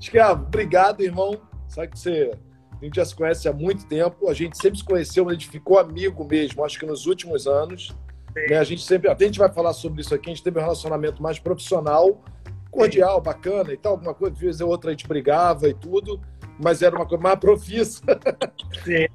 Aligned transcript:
Escravo, 0.00 0.44
obrigado, 0.44 1.02
irmão. 1.02 1.40
Sabe 1.68 1.88
que 1.88 1.98
você. 1.98 2.30
A 2.80 2.84
gente 2.84 2.94
já 2.94 3.04
se 3.04 3.14
conhece 3.14 3.48
há 3.48 3.52
muito 3.52 3.86
tempo, 3.86 4.28
a 4.28 4.34
gente 4.34 4.56
sempre 4.56 4.78
se 4.78 4.84
conheceu, 4.84 5.28
a 5.28 5.32
gente 5.32 5.48
ficou 5.48 5.80
amigo 5.80 6.24
mesmo, 6.24 6.64
acho 6.64 6.78
que 6.78 6.86
nos 6.86 7.06
últimos 7.06 7.46
anos. 7.48 7.94
Né? 8.48 8.56
A 8.56 8.62
gente 8.62 8.82
sempre, 8.82 9.10
até 9.10 9.24
a 9.24 9.26
gente 9.26 9.38
vai 9.38 9.52
falar 9.52 9.72
sobre 9.72 10.00
isso 10.00 10.14
aqui, 10.14 10.30
a 10.30 10.34
gente 10.34 10.44
teve 10.44 10.58
um 10.58 10.62
relacionamento 10.62 11.20
mais 11.20 11.40
profissional, 11.40 12.22
cordial, 12.70 13.16
Sim. 13.16 13.22
bacana 13.24 13.72
e 13.72 13.76
tal, 13.76 13.92
alguma 13.92 14.14
coisa, 14.14 14.34
de 14.34 14.40
vez 14.40 14.60
ou 14.60 14.68
outra 14.68 14.90
a 14.90 14.92
gente 14.92 15.08
brigava 15.08 15.68
e 15.68 15.74
tudo, 15.74 16.20
mas 16.62 16.80
era 16.82 16.94
uma 16.94 17.06
coisa 17.06 17.22
mais 17.22 17.38
profissa. 17.38 18.02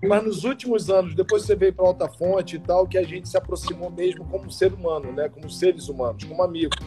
mas 0.04 0.24
nos 0.24 0.44
últimos 0.44 0.90
anos, 0.90 1.16
depois 1.16 1.44
você 1.44 1.56
veio 1.56 1.74
para 1.74 1.86
Alta 1.86 2.10
Fonte 2.10 2.58
e 2.58 2.60
tal, 2.60 2.86
que 2.86 2.98
a 2.98 3.04
gente 3.04 3.30
se 3.30 3.38
aproximou 3.38 3.90
mesmo 3.90 4.26
como 4.26 4.52
ser 4.52 4.74
humano, 4.74 5.12
né? 5.14 5.30
Como 5.30 5.50
seres 5.50 5.88
humanos, 5.88 6.24
como 6.24 6.42
amigos. 6.44 6.78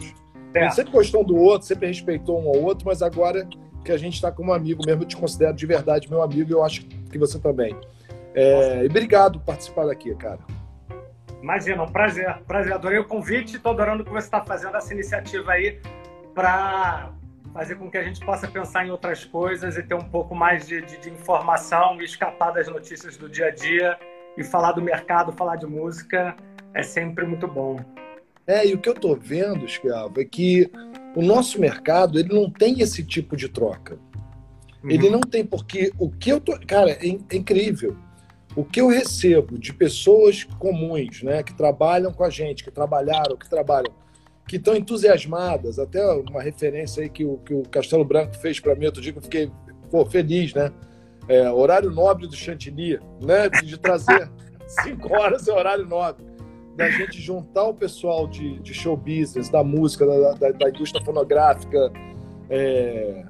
É. 0.53 0.59
A 0.59 0.63
gente 0.63 0.75
sempre 0.75 0.91
gostou 0.91 1.21
um 1.21 1.25
do 1.25 1.35
outro, 1.35 1.67
sempre 1.67 1.87
respeitou 1.87 2.39
um 2.39 2.47
ao 2.49 2.61
outro, 2.61 2.85
mas 2.85 3.01
agora 3.01 3.47
que 3.87 3.91
a 3.93 3.97
gente 3.97 4.15
está 4.15 4.29
como 4.29 4.51
amigo 4.51 4.83
mesmo, 4.85 5.03
eu 5.03 5.07
te 5.07 5.15
considero 5.15 5.53
de 5.53 5.65
verdade 5.65 6.09
meu 6.09 6.21
amigo 6.21 6.49
e 6.49 6.53
eu 6.53 6.61
acho 6.61 6.83
que 6.85 7.17
você 7.17 7.39
também. 7.39 7.73
É, 8.35 8.83
e 8.83 8.87
obrigado 8.87 9.39
por 9.39 9.45
participar 9.45 9.85
daqui, 9.85 10.13
cara. 10.15 10.39
Imagina, 11.41 11.83
um 11.83 11.91
prazer. 11.91 12.37
Prazer, 12.45 12.73
adorei 12.73 12.99
o 12.99 13.05
convite 13.05 13.55
estou 13.55 13.71
adorando 13.71 14.03
que 14.03 14.11
você 14.11 14.27
está 14.27 14.43
fazendo 14.43 14.75
essa 14.75 14.93
iniciativa 14.93 15.53
aí 15.53 15.79
para 16.35 17.13
fazer 17.53 17.75
com 17.75 17.89
que 17.89 17.97
a 17.97 18.03
gente 18.03 18.19
possa 18.25 18.45
pensar 18.45 18.85
em 18.85 18.91
outras 18.91 19.23
coisas 19.23 19.77
e 19.77 19.83
ter 19.83 19.95
um 19.95 20.09
pouco 20.09 20.35
mais 20.35 20.67
de, 20.67 20.81
de, 20.81 20.97
de, 20.97 21.09
informação 21.09 22.01
e 22.01 22.03
escapar 22.03 22.51
das 22.51 22.67
notícias 22.67 23.15
do 23.15 23.29
dia 23.29 23.45
a 23.45 23.51
dia 23.51 23.97
e 24.37 24.43
falar 24.43 24.73
do 24.73 24.81
mercado, 24.81 25.31
falar 25.31 25.55
de 25.55 25.65
música 25.65 26.35
é 26.73 26.83
sempre 26.83 27.25
muito 27.25 27.47
bom. 27.47 27.79
É, 28.45 28.67
e 28.67 28.73
o 28.73 28.79
que 28.79 28.89
eu 28.89 28.93
estou 28.93 29.15
vendo, 29.15 29.65
Escravo, 29.65 30.19
é 30.19 30.25
que 30.25 30.69
o 31.17 31.21
nosso 31.23 31.59
mercado 31.59 32.19
ele 32.19 32.31
não 32.31 32.47
tem 32.47 32.79
esse 32.79 33.03
tipo 33.03 33.35
de 33.35 33.49
troca. 33.49 33.97
Uhum. 34.83 34.91
Ele 34.91 35.09
não 35.09 35.19
tem, 35.19 35.43
porque 35.43 35.91
o 35.97 36.11
que 36.11 36.29
eu 36.29 36.39
tô. 36.39 36.55
Cara, 36.59 36.91
é, 36.91 37.07
é 37.07 37.35
incrível. 37.35 37.97
O 38.55 38.63
que 38.63 38.79
eu 38.79 38.87
recebo 38.87 39.57
de 39.57 39.73
pessoas 39.73 40.43
comuns, 40.43 41.23
né, 41.23 41.41
que 41.41 41.55
trabalham 41.55 42.13
com 42.13 42.23
a 42.23 42.29
gente, 42.29 42.63
que 42.63 42.69
trabalharam, 42.69 43.35
que 43.35 43.49
trabalham, 43.49 43.91
que 44.47 44.57
estão 44.57 44.75
entusiasmadas, 44.75 45.79
até 45.79 46.05
uma 46.29 46.41
referência 46.41 47.01
aí 47.01 47.09
que 47.09 47.25
o, 47.25 47.37
que 47.39 47.53
o 47.53 47.63
Castelo 47.63 48.05
Branco 48.05 48.35
fez 48.35 48.59
para 48.59 48.75
mim 48.75 48.85
outro 48.85 49.01
dia, 49.01 49.11
que 49.11 49.17
eu 49.17 49.23
fiquei 49.23 49.51
pô, 49.89 50.05
feliz, 50.05 50.53
né? 50.53 50.71
É, 51.27 51.49
horário 51.49 51.89
nobre 51.89 52.27
do 52.27 52.35
Chantilly, 52.35 52.99
né? 53.19 53.49
De 53.49 53.75
trazer 53.79 54.29
cinco 54.83 55.15
horas 55.15 55.47
é 55.47 55.51
horário 55.51 55.87
nobre 55.87 56.36
da 56.77 56.91
gente 56.91 57.19
juntar 57.19 57.63
o 57.63 57.73
pessoal 57.73 58.27
de, 58.27 58.59
de 58.59 58.71
show 58.71 58.95
business, 58.95 59.49
da 59.49 59.63
música, 59.63 60.05
da, 60.05 60.33
da, 60.33 60.51
da 60.51 60.69
indústria 60.69 61.03
fonográfica, 61.03 61.91
é, 62.51 63.25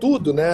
tudo, 0.00 0.32
né? 0.32 0.52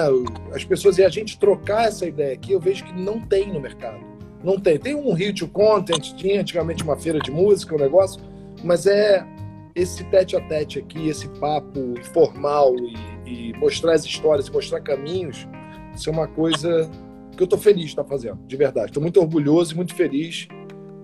As 0.55 0.65
pessoas 0.65 0.97
e 0.97 1.05
a 1.05 1.11
gente 1.11 1.39
trocar 1.39 1.89
essa 1.89 2.07
ideia 2.07 2.33
aqui, 2.33 2.53
eu 2.53 2.59
vejo 2.59 2.87
que 2.87 2.93
não 2.93 3.21
tem 3.21 3.53
no 3.53 3.61
mercado. 3.61 4.01
Não 4.43 4.59
tem. 4.59 4.79
Tem 4.79 4.95
um 4.95 5.13
Rio 5.13 5.35
to 5.35 5.47
Content, 5.47 6.15
tinha 6.15 6.41
antigamente 6.41 6.83
uma 6.83 6.97
feira 6.97 7.19
de 7.19 7.31
música, 7.31 7.75
um 7.75 7.79
negócio, 7.79 8.23
mas 8.65 8.87
é 8.87 9.27
esse 9.75 10.03
tete 10.05 10.35
a 10.35 10.41
tete 10.41 10.79
aqui, 10.79 11.07
esse 11.07 11.29
papo 11.39 11.79
informal 11.99 12.75
e, 12.77 12.95
e 13.31 13.53
mostrar 13.59 13.93
as 13.93 14.07
histórias, 14.07 14.49
mostrar 14.49 14.81
caminhos, 14.81 15.47
isso 15.95 16.09
é 16.09 16.13
uma 16.13 16.27
coisa 16.27 16.91
que 17.37 17.43
eu 17.43 17.45
estou 17.45 17.59
feliz 17.59 17.85
de 17.85 17.91
estar 17.91 18.05
fazendo, 18.05 18.39
de 18.47 18.57
verdade. 18.57 18.87
Estou 18.87 19.03
muito 19.03 19.21
orgulhoso 19.21 19.75
e 19.75 19.77
muito 19.77 19.95
feliz 19.95 20.49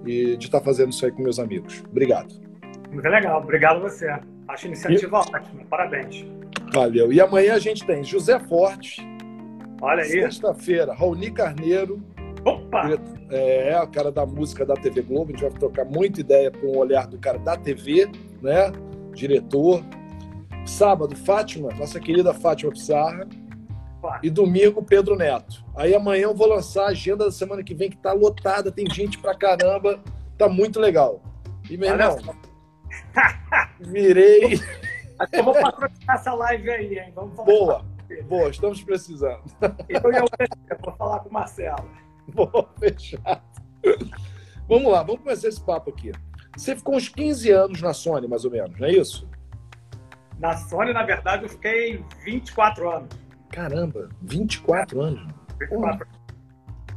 e 0.06 0.36
de 0.36 0.46
estar 0.46 0.60
fazendo 0.60 0.92
isso 0.92 1.04
aí 1.04 1.12
com 1.12 1.22
meus 1.22 1.38
amigos. 1.38 1.82
Obrigado. 1.90 2.34
Muito 2.90 3.08
legal, 3.08 3.40
obrigado 3.40 3.80
você. 3.80 4.08
Acho 4.48 4.66
a 4.66 4.68
iniciativa 4.68 5.16
e... 5.16 5.36
ótima, 5.36 5.64
parabéns. 5.68 6.24
Valeu. 6.72 7.12
E 7.12 7.20
amanhã 7.20 7.54
a 7.54 7.58
gente 7.58 7.84
tem 7.86 8.04
José 8.04 8.38
Forte. 8.38 9.02
Olha 9.80 10.02
aí. 10.02 10.10
Sexta-feira, 10.10 10.94
Raoni 10.94 11.30
Carneiro. 11.30 12.02
Opa! 12.44 12.90
É, 13.30 13.70
é, 13.70 13.80
o 13.80 13.88
cara 13.88 14.12
da 14.12 14.26
música 14.26 14.64
da 14.64 14.74
TV 14.74 15.02
Globo. 15.02 15.30
A 15.30 15.32
gente 15.32 15.42
vai 15.42 15.50
trocar 15.58 15.84
muita 15.84 16.20
ideia 16.20 16.50
com 16.50 16.66
o 16.66 16.78
olhar 16.78 17.06
do 17.06 17.18
cara 17.18 17.38
da 17.38 17.56
TV, 17.56 18.08
né? 18.42 18.70
Diretor. 19.12 19.82
Sábado, 20.66 21.14
Fátima, 21.14 21.70
nossa 21.78 22.00
querida 22.00 22.32
Fátima 22.32 22.72
Pissarra. 22.72 23.28
E 24.22 24.30
domingo, 24.30 24.82
Pedro 24.82 25.16
Neto. 25.16 25.64
Aí 25.76 25.94
amanhã 25.94 26.24
eu 26.24 26.34
vou 26.34 26.48
lançar 26.48 26.84
a 26.84 26.88
agenda 26.88 27.24
da 27.24 27.30
semana 27.30 27.62
que 27.62 27.74
vem, 27.74 27.90
que 27.90 27.96
tá 27.96 28.12
lotada, 28.12 28.70
tem 28.70 28.88
gente 28.90 29.18
pra 29.18 29.34
caramba. 29.34 30.00
Tá 30.36 30.48
muito 30.48 30.80
legal. 30.80 31.22
E, 31.70 31.76
meu 31.76 31.90
irmão, 31.90 32.18
virei. 33.80 34.60
Eu 35.32 35.44
vou 35.44 35.54
patrocinar 35.54 36.16
essa 36.16 36.34
live 36.34 36.70
aí, 36.70 36.98
hein? 36.98 37.12
Vamos 37.14 37.36
falar 37.36 37.46
boa, 37.46 37.84
boa, 38.28 38.50
estamos 38.50 38.82
precisando. 38.82 39.42
Eu 39.88 40.00
vou 40.80 40.96
falar 40.96 41.20
com 41.20 41.28
o 41.28 41.32
Marcelo. 41.32 41.88
Boa, 42.28 42.68
fechado. 42.78 43.42
Vamos 44.68 44.90
lá, 44.90 45.02
vamos 45.02 45.22
começar 45.22 45.48
esse 45.48 45.60
papo 45.60 45.90
aqui. 45.90 46.12
Você 46.56 46.76
ficou 46.76 46.96
uns 46.96 47.08
15 47.08 47.50
anos 47.50 47.82
na 47.82 47.92
Sony, 47.92 48.26
mais 48.26 48.44
ou 48.44 48.50
menos, 48.50 48.78
não 48.78 48.86
é 48.86 48.92
isso? 48.92 49.28
Na 50.38 50.56
Sony, 50.56 50.92
na 50.92 51.04
verdade, 51.04 51.44
eu 51.44 51.48
fiquei 51.48 52.04
24 52.24 52.90
anos. 52.90 53.23
Caramba, 53.54 54.08
24 54.20 55.00
anos. 55.00 55.32
24. 55.60 56.04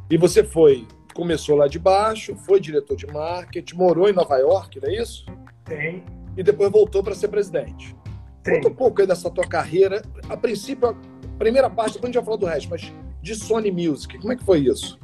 E 0.10 0.18
você 0.18 0.44
foi, 0.44 0.88
começou 1.14 1.56
lá 1.56 1.68
de 1.68 1.78
baixo, 1.78 2.36
foi 2.36 2.60
diretor 2.60 2.98
de 2.98 3.06
marketing, 3.06 3.76
morou 3.76 4.10
em 4.10 4.14
Nova 4.14 4.38
York, 4.38 4.82
não 4.82 4.90
é 4.90 4.96
isso? 4.96 5.24
Sim. 5.68 6.04
E 6.36 6.42
depois 6.42 6.72
voltou 6.72 7.04
para 7.04 7.14
ser 7.14 7.28
presidente. 7.28 7.96
Sim. 8.44 8.56
Conta 8.56 8.70
um 8.70 8.74
pouco 8.74 9.02
aí 9.02 9.08
dessa 9.08 9.30
tua 9.30 9.48
carreira. 9.48 10.02
A 10.28 10.36
princípio, 10.36 10.90
a 10.90 11.38
primeira 11.38 11.70
parte, 11.70 11.94
depois 11.94 12.06
a 12.06 12.08
gente 12.08 12.16
vai 12.16 12.26
falar 12.26 12.38
do 12.38 12.46
resto, 12.48 12.70
mas 12.72 12.92
de 13.22 13.36
Sony 13.36 13.72
Music, 13.72 14.18
como 14.18 14.34
é 14.34 14.36
que 14.36 14.44
foi 14.44 14.62
isso? 14.62 15.00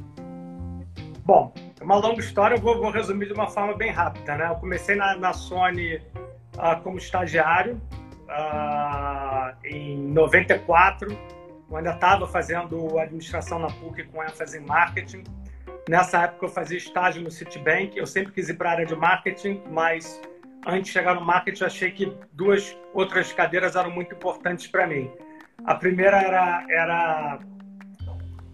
Bom, 1.24 1.54
é 1.80 1.84
uma 1.84 1.98
longa 1.98 2.18
história, 2.18 2.56
eu 2.56 2.60
vou, 2.60 2.80
vou, 2.80 2.90
resumir 2.90 3.26
de 3.26 3.32
uma 3.32 3.46
forma 3.46 3.76
bem 3.76 3.92
rápida. 3.92 4.36
Né? 4.36 4.48
Eu 4.48 4.56
comecei 4.56 4.96
na, 4.96 5.16
na 5.16 5.32
Sony 5.32 5.98
uh, 5.98 6.82
como 6.82 6.98
estagiário 6.98 7.80
uh, 8.24 9.54
em 9.64 9.98
94 10.08 11.16
eu 11.70 11.76
ainda 11.76 11.90
estava 11.90 12.26
fazendo 12.26 12.98
administração 12.98 13.58
na 13.58 13.68
PUC 13.68 14.04
com 14.04 14.22
ênfase 14.22 14.58
em 14.58 14.66
marketing. 14.66 15.24
Nessa 15.88 16.22
época 16.22 16.46
eu 16.46 16.50
fazia 16.50 16.78
estágio 16.78 17.22
no 17.22 17.30
Citibank. 17.30 17.96
Eu 17.96 18.06
sempre 18.06 18.32
quis 18.32 18.48
ir 18.48 18.54
para 18.54 18.70
a 18.70 18.72
área 18.72 18.86
de 18.86 18.94
marketing, 18.94 19.62
mas 19.70 20.20
antes 20.66 20.86
de 20.86 20.90
chegar 20.90 21.14
no 21.14 21.20
marketing 21.20 21.62
eu 21.62 21.66
achei 21.66 21.90
que 21.90 22.16
duas 22.32 22.76
outras 22.92 23.32
cadeiras 23.32 23.76
eram 23.76 23.90
muito 23.90 24.14
importantes 24.14 24.66
para 24.66 24.86
mim. 24.86 25.10
A 25.64 25.74
primeira 25.74 26.20
era, 26.20 26.66
era 26.68 27.38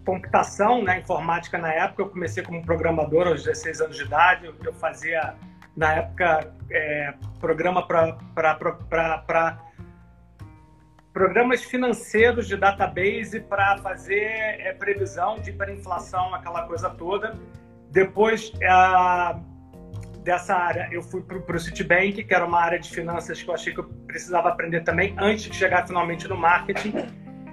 computação, 0.05 0.83
né, 0.83 0.99
informática 0.99 1.57
na 1.57 1.71
época. 1.71 2.03
Eu 2.03 2.09
comecei 2.09 2.43
como 2.43 2.65
programador 2.65 3.27
aos 3.27 3.43
16 3.43 3.81
anos 3.81 3.97
de 3.97 4.03
idade. 4.03 4.51
Eu 4.63 4.73
fazia, 4.73 5.35
na 5.75 5.93
época, 5.93 6.53
é, 6.69 7.13
programa 7.39 7.85
para 7.85 9.59
programas 11.13 11.63
financeiros 11.63 12.47
de 12.47 12.55
database 12.55 13.39
para 13.41 13.77
fazer 13.77 14.23
é, 14.23 14.73
previsão 14.73 15.39
de 15.39 15.49
hiperinflação, 15.49 16.33
aquela 16.33 16.63
coisa 16.63 16.89
toda. 16.89 17.37
Depois 17.89 18.53
é, 18.61 19.35
dessa 20.23 20.55
área, 20.55 20.87
eu 20.91 21.01
fui 21.01 21.21
para 21.21 21.55
o 21.55 21.59
Citibank, 21.59 22.23
que 22.23 22.33
era 22.33 22.45
uma 22.45 22.61
área 22.61 22.79
de 22.79 22.89
finanças 22.89 23.41
que 23.41 23.49
eu 23.49 23.53
achei 23.53 23.73
que 23.73 23.79
eu 23.79 23.85
precisava 24.07 24.49
aprender 24.49 24.81
também 24.81 25.13
antes 25.17 25.45
de 25.45 25.55
chegar 25.55 25.85
finalmente 25.85 26.27
no 26.27 26.37
marketing. 26.37 26.93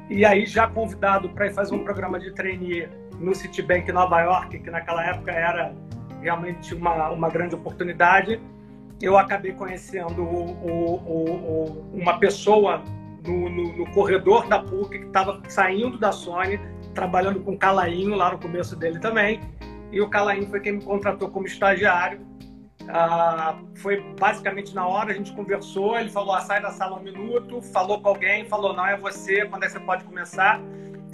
E 0.08 0.24
aí, 0.24 0.46
já 0.46 0.66
convidado 0.66 1.28
para 1.30 1.48
ir 1.48 1.52
fazer 1.52 1.74
um 1.74 1.84
programa 1.84 2.18
de 2.18 2.32
trainee 2.32 2.88
no 3.18 3.34
Citibank 3.34 3.90
Nova 3.90 4.20
York, 4.20 4.58
que 4.60 4.70
naquela 4.70 5.04
época 5.04 5.32
era 5.32 5.74
realmente 6.22 6.74
uma, 6.74 7.10
uma 7.10 7.28
grande 7.28 7.54
oportunidade, 7.54 8.40
eu 9.00 9.16
acabei 9.16 9.52
conhecendo 9.52 10.22
o, 10.22 10.52
o, 10.62 10.94
o, 11.12 11.90
uma 11.92 12.18
pessoa 12.18 12.82
no, 13.28 13.48
no, 13.48 13.76
no 13.76 13.90
corredor 13.92 14.48
da 14.48 14.60
PUC, 14.60 14.98
que 14.98 15.06
estava 15.06 15.40
saindo 15.48 15.98
da 15.98 16.10
Sony, 16.10 16.58
trabalhando 16.94 17.40
com 17.40 17.52
o 17.52 17.58
Calainho 17.58 18.14
lá 18.14 18.32
no 18.32 18.38
começo 18.38 18.74
dele 18.74 18.98
também. 18.98 19.40
E 19.92 20.00
o 20.00 20.08
Calainho 20.08 20.48
foi 20.48 20.60
quem 20.60 20.72
me 20.72 20.82
contratou 20.82 21.28
como 21.30 21.46
estagiário. 21.46 22.26
Ah, 22.88 23.58
foi 23.76 24.00
basicamente 24.18 24.74
na 24.74 24.86
hora, 24.86 25.10
a 25.10 25.14
gente 25.14 25.32
conversou, 25.34 25.98
ele 25.98 26.10
falou, 26.10 26.34
ah, 26.34 26.40
sai 26.40 26.62
da 26.62 26.70
sala 26.70 26.98
um 26.98 27.02
minuto, 27.02 27.60
falou 27.60 28.00
com 28.00 28.08
alguém, 28.08 28.46
falou, 28.46 28.74
não, 28.74 28.86
é 28.86 28.96
você, 28.96 29.44
quando 29.44 29.64
é 29.64 29.66
que 29.66 29.72
você 29.72 29.80
pode 29.80 30.04
começar? 30.04 30.58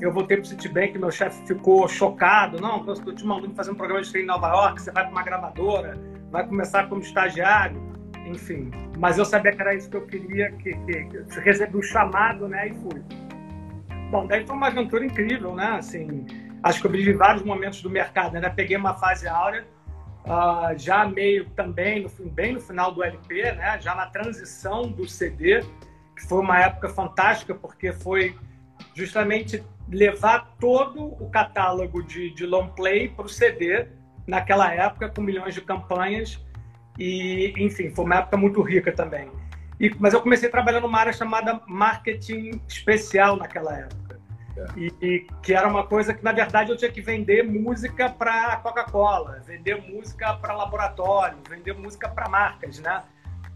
Eu 0.00 0.12
voltei 0.12 0.37
para 0.37 0.44
o 0.44 0.46
Citibank, 0.46 0.96
meu 0.99 1.11
chefe 1.11 1.44
ficou 1.46 1.88
chocado, 1.88 2.61
não, 2.61 2.84
eu 2.87 3.14
tinha 3.14 3.28
um 3.28 3.32
aluno 3.32 3.55
fazendo 3.55 3.75
um 3.75 3.76
programa 3.76 4.02
de 4.02 4.11
treino 4.11 4.28
em 4.28 4.32
Nova 4.32 4.49
York, 4.49 4.82
você 4.82 4.93
vai 4.93 5.02
para 5.02 5.12
uma 5.12 5.22
gravadora, 5.22 5.99
vai 6.31 6.46
começar 6.46 6.88
como 6.88 7.00
estagiário 7.00 7.94
enfim. 8.25 8.71
Mas 8.99 9.19
eu 9.19 9.25
sabia 9.25 9.53
que 9.53 9.61
era 9.61 9.75
isso 9.75 9.91
que 9.91 9.97
eu 9.97 10.06
queria, 10.06 10.50
que, 10.53 10.73
que, 10.73 11.05
que 11.05 11.41
recebi 11.41 11.76
o 11.76 11.81
um 11.81 11.82
chamado, 11.82 12.49
né, 12.49 12.69
e 12.69 12.75
fui. 12.75 13.03
Bom, 14.11 14.26
daí 14.26 14.47
foi 14.47 14.56
uma 14.56 14.69
aventura 14.69 15.05
incrível, 15.05 15.55
né, 15.55 15.76
assim, 15.79 16.26
acho 16.62 16.81
que 16.81 16.87
eu 16.87 16.91
vivi 16.91 17.12
vários 17.12 17.43
momentos 17.43 17.82
do 17.82 17.91
mercado, 17.91 18.35
né, 18.35 18.49
peguei 18.49 18.76
uma 18.76 18.94
fase 18.94 19.26
áurea, 19.26 19.65
uh, 20.25 20.79
já 20.79 21.06
meio 21.06 21.49
também, 21.50 22.03
no, 22.03 22.31
bem 22.31 22.55
no 22.55 22.61
final 22.61 22.93
do 22.93 23.03
LP, 23.03 23.53
né, 23.53 23.79
já 23.81 23.94
na 23.94 24.06
transição 24.06 24.82
do 24.82 25.09
CD, 25.09 25.61
que 26.17 26.26
foi 26.29 26.41
uma 26.41 26.61
época 26.61 26.88
fantástica, 26.88 27.55
porque 27.55 27.93
foi 27.93 28.37
justamente 28.94 29.62
levar 29.88 30.55
todo 30.59 31.06
o 31.21 31.29
catálogo 31.31 32.03
de, 32.03 32.32
de 32.35 32.47
long 32.47 32.69
play 32.69 33.09
para 33.09 33.26
o 33.26 33.29
CD, 33.29 33.88
naquela 34.26 34.73
época, 34.73 35.09
com 35.09 35.21
milhões 35.21 35.55
de 35.55 35.61
campanhas. 35.61 36.44
E, 36.99 37.52
enfim, 37.58 37.91
foi 37.91 38.05
uma 38.05 38.17
época 38.17 38.37
muito 38.37 38.62
rica 38.62 38.93
também. 38.93 39.31
E, 39.79 39.93
mas 39.99 40.14
eu 40.14 40.20
comecei 40.20 40.49
a 40.49 40.52
trabalhar 40.52 40.81
numa 40.81 40.99
área 40.99 41.12
chamada 41.12 41.61
marketing 41.67 42.61
especial 42.69 43.37
naquela 43.37 43.76
época. 43.76 44.20
É. 44.56 44.67
E, 44.76 44.93
e, 45.02 45.26
que 45.43 45.52
era 45.52 45.67
uma 45.67 45.85
coisa 45.85 46.14
que, 46.14 46.23
na 46.23 46.32
verdade, 46.32 46.70
eu 46.70 46.76
tinha 46.76 46.91
que 46.91 47.00
vender 47.00 47.43
música 47.43 48.08
para 48.08 48.56
Coca-Cola, 48.58 49.43
vender 49.44 49.82
música 49.82 50.35
para 50.35 50.55
laboratório, 50.55 51.38
vender 51.49 51.73
música 51.73 52.08
para 52.08 52.29
marcas, 52.29 52.79
né? 52.79 53.02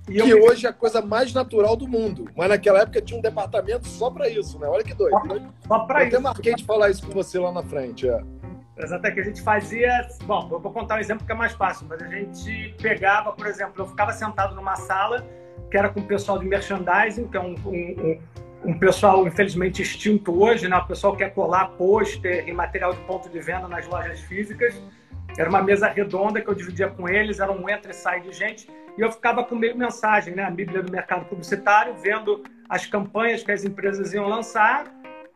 E 0.08 0.23
que 0.23 0.31
eu... 0.31 0.43
hoje 0.43 0.67
é 0.67 0.70
a 0.70 0.73
coisa 0.73 1.02
mais 1.02 1.32
natural 1.32 1.76
do 1.76 1.87
mundo. 1.87 2.29
Mas 2.34 2.49
naquela 2.49 2.81
época 2.81 3.00
tinha 3.00 3.19
um 3.19 3.23
departamento 3.23 3.87
só 3.87 4.11
para 4.11 4.29
isso, 4.29 4.58
né? 4.58 4.67
Olha 4.67 4.82
que 4.82 4.94
doido. 4.94 5.12
Só, 5.12 5.34
né? 5.34 5.49
só 5.67 5.79
para 5.81 6.05
isso. 6.05 6.14
Eu 6.14 6.19
até 6.19 6.29
marquei 6.29 6.55
de 6.55 6.64
falar 6.64 6.91
isso 6.91 7.06
com 7.06 7.12
você 7.12 7.38
lá 7.38 7.52
na 7.52 7.62
frente. 7.62 8.08
É. 8.08 8.20
Exato, 8.78 9.12
que 9.12 9.20
a 9.20 9.25
gente 9.25 9.42
fazia. 9.42 10.08
Bom, 10.25 10.48
eu 10.52 10.60
vou 10.60 10.72
contar 10.72 10.96
um 10.96 10.98
exemplo 10.98 11.26
que 11.26 11.32
é 11.32 11.34
mais 11.34 11.52
fácil, 11.52 11.86
mas 11.88 12.00
a 12.00 12.06
gente 12.06 12.75
pegava, 12.80 13.32
por 13.32 13.46
exemplo, 13.46 13.75
eu 13.78 13.86
ficava 13.86 14.12
sentado 14.12 14.54
numa 14.54 14.76
sala 14.76 15.26
que 15.70 15.76
era 15.76 15.88
com 15.88 16.00
o 16.00 16.04
pessoal 16.04 16.38
de 16.38 16.46
merchandising, 16.46 17.28
que 17.28 17.36
é 17.36 17.40
um, 17.40 17.54
um, 17.66 17.70
um, 17.70 18.70
um 18.70 18.78
pessoal, 18.78 19.26
infelizmente, 19.26 19.82
extinto 19.82 20.40
hoje, 20.40 20.69
né? 20.69 20.76
O 20.76 20.86
pessoal 20.86 21.14
quer 21.16 21.34
colar 21.34 21.66
pôster 21.70 22.48
e 22.48 22.52
material 22.52 22.94
de 22.94 23.00
ponto 23.00 23.28
de 23.28 23.40
venda 23.40 23.69
nas 23.69 23.86
lojas 23.86 24.20
físicas. 24.20 24.81
Era 25.36 25.50
uma 25.50 25.62
mesa 25.62 25.88
redonda 25.88 26.40
que 26.40 26.48
eu 26.48 26.54
dividia 26.54 26.88
com 26.88 27.08
eles, 27.08 27.38
era 27.38 27.52
um 27.52 27.69
entra 27.69 27.90
e 27.90 27.94
sai 27.94 28.20
de 28.20 28.32
gente, 28.32 28.69
e 28.96 29.00
eu 29.00 29.12
ficava 29.12 29.44
com 29.44 29.54
meio 29.54 29.76
mensagem, 29.76 30.34
né? 30.34 30.44
A 30.44 30.50
Bíblia 30.50 30.82
do 30.82 30.90
mercado 30.90 31.26
publicitário, 31.26 31.94
vendo 31.94 32.42
as 32.69 32.86
campanhas 32.86 33.42
que 33.42 33.52
as 33.52 33.64
empresas 33.64 34.12
iam 34.14 34.26
lançar 34.26 34.84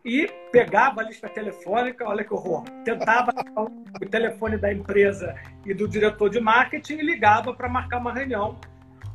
e 0.04 0.28
pegava 0.50 1.00
a 1.00 1.04
lista 1.04 1.28
telefônica, 1.28 2.04
olha 2.04 2.24
que 2.24 2.34
horror, 2.34 2.64
tentava 2.84 3.32
o 3.56 4.06
telefone 4.06 4.56
da 4.56 4.72
empresa 4.72 5.34
e 5.64 5.72
do 5.72 5.86
diretor 5.86 6.28
de 6.28 6.40
marketing 6.40 6.94
e 6.94 7.02
ligava 7.02 7.54
para 7.54 7.68
marcar 7.68 7.98
uma 7.98 8.12
reunião. 8.12 8.58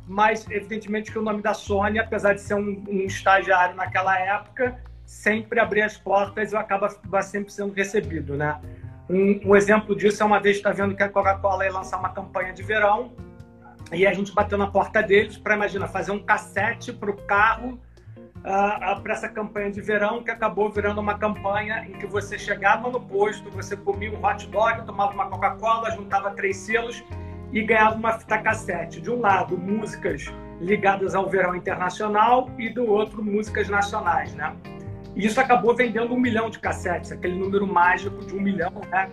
Mas, 0.06 0.50
evidentemente, 0.50 1.12
que 1.12 1.18
o 1.18 1.22
nome 1.22 1.42
da 1.42 1.52
Sony, 1.52 1.98
apesar 1.98 2.32
de 2.32 2.40
ser 2.40 2.54
um, 2.54 2.82
um 2.88 3.00
estagiário 3.00 3.76
naquela 3.76 4.18
época, 4.18 4.82
sempre 5.04 5.60
abria 5.60 5.84
as 5.84 5.98
portas 5.98 6.52
e 6.52 6.56
acaba 6.56 6.88
sempre 7.22 7.52
sendo 7.52 7.74
recebido, 7.74 8.34
né? 8.34 8.58
Um, 9.08 9.50
um 9.50 9.56
exemplo 9.56 9.94
disso 9.94 10.22
é 10.22 10.26
uma 10.26 10.40
vez 10.40 10.56
está 10.56 10.70
vendo 10.70 10.94
que 10.94 11.02
a 11.02 11.08
Coca-Cola 11.08 11.64
ia 11.64 11.72
lançar 11.72 11.98
uma 11.98 12.10
campanha 12.10 12.52
de 12.52 12.62
verão 12.62 13.12
e 13.92 14.06
a 14.06 14.12
gente 14.12 14.32
bateu 14.32 14.58
na 14.58 14.66
porta 14.66 15.02
deles 15.02 15.38
para, 15.38 15.54
imagina, 15.54 15.86
fazer 15.88 16.10
um 16.10 16.22
cassete 16.22 16.92
para 16.92 17.10
o 17.10 17.16
carro 17.26 17.78
uh, 18.38 19.00
para 19.00 19.12
essa 19.12 19.28
campanha 19.28 19.70
de 19.70 19.80
verão, 19.80 20.22
que 20.22 20.30
acabou 20.30 20.70
virando 20.70 21.00
uma 21.00 21.18
campanha 21.18 21.86
em 21.88 21.92
que 21.92 22.06
você 22.06 22.38
chegava 22.38 22.88
no 22.90 23.00
posto, 23.00 23.50
você 23.50 23.76
comia 23.76 24.10
um 24.10 24.24
hot 24.24 24.46
dog, 24.48 24.84
tomava 24.84 25.12
uma 25.12 25.26
Coca-Cola, 25.26 25.90
juntava 25.90 26.30
três 26.30 26.56
selos 26.56 27.02
e 27.52 27.62
ganhava 27.62 27.96
uma 27.96 28.18
fita 28.18 28.38
cassete. 28.38 29.00
De 29.00 29.10
um 29.10 29.20
lado, 29.20 29.56
músicas 29.56 30.32
ligadas 30.60 31.14
ao 31.14 31.28
verão 31.28 31.54
internacional 31.54 32.50
e 32.58 32.68
do 32.68 32.86
outro, 32.86 33.22
músicas 33.22 33.68
nacionais, 33.68 34.34
né? 34.34 34.54
E 35.14 35.26
isso 35.26 35.40
acabou 35.40 35.74
vendendo 35.74 36.14
um 36.14 36.20
milhão 36.20 36.50
de 36.50 36.58
cassetes, 36.58 37.10
aquele 37.10 37.38
número 37.38 37.66
mágico 37.66 38.24
de 38.24 38.34
um 38.34 38.40
milhão, 38.40 38.72
né? 38.90 39.08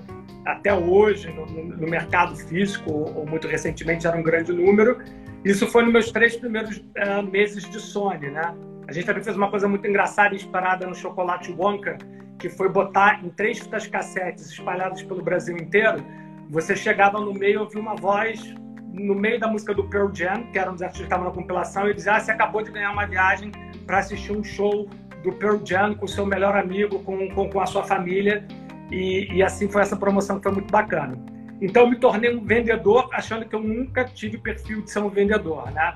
Até 0.45 0.73
hoje, 0.73 1.31
no, 1.31 1.45
no 1.45 1.89
mercado 1.89 2.35
físico, 2.35 2.91
ou, 2.91 3.25
muito 3.25 3.47
recentemente, 3.47 4.05
era 4.05 4.15
um 4.15 4.21
grande 4.21 4.51
número. 4.53 4.99
Isso 5.43 5.67
foi 5.67 5.83
nos 5.83 5.93
meus 5.93 6.11
três 6.11 6.35
primeiros 6.35 6.77
uh, 6.77 7.23
meses 7.23 7.67
de 7.67 7.79
Sony, 7.79 8.29
né? 8.29 8.53
A 8.87 8.91
gente 8.91 9.05
também 9.05 9.23
fez 9.23 9.35
uma 9.35 9.49
coisa 9.49 9.67
muito 9.67 9.87
engraçada, 9.87 10.35
inspirada 10.35 10.85
no 10.85 10.93
chocolate 10.93 11.51
Wonka, 11.51 11.97
que 12.37 12.49
foi 12.49 12.69
botar 12.69 13.23
em 13.23 13.29
três 13.29 13.59
fitas 13.59 13.87
cassetes 13.87 14.51
espalhadas 14.51 15.01
pelo 15.01 15.23
Brasil 15.23 15.57
inteiro. 15.57 16.03
Você 16.49 16.75
chegava 16.75 17.19
no 17.19 17.33
meio, 17.33 17.61
ouvia 17.61 17.81
uma 17.81 17.95
voz 17.95 18.53
no 18.93 19.15
meio 19.15 19.39
da 19.39 19.47
música 19.47 19.73
do 19.73 19.83
Pearl 19.89 20.13
Jam, 20.13 20.43
que 20.51 20.59
era 20.59 20.69
um 20.69 20.73
dos 20.73 20.81
artistas 20.81 21.07
que 21.07 21.13
estavam 21.13 21.25
na 21.25 21.31
compilação, 21.31 21.89
e 21.89 21.93
dizia: 21.93 22.15
ah, 22.15 22.19
você 22.19 22.31
acabou 22.31 22.61
de 22.61 22.71
ganhar 22.71 22.91
uma 22.91 23.05
viagem 23.05 23.51
para 23.85 23.99
assistir 23.99 24.31
um 24.31 24.43
show 24.43 24.87
do 25.23 25.33
Pearl 25.33 25.59
Jam 25.65 25.95
com 25.95 26.07
seu 26.07 26.25
melhor 26.25 26.55
amigo, 26.55 26.99
com, 26.99 27.27
com, 27.29 27.49
com 27.49 27.59
a 27.59 27.65
sua 27.65 27.83
família. 27.83 28.45
E, 28.91 29.27
e, 29.33 29.41
assim 29.41 29.67
foi 29.67 29.81
essa 29.81 29.95
promoção 29.95 30.37
que 30.37 30.43
foi 30.43 30.51
muito 30.51 30.71
bacana. 30.71 31.17
Então 31.59 31.83
eu 31.83 31.89
me 31.89 31.95
tornei 31.95 32.35
um 32.35 32.45
vendedor, 32.45 33.09
achando 33.11 33.45
que 33.45 33.55
eu 33.55 33.61
nunca 33.61 34.05
tive 34.05 34.37
perfil 34.37 34.83
de 34.83 34.91
ser 34.91 34.99
um 34.99 35.09
vendedor, 35.09 35.71
né? 35.71 35.95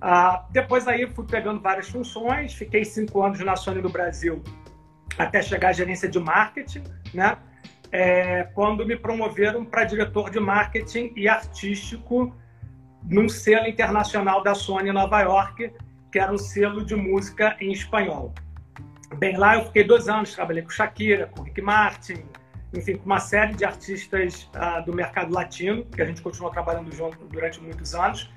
Ah, 0.00 0.46
depois 0.50 0.88
aí 0.88 1.06
fui 1.10 1.26
pegando 1.26 1.60
várias 1.60 1.88
funções, 1.88 2.54
fiquei 2.54 2.84
cinco 2.84 3.22
anos 3.22 3.38
na 3.40 3.54
Sony 3.54 3.82
no 3.82 3.90
Brasil 3.90 4.42
até 5.18 5.42
chegar 5.42 5.68
à 5.68 5.72
gerência 5.72 6.08
de 6.08 6.18
marketing, 6.18 6.84
né? 7.12 7.36
É, 7.92 8.44
quando 8.54 8.86
me 8.86 8.96
promoveram 8.96 9.64
para 9.64 9.84
diretor 9.84 10.30
de 10.30 10.38
marketing 10.38 11.12
e 11.16 11.28
artístico 11.28 12.34
num 13.02 13.28
selo 13.28 13.66
internacional 13.66 14.42
da 14.42 14.54
Sony 14.54 14.90
em 14.90 14.92
Nova 14.92 15.20
York, 15.20 15.72
que 16.10 16.18
era 16.18 16.32
um 16.32 16.38
selo 16.38 16.84
de 16.84 16.94
música 16.94 17.56
em 17.60 17.72
espanhol. 17.72 18.32
Bem, 19.18 19.36
lá 19.36 19.56
eu 19.56 19.64
fiquei 19.66 19.82
dois 19.82 20.08
anos, 20.08 20.34
trabalhei 20.34 20.62
com 20.62 20.70
Shakira, 20.70 21.26
com 21.26 21.42
Rick 21.42 21.60
Martin, 21.60 22.24
enfim, 22.72 22.96
com 22.96 23.06
uma 23.06 23.18
série 23.18 23.54
de 23.54 23.64
artistas 23.64 24.48
uh, 24.54 24.84
do 24.84 24.94
mercado 24.94 25.34
latino, 25.34 25.84
que 25.84 26.00
a 26.00 26.04
gente 26.04 26.22
continuou 26.22 26.52
trabalhando 26.52 26.94
junto 26.94 27.18
durante 27.24 27.60
muitos 27.60 27.94
anos. 27.94 28.30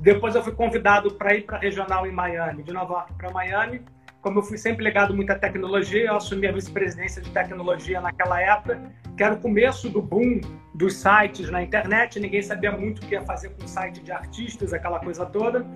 Depois 0.00 0.34
eu 0.34 0.42
fui 0.42 0.52
convidado 0.52 1.12
para 1.12 1.34
ir 1.34 1.42
para 1.42 1.58
a 1.58 1.60
regional 1.60 2.06
em 2.06 2.10
Miami, 2.10 2.62
de 2.62 2.72
Nova 2.72 2.94
York 2.94 3.12
para 3.18 3.30
Miami. 3.30 3.82
Como 4.22 4.38
eu 4.38 4.42
fui 4.42 4.56
sempre 4.56 4.82
ligado 4.82 5.14
muito 5.14 5.30
à 5.30 5.34
tecnologia, 5.34 6.06
eu 6.06 6.16
assumi 6.16 6.46
a 6.46 6.52
vice-presidência 6.52 7.20
de 7.20 7.30
tecnologia 7.30 8.00
naquela 8.00 8.40
época, 8.40 8.80
que 9.14 9.22
era 9.22 9.34
o 9.34 9.38
começo 9.38 9.90
do 9.90 10.00
boom 10.00 10.40
dos 10.74 10.94
sites 10.94 11.50
na 11.50 11.62
internet. 11.62 12.18
Ninguém 12.18 12.40
sabia 12.40 12.72
muito 12.72 13.02
o 13.02 13.06
que 13.06 13.14
ia 13.14 13.20
fazer 13.22 13.50
com 13.50 13.66
site 13.66 14.00
de 14.02 14.10
artistas, 14.10 14.72
aquela 14.72 15.00
coisa 15.00 15.26
toda. 15.26 15.66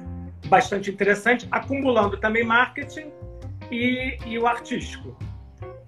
Bastante 0.46 0.90
interessante. 0.90 1.46
Acumulando 1.50 2.16
também 2.16 2.44
marketing 2.44 3.12
e, 3.70 4.16
e 4.24 4.38
o 4.38 4.46
artístico. 4.46 5.18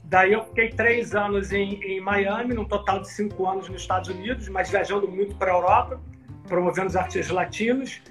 Daí 0.05 0.35
eu 0.35 0.44
fiquei 0.44 0.69
três 0.69 1.15
anos 1.15 1.53
em, 1.53 1.83
em 1.83 2.00
Miami, 2.03 2.53
num 2.53 2.67
total 2.67 3.00
de 3.00 3.11
cinco 3.11 3.49
anos 3.49 3.67
nos 3.71 3.81
Estados 3.81 4.11
Unidos, 4.11 4.47
mas 4.50 4.71
viajando 4.71 5.09
muito 5.09 5.35
para 5.37 5.53
a 5.53 5.55
Europa, 5.55 6.00
promovendo 6.47 6.88
os 6.88 6.97
artistas 6.97 7.35
latinos. 7.35 8.03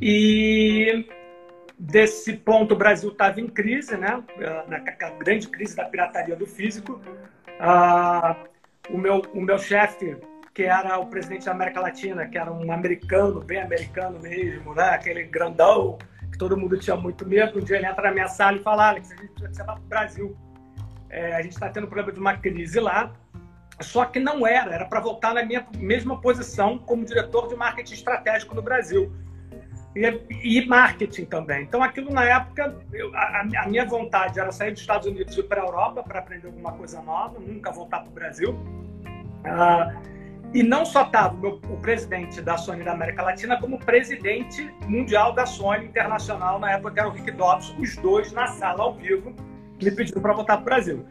E 0.00 1.06
desse 1.78 2.34
ponto 2.34 2.74
o 2.74 2.76
Brasil 2.76 3.10
estava 3.10 3.40
em 3.40 3.48
crise, 3.48 3.96
né? 3.96 4.22
Na 4.68 4.78
grande 5.18 5.48
crise 5.48 5.76
da 5.76 5.84
pirataria 5.84 6.36
do 6.36 6.46
físico. 6.46 7.00
Ah, 7.58 8.36
o 8.88 8.96
meu, 8.96 9.22
o 9.34 9.40
meu 9.40 9.58
chefe, 9.58 10.16
que 10.54 10.62
era 10.62 10.98
o 10.98 11.06
presidente 11.06 11.44
da 11.44 11.52
América 11.52 11.80
Latina, 11.80 12.26
que 12.26 12.38
era 12.38 12.50
um 12.52 12.72
americano, 12.72 13.40
bem 13.40 13.60
americano 13.60 14.18
mesmo, 14.20 14.74
né? 14.74 14.90
Aquele 14.90 15.24
grandão, 15.24 15.98
todo 16.40 16.56
mundo 16.56 16.78
tinha 16.78 16.96
muito 16.96 17.28
medo. 17.28 17.58
Um 17.58 17.62
dia 17.62 17.76
ele 17.76 17.86
entra 17.86 18.04
na 18.04 18.12
minha 18.12 18.28
sala 18.28 18.56
e 18.56 18.62
fala: 18.62 18.88
Alex, 18.88 19.12
a 19.12 19.16
gente 19.16 19.32
precisa 19.34 19.64
para 19.64 19.76
o 19.76 19.82
Brasil. 19.82 20.36
É, 21.10 21.34
a 21.34 21.42
gente 21.42 21.52
está 21.52 21.68
tendo 21.68 21.86
problema 21.86 22.12
de 22.12 22.18
uma 22.18 22.36
crise 22.38 22.80
lá. 22.80 23.12
Só 23.80 24.04
que 24.06 24.18
não 24.18 24.46
era, 24.46 24.74
era 24.74 24.84
para 24.86 25.00
voltar 25.00 25.34
na 25.34 25.42
minha 25.42 25.66
mesma 25.78 26.20
posição 26.20 26.78
como 26.78 27.04
diretor 27.04 27.48
de 27.48 27.56
marketing 27.56 27.94
estratégico 27.94 28.54
no 28.54 28.62
Brasil. 28.62 29.12
E, 29.94 30.20
e 30.44 30.66
marketing 30.66 31.24
também. 31.24 31.62
Então, 31.62 31.82
aquilo 31.82 32.12
na 32.12 32.24
época, 32.24 32.76
eu, 32.92 33.14
a, 33.14 33.40
a, 33.40 33.68
minha 33.68 33.84
vontade 33.84 34.38
era 34.38 34.52
sair 34.52 34.70
dos 34.70 34.80
Estados 34.80 35.06
Unidos 35.06 35.36
e 35.36 35.40
ir 35.40 35.42
para 35.44 35.62
a 35.62 35.64
Europa 35.64 36.02
para 36.02 36.20
aprender 36.20 36.46
alguma 36.46 36.72
coisa 36.72 37.02
nova, 37.02 37.40
nunca 37.40 37.72
voltar 37.72 38.00
para 38.00 38.08
o 38.08 38.12
Brasil. 38.12 38.52
Uh, 38.52 40.20
e 40.52 40.62
não 40.62 40.84
só 40.84 41.02
estava 41.02 41.34
o, 41.46 41.76
presidente 41.78 42.40
da 42.40 42.56
Sony 42.56 42.84
da 42.84 42.92
América 42.92 43.22
Latina, 43.22 43.60
como 43.60 43.76
o 43.76 43.78
presidente 43.78 44.72
mundial 44.86 45.32
da 45.32 45.46
Sony 45.46 45.86
Internacional, 45.86 46.58
na 46.58 46.72
época 46.72 47.00
era 47.00 47.08
o 47.08 47.12
Rick 47.12 47.30
Dobbs, 47.32 47.74
os 47.78 47.96
dois 47.96 48.32
na 48.32 48.46
sala 48.46 48.82
ao 48.82 48.94
vivo, 48.94 49.34
me 49.82 49.90
pedindo 49.90 50.20
para 50.20 50.32
voltar 50.32 50.56
para 50.56 50.62
o 50.62 50.64
Brasil. 50.64 51.06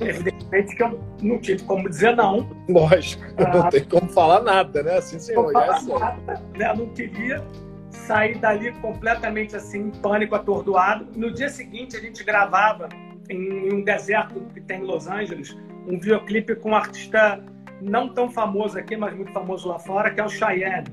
Evidentemente 0.00 0.74
que 0.74 0.82
eu 0.82 1.00
não 1.22 1.38
tive 1.38 1.62
como 1.64 1.88
dizer 1.88 2.16
não. 2.16 2.48
Lógico, 2.68 3.22
ah, 3.38 3.48
não 3.48 3.68
tem 3.68 3.84
como 3.84 4.08
falar 4.08 4.42
nada, 4.42 4.82
né? 4.82 4.98
Assim, 4.98 5.18
senhor, 5.18 5.52
não, 5.52 5.60
é 5.60 5.80
nada, 5.82 6.42
né? 6.56 6.74
não 6.74 6.88
queria 6.88 7.44
sair 7.94 8.38
dali 8.38 8.72
completamente 8.80 9.56
assim, 9.56 9.88
em 9.88 9.90
pânico, 9.90 10.34
atordoado. 10.34 11.06
No 11.16 11.32
dia 11.32 11.48
seguinte, 11.48 11.96
a 11.96 12.00
gente 12.00 12.22
gravava 12.22 12.88
em 13.30 13.72
um 13.72 13.82
deserto 13.82 14.40
que 14.52 14.60
tem 14.60 14.80
em 14.80 14.84
Los 14.84 15.06
Angeles 15.06 15.56
um 15.86 15.98
videoclipe 15.98 16.54
com 16.56 16.70
um 16.70 16.74
artista 16.74 17.42
não 17.80 18.08
tão 18.08 18.30
famoso 18.30 18.78
aqui, 18.78 18.96
mas 18.96 19.14
muito 19.14 19.32
famoso 19.32 19.68
lá 19.68 19.78
fora, 19.78 20.10
que 20.10 20.20
é 20.20 20.24
o 20.24 20.28
Cheyenne, 20.28 20.86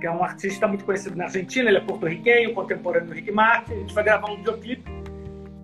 que 0.00 0.06
é 0.06 0.10
um 0.10 0.22
artista 0.22 0.66
muito 0.66 0.84
conhecido 0.84 1.16
na 1.16 1.24
Argentina, 1.24 1.68
ele 1.68 1.78
é 1.78 1.80
porto-riquenho, 1.80 2.54
contemporâneo 2.54 3.08
do 3.08 3.14
Rick 3.14 3.30
Martin. 3.32 3.72
A 3.72 3.76
gente 3.76 3.94
foi 3.94 4.02
gravar 4.02 4.30
um 4.30 4.36
videoclipe. 4.36 4.98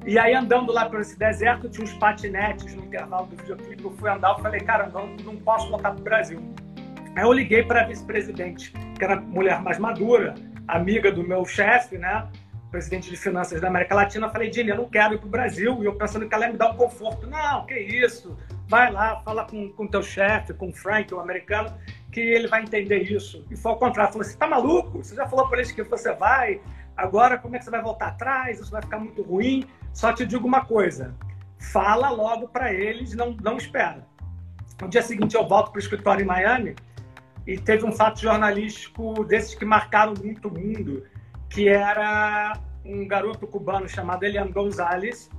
E 0.06 0.18
aí, 0.18 0.34
andando 0.34 0.70
lá 0.70 0.88
por 0.88 1.00
esse 1.00 1.18
deserto, 1.18 1.68
tinha 1.68 1.84
uns 1.84 1.94
patinetes 1.94 2.74
no 2.74 2.84
intervalo 2.84 3.26
do 3.26 3.36
videoclipe. 3.36 3.82
Eu 3.82 3.92
fui 3.92 4.10
andar, 4.10 4.32
eu 4.32 4.38
falei, 4.38 4.60
cara, 4.60 4.88
não, 4.88 5.06
não 5.24 5.36
posso 5.36 5.70
voltar 5.70 5.92
para 5.92 6.00
o 6.00 6.04
Brasil. 6.04 6.40
Aí 7.16 7.24
eu 7.24 7.32
liguei 7.32 7.62
para 7.62 7.82
a 7.82 7.86
vice-presidente, 7.86 8.72
que 8.98 9.04
era 9.04 9.18
mulher 9.18 9.62
mais 9.62 9.78
madura, 9.78 10.34
amiga 10.66 11.10
do 11.12 11.22
meu 11.22 11.44
chefe, 11.44 11.98
né? 11.98 12.28
presidente 12.74 13.08
de 13.08 13.16
finanças 13.16 13.60
da 13.60 13.68
América 13.68 13.94
Latina, 13.94 14.28
falei, 14.28 14.50
Dini, 14.50 14.70
eu 14.70 14.76
não 14.76 14.88
quero 14.88 15.14
ir 15.14 15.18
para 15.18 15.26
o 15.28 15.30
Brasil. 15.30 15.80
E 15.80 15.86
eu 15.86 15.94
pensando 15.94 16.28
que 16.28 16.34
ela 16.34 16.46
ia 16.46 16.52
me 16.52 16.58
dar 16.58 16.72
um 16.72 16.76
conforto. 16.76 17.24
Não, 17.24 17.64
que 17.66 17.78
isso, 17.78 18.36
vai 18.66 18.90
lá, 18.90 19.20
fala 19.20 19.44
com 19.44 19.72
o 19.78 19.88
teu 19.88 20.02
chefe, 20.02 20.52
com 20.52 20.70
o 20.70 20.72
Frank, 20.72 21.14
o 21.14 21.20
americano, 21.20 21.72
que 22.10 22.18
ele 22.18 22.48
vai 22.48 22.62
entender 22.62 23.02
isso. 23.02 23.46
E 23.48 23.56
foi 23.56 23.70
ao 23.70 23.78
contrário, 23.78 24.12
falou, 24.12 24.26
você 24.26 24.36
tá 24.36 24.48
maluco? 24.48 25.04
Você 25.04 25.14
já 25.14 25.24
falou 25.24 25.46
para 25.48 25.58
eles 25.58 25.70
que 25.70 25.84
você 25.84 26.12
vai, 26.14 26.60
agora 26.96 27.38
como 27.38 27.54
é 27.54 27.60
que 27.60 27.64
você 27.64 27.70
vai 27.70 27.80
voltar 27.80 28.08
atrás? 28.08 28.58
Isso 28.58 28.72
vai 28.72 28.82
ficar 28.82 28.98
muito 28.98 29.22
ruim. 29.22 29.64
Só 29.92 30.12
te 30.12 30.26
digo 30.26 30.44
uma 30.44 30.64
coisa, 30.64 31.14
fala 31.56 32.10
logo 32.10 32.48
para 32.48 32.72
eles, 32.72 33.14
não, 33.14 33.36
não 33.40 33.56
espera. 33.56 34.04
No 34.80 34.88
dia 34.88 35.02
seguinte 35.02 35.36
eu 35.36 35.46
volto 35.46 35.70
para 35.70 35.78
o 35.78 35.80
escritório 35.80 36.24
em 36.24 36.26
Miami 36.26 36.74
e 37.46 37.58
teve 37.58 37.84
um 37.84 37.92
fato 37.92 38.20
jornalístico 38.20 39.24
desses 39.24 39.54
que 39.54 39.64
marcaram 39.64 40.14
muito 40.22 40.48
o 40.48 40.52
mundo, 40.52 41.04
que 41.48 41.68
era 41.68 42.58
um 42.84 43.06
garoto 43.06 43.46
cubano 43.46 43.88
chamado 43.88 44.24
Elian 44.24 44.50
Gonzalez, 44.50 45.30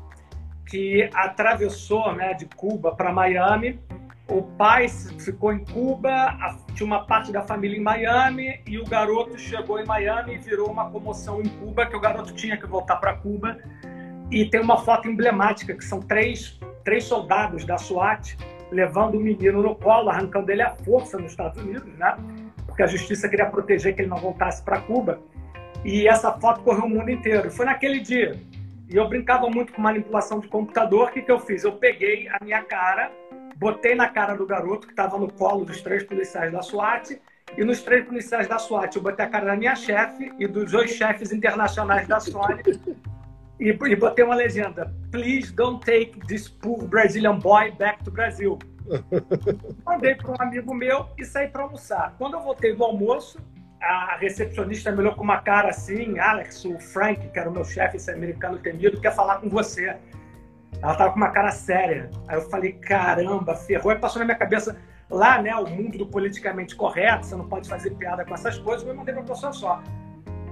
que 0.68 1.10
atravessou 1.14 2.14
né, 2.14 2.34
de 2.34 2.46
Cuba 2.46 2.96
para 2.96 3.12
Miami. 3.12 3.80
O 4.28 4.42
pai 4.42 4.88
ficou 4.88 5.54
em 5.54 5.64
Cuba, 5.66 6.36
tinha 6.74 6.86
uma 6.86 7.06
parte 7.06 7.32
da 7.32 7.44
família 7.44 7.78
em 7.78 7.82
Miami, 7.82 8.60
e 8.66 8.80
o 8.80 8.86
garoto 8.86 9.38
chegou 9.38 9.80
em 9.80 9.86
Miami 9.86 10.36
e 10.36 10.38
virou 10.38 10.70
uma 10.70 10.90
comoção 10.90 11.42
em 11.42 11.50
Cuba, 11.50 11.86
que 11.86 11.96
o 11.96 12.00
garoto 12.00 12.34
tinha 12.34 12.58
que 12.58 12.66
voltar 12.66 12.98
para 12.98 13.14
Cuba. 13.14 13.58
E 14.32 14.46
tem 14.46 14.60
uma 14.60 14.78
foto 14.78 15.08
emblemática, 15.08 15.76
que 15.76 15.84
são 15.84 16.00
três, 16.00 16.60
três 16.84 17.04
soldados 17.04 17.64
da 17.66 17.78
SWAT 17.78 18.36
levando 18.72 19.16
o 19.16 19.20
menino 19.20 19.62
no 19.62 19.76
colo, 19.76 20.10
arrancando 20.10 20.52
ele 20.52 20.62
à 20.62 20.72
força 20.72 21.18
nos 21.18 21.32
Estados 21.32 21.62
Unidos, 21.62 21.94
né? 21.98 22.16
Porque 22.66 22.84
a 22.84 22.88
justiça 22.88 23.30
queria 23.30 23.46
proteger 23.46 23.96
que 23.96 24.02
ele 24.02 24.10
não 24.10 24.18
voltasse 24.18 24.62
para 24.64 24.82
Cuba. 24.82 25.20
E 25.84 26.08
essa 26.08 26.32
foto 26.34 26.62
correu 26.62 26.86
o 26.86 26.90
mundo 26.90 27.10
inteiro. 27.10 27.52
Foi 27.52 27.66
naquele 27.66 28.00
dia. 28.00 28.40
E 28.90 28.96
eu 28.96 29.08
brincava 29.08 29.50
muito 29.50 29.74
com 29.74 29.82
manipulação 29.82 30.40
de 30.40 30.48
computador. 30.48 31.10
O 31.10 31.12
que, 31.12 31.22
que 31.22 31.32
eu 31.32 31.40
fiz? 31.40 31.64
Eu 31.64 31.74
peguei 31.74 32.28
a 32.30 32.44
minha 32.44 32.64
cara, 32.64 33.12
botei 33.56 33.96
na 33.96 34.10
cara 34.10 34.36
do 34.36 34.46
garoto 34.46 34.88
que 34.88 34.94
estava 34.94 35.18
no 35.18 35.32
colo 35.32 35.64
dos 35.64 35.82
três 35.82 36.04
policiais 36.04 36.52
da 36.52 36.62
SWAT. 36.62 37.20
E 37.58 37.64
nos 37.64 37.82
três 37.82 38.06
policiais 38.06 38.48
da 38.48 38.58
SWAT, 38.58 38.96
eu 38.96 39.02
botei 39.02 39.26
a 39.26 39.30
cara 39.30 39.46
da 39.46 39.56
minha 39.56 39.76
chefe 39.76 40.32
e 40.40 40.48
dos 40.48 40.72
dois 40.72 40.92
chefes 40.92 41.32
internacionais 41.32 42.08
da 42.08 42.20
Sony. 42.20 42.62
E, 43.60 43.70
e 43.70 43.96
botei 43.96 44.24
uma 44.24 44.36
legenda: 44.36 44.94
Please 45.12 45.52
don't 45.54 45.84
take 45.86 46.20
this 46.28 46.48
poor 46.48 46.84
Brazilian 46.88 47.40
boy 47.40 47.72
back 47.72 48.04
to 48.04 48.12
Brazil. 48.12 48.60
Mandei 49.86 50.16
para 50.16 50.32
um 50.32 50.36
amigo 50.40 50.74
meu 50.74 51.08
e 51.18 51.26
saí 51.26 51.48
para 51.48 51.64
almoçar. 51.64 52.16
Quando 52.18 52.36
eu 52.36 52.42
voltei 52.42 52.76
do 52.76 52.84
almoço, 52.84 53.40
a 53.82 54.18
recepcionista 54.18 54.92
me 54.92 55.00
olhou 55.00 55.16
com 55.16 55.24
uma 55.24 55.42
cara 55.42 55.70
assim, 55.70 56.20
Alex, 56.20 56.66
o 56.66 56.80
Frank, 56.80 57.28
que 57.30 57.40
era 57.40 57.50
o 57.50 57.54
meu 57.54 57.64
chefe, 57.64 57.98
esse 57.98 58.12
americano 58.12 58.58
temido, 58.58 59.00
quer 59.00 59.14
falar 59.14 59.38
com 59.38 59.50
você. 59.50 59.98
Ela 60.82 60.96
tava 60.96 61.12
com 61.12 61.18
uma 61.18 61.30
cara 61.30 61.52
séria. 61.52 62.10
Aí 62.28 62.38
eu 62.38 62.50
falei, 62.50 62.74
caramba, 62.74 63.56
ferrou. 63.56 63.92
Aí 63.92 63.98
passou 63.98 64.20
na 64.20 64.26
minha 64.26 64.38
cabeça, 64.38 64.78
lá, 65.10 65.42
né, 65.42 65.56
o 65.56 65.68
mundo 65.70 65.98
do 65.98 66.08
politicamente 66.08 66.76
correto, 66.76 67.26
você 67.26 67.36
não 67.36 67.48
pode 67.48 67.70
fazer 67.70 67.92
piada 67.92 68.26
com 68.26 68.34
essas 68.34 68.58
coisas, 68.58 68.88
eu 68.88 68.96
mandei 68.96 69.14
pra 69.14 69.24
pessoa 69.24 69.54
só. 69.54 69.82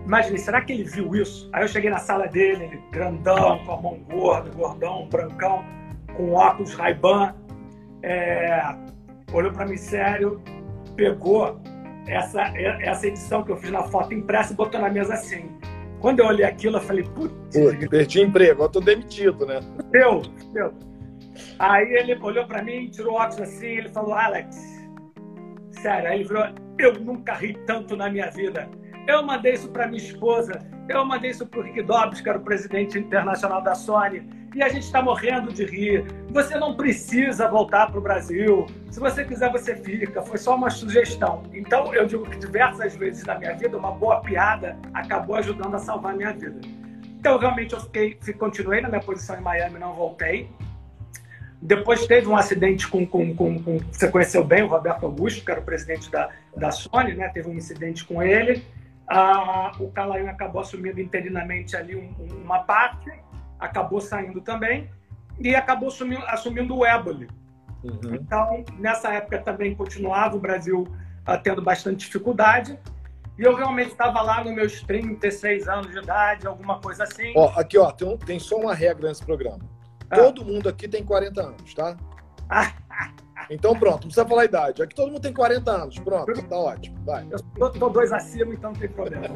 Imaginei, 0.05 0.37
será 0.37 0.61
que 0.61 0.73
ele 0.73 0.83
viu 0.83 1.15
isso? 1.15 1.49
Aí 1.53 1.63
eu 1.63 1.67
cheguei 1.67 1.89
na 1.89 1.97
sala 1.97 2.27
dele, 2.27 2.65
ele 2.65 2.81
grandão, 2.91 3.63
com 3.65 3.71
a 3.71 3.81
mão 3.81 3.99
gorda, 4.09 4.49
gordão, 4.49 5.07
brancão, 5.07 5.63
com 6.15 6.33
óculos 6.33 6.73
Ray-Ban, 6.73 7.33
é, 8.01 8.61
olhou 9.31 9.51
para 9.51 9.65
mim 9.65 9.77
sério, 9.77 10.41
pegou 10.95 11.59
essa, 12.07 12.41
essa 12.57 13.07
edição 13.07 13.43
que 13.43 13.51
eu 13.51 13.57
fiz 13.57 13.71
na 13.71 13.83
foto 13.83 14.13
impressa 14.13 14.53
e 14.53 14.55
botou 14.55 14.79
na 14.81 14.89
mesa 14.89 15.13
assim. 15.13 15.49
Quando 16.01 16.19
eu 16.19 16.25
olhei 16.25 16.45
aquilo, 16.45 16.77
eu 16.77 16.81
falei, 16.81 17.03
putz. 17.03 17.33
Perdi 17.89 18.21
emprego, 18.21 18.63
eu 18.63 18.69
tô 18.69 18.81
demitido, 18.81 19.45
né? 19.45 19.61
Deu, 19.89 20.21
deu. 20.51 20.73
Aí 21.57 21.93
ele 21.93 22.15
olhou 22.21 22.45
para 22.45 22.61
mim, 22.61 22.89
tirou 22.89 23.13
o 23.13 23.15
óculos 23.15 23.41
assim, 23.41 23.67
ele 23.67 23.89
falou, 23.89 24.13
Alex, 24.13 24.55
sério, 25.71 26.09
aí 26.09 26.19
ele 26.19 26.27
virou, 26.27 26.45
eu 26.77 26.99
nunca 26.99 27.33
ri 27.33 27.53
tanto 27.65 27.95
na 27.95 28.09
minha 28.09 28.29
vida. 28.29 28.69
Eu 29.07 29.21
mandei 29.21 29.53
isso 29.53 29.67
para 29.69 29.87
minha 29.87 30.01
esposa, 30.01 30.59
eu 30.87 31.05
mandei 31.05 31.31
isso 31.31 31.45
para 31.45 31.59
o 31.59 31.63
Rick 31.63 31.81
Dobbs, 31.83 32.21
que 32.21 32.29
era 32.29 32.37
o 32.37 32.41
presidente 32.41 32.97
internacional 32.97 33.61
da 33.61 33.75
Sony 33.75 34.27
e 34.55 34.61
a 34.61 34.69
gente 34.69 34.83
está 34.83 35.01
morrendo 35.01 35.51
de 35.51 35.65
rir. 35.65 36.05
Você 36.29 36.57
não 36.57 36.75
precisa 36.75 37.47
voltar 37.47 37.87
para 37.87 37.97
o 37.97 38.01
Brasil. 38.01 38.65
Se 38.91 38.99
você 38.99 39.25
quiser, 39.25 39.51
você 39.51 39.75
fica. 39.75 40.21
Foi 40.21 40.37
só 40.37 40.55
uma 40.55 40.69
sugestão. 40.69 41.43
Então, 41.51 41.93
eu 41.93 42.05
digo 42.05 42.29
que 42.29 42.37
diversas 42.37 42.95
vezes 42.95 43.25
na 43.25 43.37
minha 43.37 43.53
vida, 43.55 43.77
uma 43.77 43.91
boa 43.91 44.21
piada 44.21 44.77
acabou 44.93 45.35
ajudando 45.35 45.75
a 45.75 45.79
salvar 45.79 46.13
a 46.13 46.15
minha 46.15 46.31
vida. 46.31 46.61
Então, 47.19 47.37
realmente, 47.37 47.73
eu 47.73 47.81
fiquei, 47.81 48.17
continuei 48.37 48.81
na 48.81 48.89
minha 48.89 49.01
posição 49.01 49.37
em 49.37 49.41
Miami, 49.41 49.79
não 49.79 49.93
voltei. 49.93 50.49
Depois 51.61 52.05
teve 52.05 52.27
um 52.27 52.35
acidente 52.35 52.87
com, 52.87 53.05
com, 53.05 53.33
com, 53.33 53.63
com 53.63 53.79
você 53.89 54.09
conheceu 54.09 54.43
bem 54.43 54.63
o 54.63 54.67
Roberto 54.67 55.05
Augusto, 55.05 55.43
que 55.43 55.49
era 55.49 55.61
o 55.61 55.63
presidente 55.63 56.11
da, 56.11 56.29
da 56.55 56.71
Sony, 56.71 57.13
né? 57.15 57.29
Teve 57.29 57.49
um 57.49 57.53
incidente 57.53 58.03
com 58.05 58.21
ele. 58.21 58.63
Ah, 59.13 59.71
o 59.79 59.91
Calain 59.91 60.27
acabou 60.27 60.61
assumindo 60.61 60.99
interinamente 60.99 61.75
ali 61.75 61.95
um, 61.95 62.11
uma 62.43 62.59
parte 62.59 63.11
acabou 63.63 64.01
saindo 64.01 64.41
também 64.41 64.89
e 65.39 65.55
acabou 65.55 65.87
assumindo, 65.87 66.23
assumindo 66.25 66.75
o 66.75 66.85
Éboli. 66.85 67.27
Uhum. 67.83 68.15
Então, 68.15 68.63
nessa 68.77 69.13
época 69.13 69.39
também 69.39 69.75
continuava 69.75 70.35
o 70.35 70.39
Brasil 70.39 70.81
uh, 70.81 71.41
tendo 71.41 71.61
bastante 71.61 72.05
dificuldade. 72.05 72.77
E 73.37 73.41
eu 73.41 73.55
realmente 73.55 73.91
estava 73.91 74.21
lá 74.21 74.43
nos 74.43 74.53
meus 74.53 74.81
36 74.83 75.67
anos 75.67 75.91
de 75.91 75.97
idade, 75.97 76.45
alguma 76.45 76.79
coisa 76.79 77.03
assim. 77.03 77.33
Ó, 77.35 77.47
aqui, 77.59 77.77
ó, 77.77 77.91
tem, 77.91 78.17
tem 78.17 78.39
só 78.39 78.57
uma 78.57 78.75
regra 78.75 79.07
nesse 79.07 79.25
programa. 79.25 79.59
Ah. 80.09 80.17
Todo 80.17 80.45
mundo 80.45 80.69
aqui 80.69 80.87
tem 80.87 81.03
40 81.03 81.41
anos, 81.41 81.73
tá? 81.73 81.97
então 83.49 83.77
pronto, 83.77 83.93
não 83.93 84.07
precisa 84.07 84.25
falar 84.25 84.41
a 84.43 84.45
idade. 84.45 84.83
Aqui 84.83 84.95
todo 84.95 85.11
mundo 85.11 85.21
tem 85.21 85.33
40 85.33 85.71
anos. 85.71 85.99
Pronto, 85.99 86.43
tá 86.43 86.57
ótimo. 86.57 86.97
Vai. 87.05 87.27
Eu 87.57 87.69
tô 87.71 87.89
dois 87.89 88.11
acima, 88.11 88.53
então 88.53 88.71
não 88.71 88.79
tem 88.79 88.89
problema. 88.89 89.27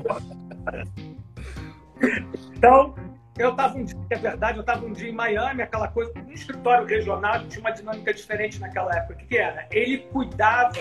então, 2.56 2.96
eu 3.38 3.52
estava 3.52 3.78
um 3.78 3.84
dia, 3.84 3.98
é 4.10 4.16
verdade, 4.16 4.58
eu 4.58 4.62
estava 4.62 4.86
um 4.86 4.92
dia 4.92 5.10
em 5.10 5.14
Miami, 5.14 5.62
aquela 5.62 5.88
coisa, 5.88 6.12
um 6.18 6.32
escritório 6.32 6.88
regional 6.88 7.48
tinha 7.48 7.62
uma 7.62 7.72
dinâmica 7.72 8.14
diferente 8.14 8.60
naquela 8.60 8.96
época. 8.96 9.14
O 9.14 9.28
que, 9.28 9.38
era? 9.38 9.68
Ele 9.72 10.00
cuidava 10.12 10.80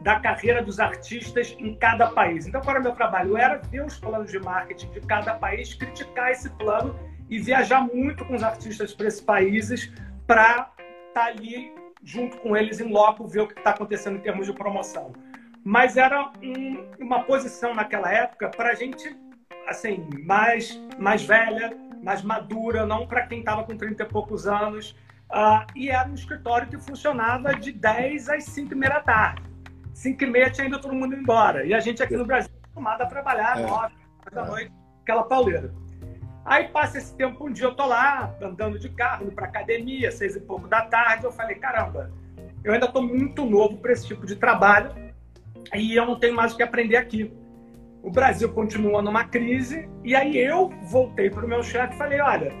da 0.00 0.20
carreira 0.20 0.62
dos 0.62 0.78
artistas 0.78 1.56
em 1.58 1.74
cada 1.76 2.10
país. 2.10 2.46
Então, 2.46 2.60
qual 2.60 2.72
era 2.72 2.80
o 2.80 2.82
meu 2.82 2.92
trabalho? 2.92 3.36
Era 3.36 3.56
ver 3.56 3.84
os 3.84 3.98
planos 3.98 4.30
de 4.30 4.38
marketing 4.38 4.90
de 4.90 5.00
cada 5.00 5.34
país, 5.34 5.72
criticar 5.74 6.30
esse 6.30 6.50
plano 6.50 6.94
e 7.30 7.38
viajar 7.38 7.80
muito 7.80 8.24
com 8.24 8.34
os 8.34 8.42
artistas 8.42 8.92
para 8.92 9.06
esses 9.06 9.20
países 9.20 9.90
para 10.26 10.70
estar 11.08 11.14
tá 11.14 11.24
ali 11.26 11.72
junto 12.02 12.36
com 12.38 12.56
eles 12.56 12.80
em 12.80 12.90
loco, 12.90 13.26
ver 13.26 13.40
o 13.40 13.48
que 13.48 13.58
está 13.58 13.70
acontecendo 13.70 14.16
em 14.16 14.20
termos 14.20 14.46
de 14.46 14.52
promoção. 14.52 15.12
Mas 15.64 15.96
era 15.96 16.32
um, 16.42 16.90
uma 16.98 17.22
posição 17.22 17.74
naquela 17.74 18.12
época 18.12 18.48
para 18.48 18.70
a 18.70 18.74
gente 18.74 19.16
assim, 19.66 20.08
mais, 20.24 20.80
mais 20.98 21.24
velha, 21.24 21.76
mais 22.02 22.22
madura, 22.22 22.84
não 22.84 23.06
para 23.06 23.26
quem 23.26 23.38
estava 23.40 23.64
com 23.64 23.76
30 23.76 24.02
e 24.02 24.06
poucos 24.06 24.46
anos. 24.46 24.90
Uh, 25.30 25.64
e 25.74 25.88
era 25.88 26.08
um 26.08 26.14
escritório 26.14 26.68
que 26.68 26.78
funcionava 26.78 27.54
de 27.54 27.72
10 27.72 28.28
às 28.28 28.44
5 28.44 28.72
e 28.72 28.76
meia 28.76 28.94
da 28.94 29.00
tarde. 29.00 29.42
5 29.94 30.24
e 30.24 30.26
meia 30.26 30.50
tinha 30.50 30.66
ido 30.66 30.80
todo 30.80 30.94
mundo 30.94 31.14
embora. 31.14 31.64
E 31.64 31.72
a 31.72 31.80
gente 31.80 32.02
aqui 32.02 32.16
no 32.16 32.26
Brasil 32.26 32.50
acostumado 32.62 33.02
a 33.02 33.06
trabalhar 33.06 33.60
é. 33.60 33.66
9 33.66 33.94
da 34.32 34.44
noite, 34.44 34.72
aquela 35.02 35.22
pauleira. 35.22 35.72
Aí 36.44 36.68
passa 36.68 36.98
esse 36.98 37.14
tempo, 37.16 37.46
um 37.46 37.52
dia 37.52 37.66
eu 37.66 37.74
tô 37.74 37.86
lá, 37.86 38.34
andando 38.42 38.78
de 38.78 38.88
carro, 38.88 39.24
indo 39.24 39.32
pra 39.32 39.46
academia, 39.46 40.10
seis 40.10 40.34
e 40.34 40.40
pouco 40.40 40.66
da 40.66 40.82
tarde, 40.82 41.24
eu 41.24 41.32
falei, 41.32 41.56
caramba, 41.56 42.10
eu 42.64 42.72
ainda 42.72 42.88
tô 42.88 43.00
muito 43.00 43.44
novo 43.44 43.78
para 43.78 43.92
esse 43.92 44.06
tipo 44.06 44.26
de 44.26 44.36
trabalho 44.36 44.92
e 45.74 45.94
eu 45.94 46.04
não 46.04 46.18
tenho 46.18 46.34
mais 46.34 46.52
o 46.52 46.56
que 46.56 46.62
aprender 46.62 46.96
aqui 46.96 47.32
o 48.02 48.10
Brasil 48.10 48.48
continua 48.52 49.00
numa 49.00 49.24
crise, 49.24 49.88
e 50.02 50.14
aí 50.14 50.36
eu 50.36 50.70
voltei 50.90 51.30
para 51.30 51.44
o 51.44 51.48
meu 51.48 51.62
chefe 51.62 51.94
e 51.94 51.98
falei: 51.98 52.20
olha, 52.20 52.52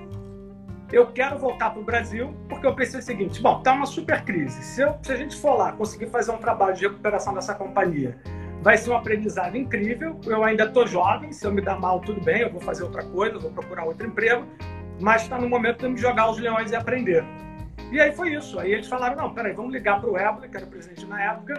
eu 0.92 1.06
quero 1.08 1.36
voltar 1.38 1.70
para 1.70 1.80
o 1.80 1.84
Brasil 1.84 2.34
porque 2.48 2.66
eu 2.66 2.74
pensei 2.74 3.00
o 3.00 3.02
seguinte: 3.02 3.42
bom, 3.42 3.60
tá 3.60 3.72
uma 3.72 3.86
super 3.86 4.22
crise. 4.24 4.62
Se, 4.62 4.82
eu, 4.82 4.96
se 5.02 5.12
a 5.12 5.16
gente 5.16 5.36
for 5.36 5.56
lá 5.56 5.72
conseguir 5.72 6.06
fazer 6.06 6.30
um 6.30 6.38
trabalho 6.38 6.74
de 6.76 6.86
recuperação 6.86 7.34
dessa 7.34 7.54
companhia, 7.54 8.16
vai 8.62 8.78
ser 8.78 8.90
um 8.90 8.96
aprendizado 8.96 9.56
incrível. 9.56 10.18
Eu 10.24 10.44
ainda 10.44 10.64
estou 10.64 10.86
jovem, 10.86 11.32
se 11.32 11.44
eu 11.44 11.52
me 11.52 11.60
dar 11.60 11.78
mal, 11.78 12.00
tudo 12.00 12.20
bem, 12.20 12.42
eu 12.42 12.50
vou 12.50 12.60
fazer 12.60 12.84
outra 12.84 13.02
coisa, 13.02 13.38
vou 13.38 13.50
procurar 13.50 13.84
outro 13.84 14.06
emprego, 14.06 14.46
mas 15.00 15.22
está 15.22 15.36
no 15.38 15.48
momento 15.48 15.80
de 15.80 15.88
me 15.88 15.98
jogar 15.98 16.30
os 16.30 16.38
leões 16.38 16.70
e 16.70 16.76
aprender. 16.76 17.24
E 17.90 18.00
aí 18.00 18.12
foi 18.12 18.34
isso. 18.34 18.58
Aí 18.58 18.72
eles 18.72 18.86
falaram: 18.86 19.16
não, 19.16 19.34
peraí, 19.34 19.52
vamos 19.52 19.72
ligar 19.72 20.00
para 20.00 20.08
o 20.08 20.16
Ébola, 20.16 20.48
que 20.48 20.56
era 20.56 20.64
o 20.64 20.68
presidente 20.68 21.04
na 21.06 21.20
época, 21.20 21.54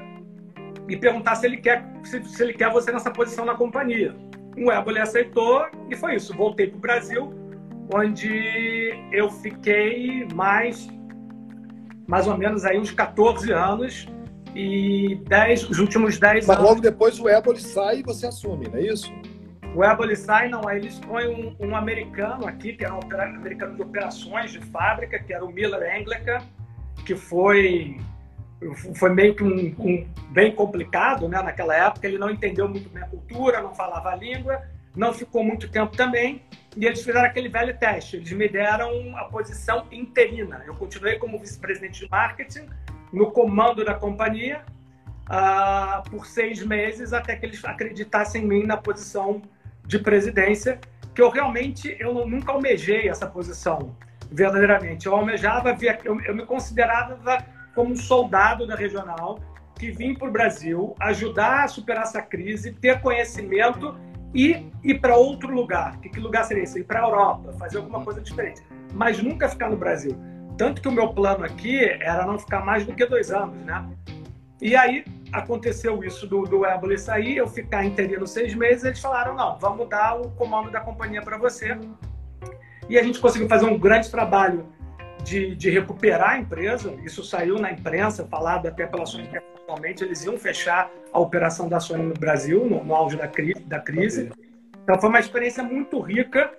e 0.87 0.95
perguntar 0.95 1.35
se 1.35 1.45
ele 1.45 1.57
quer 1.57 1.85
se, 2.03 2.23
se 2.23 2.41
ele 2.41 2.53
quer 2.53 2.71
você 2.71 2.91
nessa 2.91 3.11
posição 3.11 3.43
na 3.45 3.55
companhia. 3.55 4.15
O 4.57 4.71
Éboli 4.71 4.99
aceitou 4.99 5.65
e 5.89 5.95
foi 5.95 6.15
isso. 6.15 6.33
Voltei 6.35 6.67
para 6.67 6.77
o 6.77 6.79
Brasil, 6.79 7.33
onde 7.93 8.93
eu 9.11 9.29
fiquei 9.29 10.25
mais 10.33 10.87
mais 12.07 12.27
ou 12.27 12.37
menos 12.37 12.65
aí 12.65 12.77
uns 12.77 12.91
14 12.91 13.51
anos 13.51 14.07
e 14.55 15.15
10, 15.27 15.69
os 15.69 15.79
últimos 15.79 16.19
10 16.19 16.47
Mas 16.47 16.57
anos. 16.57 16.69
logo 16.69 16.81
depois 16.81 17.19
o 17.19 17.27
Éboli 17.27 17.59
sai 17.59 17.99
e 17.99 18.03
você 18.03 18.27
assume, 18.27 18.67
não 18.67 18.77
é 18.77 18.81
isso? 18.81 19.11
O 19.75 19.83
Eboli 19.83 20.15
sai, 20.15 20.49
não, 20.49 20.67
aí 20.67 20.77
eles 20.77 20.99
põem 20.99 21.27
um, 21.27 21.55
um 21.59 21.75
americano 21.75 22.47
aqui, 22.47 22.73
que 22.73 22.85
era 22.85 22.93
um 22.93 22.99
americano 23.01 23.75
de 23.75 23.81
operações 23.81 24.51
de 24.51 24.59
fábrica, 24.59 25.17
que 25.17 25.33
era 25.33 25.43
o 25.43 25.51
Miller 25.51 25.99
Anglican, 25.99 26.39
que 27.05 27.15
foi 27.15 27.97
foi 28.95 29.09
meio 29.09 29.35
que 29.35 29.43
um, 29.43 29.75
um, 29.77 30.07
bem 30.29 30.53
complicado 30.53 31.27
né, 31.27 31.41
naquela 31.41 31.75
época. 31.75 32.07
Ele 32.07 32.17
não 32.17 32.29
entendeu 32.29 32.67
muito 32.67 32.89
bem 32.89 33.03
a 33.03 33.07
cultura, 33.07 33.61
não 33.61 33.73
falava 33.73 34.09
a 34.09 34.15
língua, 34.15 34.61
não 34.95 35.13
ficou 35.13 35.43
muito 35.43 35.69
tempo 35.69 35.95
também. 35.97 36.41
E 36.75 36.85
eles 36.85 36.99
fizeram 36.99 37.25
aquele 37.25 37.49
velho 37.49 37.77
teste. 37.77 38.17
Eles 38.17 38.31
me 38.31 38.47
deram 38.47 39.15
a 39.17 39.25
posição 39.25 39.85
interina. 39.91 40.63
Eu 40.65 40.75
continuei 40.75 41.17
como 41.17 41.39
vice-presidente 41.39 42.05
de 42.05 42.09
marketing, 42.09 42.67
no 43.13 43.31
comando 43.31 43.85
da 43.85 43.93
companhia, 43.93 44.63
uh, 45.29 46.09
por 46.09 46.25
seis 46.25 46.65
meses, 46.65 47.13
até 47.13 47.35
que 47.35 47.45
eles 47.45 47.63
acreditassem 47.63 48.43
em 48.43 48.47
mim 48.47 48.63
na 48.63 48.75
posição 48.75 49.41
de 49.85 49.99
presidência, 49.99 50.79
que 51.13 51.21
eu 51.21 51.29
realmente 51.29 51.95
eu 51.99 52.27
nunca 52.27 52.51
almejei 52.51 53.07
essa 53.07 53.27
posição, 53.27 53.95
verdadeiramente. 54.31 55.05
Eu 55.05 55.15
almejava, 55.15 55.77
eu, 56.03 56.19
eu 56.21 56.35
me 56.35 56.45
considerava 56.45 57.45
como 57.75 57.91
um 57.91 57.95
soldado 57.95 58.65
da 58.65 58.75
regional 58.75 59.39
que 59.77 59.91
vim 59.91 60.15
para 60.15 60.27
o 60.27 60.31
Brasil 60.31 60.95
ajudar 60.99 61.65
a 61.65 61.67
superar 61.67 62.03
essa 62.03 62.21
crise, 62.21 62.73
ter 62.73 62.99
conhecimento 63.01 63.95
e 64.33 64.71
ir 64.83 64.99
para 64.99 65.15
outro 65.15 65.53
lugar. 65.53 65.99
Que, 65.99 66.09
que 66.09 66.19
lugar 66.19 66.45
seria 66.45 66.63
esse? 66.63 66.79
Ir 66.79 66.83
para 66.83 67.01
a 67.01 67.03
Europa, 67.03 67.53
fazer 67.53 67.77
alguma 67.77 68.03
coisa 68.03 68.21
diferente. 68.21 68.63
Mas 68.93 69.21
nunca 69.21 69.47
ficar 69.47 69.69
no 69.69 69.77
Brasil. 69.77 70.17
Tanto 70.57 70.81
que 70.81 70.87
o 70.87 70.91
meu 70.91 71.13
plano 71.13 71.43
aqui 71.43 71.83
era 71.83 72.25
não 72.25 72.37
ficar 72.37 72.63
mais 72.63 72.85
do 72.85 72.93
que 72.93 73.05
dois 73.05 73.31
anos, 73.31 73.57
né? 73.65 73.85
E 74.61 74.75
aí 74.75 75.03
aconteceu 75.31 76.03
isso 76.03 76.27
do, 76.27 76.43
do 76.43 76.65
Éboli 76.65 76.97
sair, 76.97 77.37
eu 77.37 77.47
ficar 77.47 77.83
interino 77.83 78.25
seis 78.27 78.53
meses, 78.53 78.83
eles 78.83 78.99
falaram, 78.99 79.35
não, 79.35 79.57
vamos 79.57 79.89
dar 79.89 80.15
o 80.15 80.29
comando 80.31 80.71
da 80.71 80.79
companhia 80.79 81.21
para 81.21 81.37
você. 81.37 81.77
E 82.87 82.97
a 82.97 83.03
gente 83.03 83.19
conseguiu 83.19 83.47
fazer 83.49 83.65
um 83.65 83.77
grande 83.77 84.09
trabalho 84.11 84.65
de, 85.23 85.55
de, 85.55 85.69
recuperar 85.69 86.31
a 86.31 86.37
empresa. 86.37 86.93
Isso 87.03 87.23
saiu 87.23 87.57
na 87.57 87.71
imprensa, 87.71 88.27
falado 88.27 88.67
até 88.67 88.85
pela 88.85 89.05
Sony 89.05 89.23
internacionalmente. 89.23 90.03
Eles 90.03 90.23
iam 90.23 90.37
fechar 90.37 90.91
a 91.11 91.19
operação 91.19 91.67
da 91.67 91.79
Sony 91.79 92.03
no 92.03 92.13
Brasil, 92.13 92.65
no, 92.65 92.83
no 92.83 92.93
auge 92.93 93.17
da, 93.17 93.27
cri 93.27 93.53
da 93.65 93.79
crise. 93.79 94.31
Então 94.83 94.99
foi 94.99 95.09
uma 95.09 95.19
experiência 95.19 95.63
muito 95.63 95.99
rica, 95.99 96.51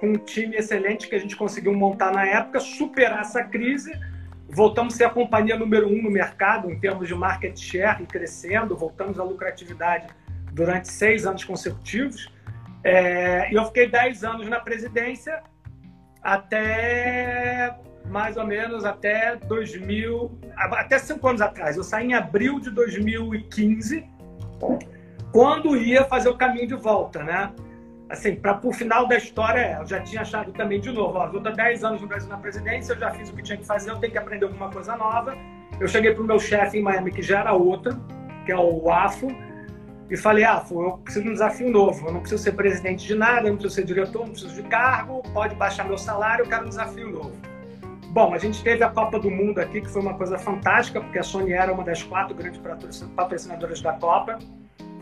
com 0.00 0.08
um 0.08 0.18
time 0.18 0.56
excelente 0.56 1.08
que 1.08 1.14
a 1.14 1.18
gente 1.18 1.36
conseguiu 1.36 1.74
montar 1.74 2.12
na 2.12 2.26
época, 2.26 2.60
superar 2.60 3.20
essa 3.20 3.42
crise. 3.42 3.92
Voltamos 4.48 4.94
a 4.94 4.96
ser 4.96 5.04
a 5.04 5.10
companhia 5.10 5.56
número 5.56 5.88
um 5.88 6.02
no 6.02 6.10
mercado 6.10 6.70
em 6.70 6.78
termos 6.78 7.08
de 7.08 7.14
market 7.14 7.58
share 7.58 8.02
e 8.02 8.06
crescendo. 8.06 8.76
Voltamos 8.76 9.18
à 9.18 9.24
lucratividade 9.24 10.06
durante 10.52 10.88
seis 10.88 11.26
anos 11.26 11.44
consecutivos. 11.44 12.32
É, 12.84 13.50
e 13.50 13.54
eu 13.54 13.64
fiquei 13.66 13.88
dez 13.88 14.22
anos 14.22 14.48
na 14.48 14.60
presidência 14.60 15.42
até 16.22 17.76
mais 18.08 18.36
ou 18.36 18.46
menos 18.46 18.84
até 18.84 19.36
2000, 19.36 20.38
até 20.56 20.98
cinco 20.98 21.26
anos 21.28 21.40
atrás. 21.40 21.76
Eu 21.76 21.82
saí 21.82 22.06
em 22.06 22.14
abril 22.14 22.60
de 22.60 22.70
2015, 22.70 24.06
quando 25.32 25.76
ia 25.76 26.04
fazer 26.04 26.28
o 26.28 26.36
caminho 26.36 26.66
de 26.66 26.74
volta, 26.74 27.22
né? 27.22 27.52
Assim, 28.08 28.36
para 28.36 28.60
o 28.62 28.72
final 28.72 29.08
da 29.08 29.16
história, 29.16 29.78
eu 29.80 29.86
já 29.86 30.00
tinha 30.00 30.22
achado 30.22 30.52
também 30.52 30.80
de 30.80 30.92
novo, 30.92 31.18
ó, 31.18 31.26
eu 31.26 31.38
estou 31.38 31.52
10 31.52 31.82
anos 31.82 32.00
no 32.00 32.06
Brasil 32.06 32.28
na 32.28 32.36
presidência, 32.36 32.92
eu 32.92 32.98
já 32.98 33.10
fiz 33.10 33.30
o 33.30 33.34
que 33.34 33.42
tinha 33.42 33.58
que 33.58 33.66
fazer, 33.66 33.90
eu 33.90 33.96
tenho 33.96 34.12
que 34.12 34.18
aprender 34.18 34.44
alguma 34.44 34.70
coisa 34.70 34.96
nova. 34.96 35.36
Eu 35.80 35.88
cheguei 35.88 36.14
para 36.14 36.22
o 36.22 36.26
meu 36.26 36.38
chefe 36.38 36.78
em 36.78 36.82
Miami, 36.82 37.10
que 37.10 37.20
já 37.20 37.40
era 37.40 37.52
outro, 37.52 38.00
que 38.44 38.52
é 38.52 38.56
o 38.56 38.88
AFO, 38.88 39.26
e 40.08 40.16
falei, 40.16 40.44
AFO, 40.44 40.82
eu 40.82 40.98
preciso 40.98 41.24
de 41.24 41.30
um 41.30 41.32
desafio 41.32 41.68
novo, 41.68 42.06
eu 42.06 42.12
não 42.12 42.20
preciso 42.20 42.44
ser 42.44 42.52
presidente 42.52 43.04
de 43.04 43.14
nada, 43.16 43.48
eu 43.48 43.50
não 43.50 43.56
preciso 43.58 43.74
ser 43.74 43.84
diretor, 43.84 44.20
não 44.20 44.30
preciso 44.30 44.54
de 44.54 44.62
cargo, 44.68 45.20
pode 45.34 45.56
baixar 45.56 45.84
meu 45.84 45.98
salário, 45.98 46.44
eu 46.44 46.48
quero 46.48 46.64
um 46.64 46.68
desafio 46.68 47.10
novo. 47.10 47.32
Bom, 48.10 48.32
a 48.32 48.38
gente 48.38 48.62
teve 48.62 48.84
a 48.84 48.88
Copa 48.88 49.18
do 49.18 49.30
Mundo 49.30 49.58
aqui, 49.58 49.80
que 49.80 49.90
foi 49.90 50.00
uma 50.00 50.14
coisa 50.14 50.38
fantástica, 50.38 51.00
porque 51.00 51.18
a 51.18 51.24
Sony 51.24 51.52
era 51.52 51.72
uma 51.72 51.82
das 51.82 52.04
quatro 52.04 52.36
grandes 52.36 52.60
patrocinadoras 53.16 53.80
da 53.82 53.92
Copa. 53.94 54.38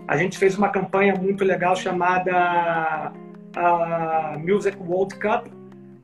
A 0.06 0.16
gente 0.16 0.36
fez 0.36 0.56
uma 0.56 0.68
campanha 0.68 1.14
muito 1.14 1.44
legal 1.44 1.74
chamada 1.74 3.12
uh, 3.56 4.38
Music 4.38 4.76
World 4.78 5.14
Cup, 5.18 5.46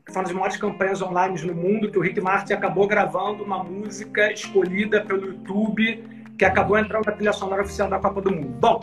que 0.06 0.12
foi 0.12 0.16
uma 0.16 0.22
das 0.22 0.32
maiores 0.32 0.56
campanhas 0.56 1.02
online 1.02 1.40
no 1.42 1.54
mundo, 1.54 1.90
que 1.90 1.98
o 1.98 2.00
Rick 2.00 2.20
Martin 2.20 2.54
acabou 2.54 2.86
gravando 2.86 3.44
uma 3.44 3.62
música 3.62 4.32
escolhida 4.32 5.02
pelo 5.04 5.26
YouTube, 5.26 6.02
que 6.38 6.44
acabou 6.44 6.78
entrando 6.78 7.04
na 7.04 7.12
trilha 7.12 7.32
sonora 7.32 7.62
oficial 7.62 7.90
da 7.90 7.98
Copa 7.98 8.22
do 8.22 8.30
Mundo. 8.30 8.48
Bom, 8.58 8.80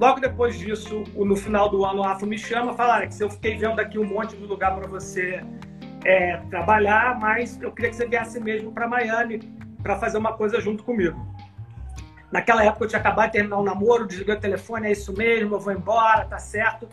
logo 0.00 0.18
depois 0.18 0.58
disso, 0.58 1.04
no 1.14 1.36
final 1.36 1.68
do 1.68 1.84
ano, 1.84 2.00
o 2.00 2.04
AFO 2.04 2.26
me 2.26 2.38
chama 2.38 2.72
e 2.72 2.76
fala, 2.76 2.96
Alex, 2.96 3.20
eu 3.20 3.28
fiquei 3.28 3.56
vendo 3.56 3.78
aqui 3.78 3.98
um 3.98 4.06
monte 4.06 4.34
de 4.34 4.44
lugar 4.46 4.74
para 4.74 4.88
você 4.88 5.44
é, 6.06 6.38
trabalhar, 6.48 7.18
mas 7.20 7.60
eu 7.60 7.70
queria 7.70 7.90
que 7.90 7.96
você 7.96 8.06
viesse 8.06 8.40
mesmo 8.40 8.72
para 8.72 8.88
Miami 8.88 9.40
para 9.82 9.96
fazer 9.96 10.16
uma 10.16 10.32
coisa 10.32 10.58
junto 10.58 10.82
comigo. 10.82 11.33
Naquela 12.34 12.64
época 12.64 12.86
eu 12.86 12.88
tinha 12.88 12.98
acabado 12.98 13.26
de 13.26 13.34
terminar 13.34 13.58
o 13.58 13.60
um 13.60 13.64
namoro, 13.64 14.08
desliguei 14.08 14.34
o 14.34 14.40
telefone, 14.40 14.88
é 14.88 14.90
isso 14.90 15.16
mesmo, 15.16 15.54
eu 15.54 15.60
vou 15.60 15.72
embora, 15.72 16.24
tá 16.24 16.36
certo. 16.36 16.88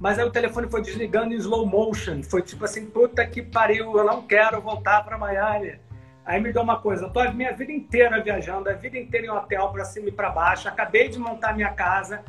Mas 0.00 0.20
aí 0.20 0.24
o 0.24 0.30
telefone 0.30 0.70
foi 0.70 0.82
desligando 0.82 1.34
em 1.34 1.36
slow 1.36 1.66
motion. 1.66 2.22
Foi 2.22 2.42
tipo 2.42 2.64
assim, 2.64 2.86
puta 2.86 3.26
que 3.26 3.42
pariu, 3.42 3.98
eu 3.98 4.04
não 4.04 4.22
quero 4.22 4.60
voltar 4.60 5.04
para 5.04 5.18
Miami. 5.18 5.80
Aí 6.24 6.40
me 6.40 6.52
deu 6.52 6.62
uma 6.62 6.78
coisa, 6.78 7.08
tô 7.08 7.18
a 7.18 7.32
minha 7.32 7.52
vida 7.52 7.72
inteira 7.72 8.22
viajando, 8.22 8.70
a 8.70 8.74
vida 8.74 8.96
inteira 8.96 9.26
em 9.26 9.30
hotel 9.30 9.68
para 9.70 9.84
cima 9.84 10.10
e 10.10 10.12
para 10.12 10.30
baixo, 10.30 10.68
acabei 10.68 11.08
de 11.08 11.18
montar 11.18 11.54
minha 11.54 11.72
casa, 11.72 12.24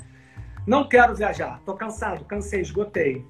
não 0.65 0.89
quero 0.89 1.13
viajar, 1.13 1.61
tô 1.67 1.75
cansado, 1.75 2.25
cansei, 2.25 2.61
esgotei. 2.61 3.23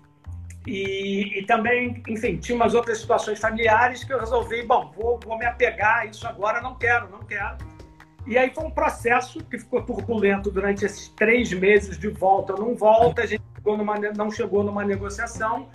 E, 0.65 1.39
e, 1.39 1.45
também, 1.45 2.01
enfim, 2.07 2.37
tinha 2.37 2.55
umas 2.55 2.73
outras 2.73 2.99
situações 2.99 3.37
familiares 3.37 4.05
que 4.05 4.13
eu 4.13 4.19
resolvi, 4.19 4.63
bom, 4.63 4.93
vou, 4.95 5.19
vou 5.19 5.37
me 5.37 5.45
apegar 5.45 5.97
a 5.97 6.05
isso 6.05 6.25
agora, 6.25 6.61
não 6.61 6.75
quero, 6.75 7.09
não 7.09 7.19
quero. 7.19 7.74
E 8.25 8.37
aí 8.37 8.51
foi 8.53 8.65
um 8.65 8.71
processo 8.71 9.43
que 9.43 9.59
ficou 9.59 9.83
turbulento 9.83 10.49
durante 10.49 10.83
esses 10.83 11.09
três 11.09 11.53
meses 11.53 11.97
de 11.97 12.07
volta, 12.07 12.53
não 12.53 12.75
volta, 12.75 13.21
a 13.21 13.25
gente 13.25 13.43
chegou 13.55 13.77
numa, 13.77 13.95
não 14.15 14.31
chegou 14.31 14.63
numa 14.63 14.83
negociação. 14.83 15.69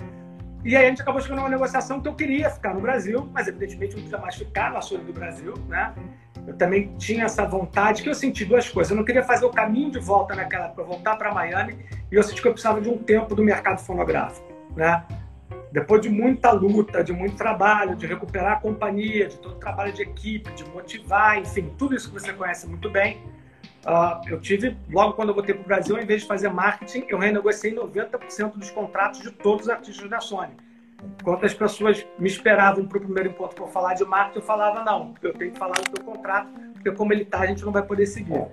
E 0.64 0.76
aí 0.76 0.86
a 0.86 0.88
gente 0.88 1.00
acabou 1.00 1.20
chegando 1.20 1.38
numa 1.38 1.48
negociação 1.48 2.00
que 2.00 2.08
eu 2.08 2.14
queria 2.14 2.50
ficar 2.50 2.74
no 2.74 2.80
Brasil, 2.80 3.28
mas 3.32 3.48
evidentemente 3.48 3.96
não 3.96 4.02
podia 4.02 4.18
mais 4.18 4.34
ficar 4.34 4.72
na 4.72 4.80
Sony 4.82 5.04
do 5.04 5.12
Brasil, 5.12 5.54
né? 5.68 5.94
Eu 6.46 6.54
também 6.56 6.94
tinha 6.98 7.24
essa 7.24 7.46
vontade, 7.46 8.02
que 8.02 8.08
eu 8.08 8.14
senti 8.14 8.44
duas 8.44 8.68
coisas. 8.68 8.90
Eu 8.90 8.96
não 8.96 9.04
queria 9.04 9.22
fazer 9.22 9.44
o 9.44 9.50
caminho 9.50 9.90
de 9.90 10.00
volta 10.00 10.34
naquela 10.34 10.66
época, 10.66 10.82
voltar 10.82 11.16
para 11.16 11.32
Miami, 11.32 11.78
e 12.10 12.14
eu 12.14 12.22
senti 12.22 12.42
que 12.42 12.48
eu 12.48 12.52
precisava 12.52 12.80
de 12.80 12.88
um 12.88 12.98
tempo 12.98 13.34
do 13.34 13.42
mercado 13.42 13.78
fonográfico 13.78 14.50
né? 14.76 15.04
Depois 15.72 16.02
de 16.02 16.08
muita 16.08 16.50
luta, 16.50 17.04
de 17.04 17.12
muito 17.12 17.36
trabalho, 17.36 17.94
de 17.94 18.06
recuperar 18.06 18.54
a 18.54 18.60
companhia, 18.60 19.28
de 19.28 19.36
todo 19.38 19.52
o 19.52 19.58
trabalho 19.58 19.92
de 19.92 20.02
equipe, 20.02 20.50
de 20.52 20.64
motivar, 20.70 21.38
enfim, 21.38 21.72
tudo 21.78 21.94
isso 21.94 22.08
que 22.08 22.20
você 22.20 22.32
conhece 22.32 22.66
muito 22.66 22.90
bem, 22.90 23.22
uh, 23.86 24.20
eu 24.28 24.40
tive, 24.40 24.76
logo 24.90 25.12
quando 25.12 25.28
eu 25.28 25.34
voltei 25.34 25.54
para 25.54 25.62
o 25.62 25.66
Brasil, 25.66 25.96
ao 25.96 26.02
invés 26.02 26.22
de 26.22 26.26
fazer 26.26 26.48
marketing, 26.48 27.04
eu 27.08 27.18
renegociei 27.18 27.72
90% 27.72 28.56
dos 28.56 28.70
contratos 28.70 29.20
de 29.20 29.30
todos 29.30 29.66
os 29.66 29.70
artistas 29.70 30.10
da 30.10 30.18
Sony. 30.18 30.52
Enquanto 31.20 31.46
as 31.46 31.54
pessoas 31.54 32.04
me 32.18 32.28
esperavam 32.28 32.86
para 32.86 32.98
o 32.98 33.00
primeiro 33.00 33.30
encontro 33.30 33.56
para 33.56 33.66
falar 33.68 33.94
de 33.94 34.04
marketing, 34.04 34.38
eu 34.38 34.44
falava, 34.44 34.82
não, 34.84 35.14
eu 35.22 35.32
tenho 35.32 35.52
que 35.52 35.58
falar 35.58 35.76
do 35.76 35.90
teu 35.92 36.04
contrato, 36.04 36.48
porque 36.74 36.90
como 36.92 37.12
ele 37.12 37.22
está, 37.22 37.40
a 37.40 37.46
gente 37.46 37.64
não 37.64 37.72
vai 37.72 37.82
poder 37.82 38.06
seguir. 38.06 38.44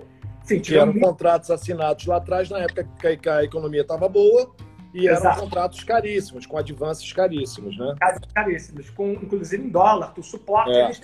Enfim, 0.44 0.60
Tiveram 0.60 0.86
muito... 0.86 1.00
contratos 1.00 1.50
assinados 1.50 2.06
lá 2.06 2.16
atrás, 2.16 2.48
na 2.48 2.60
época 2.60 2.88
que 3.18 3.28
a 3.28 3.44
economia 3.44 3.82
estava 3.82 4.08
boa, 4.08 4.54
e 4.94 5.06
eram 5.06 5.18
Exato. 5.18 5.40
contratos 5.40 5.84
caríssimos, 5.84 6.46
com 6.46 6.56
advances 6.56 7.12
caríssimos, 7.12 7.76
né? 7.76 7.94
Caríssimos, 8.34 8.90
com, 8.90 9.12
inclusive 9.12 9.64
em 9.64 9.68
dólar. 9.68 10.14
O 10.16 10.22
suporte 10.22 10.70
é. 10.70 10.84
eles 10.84 11.00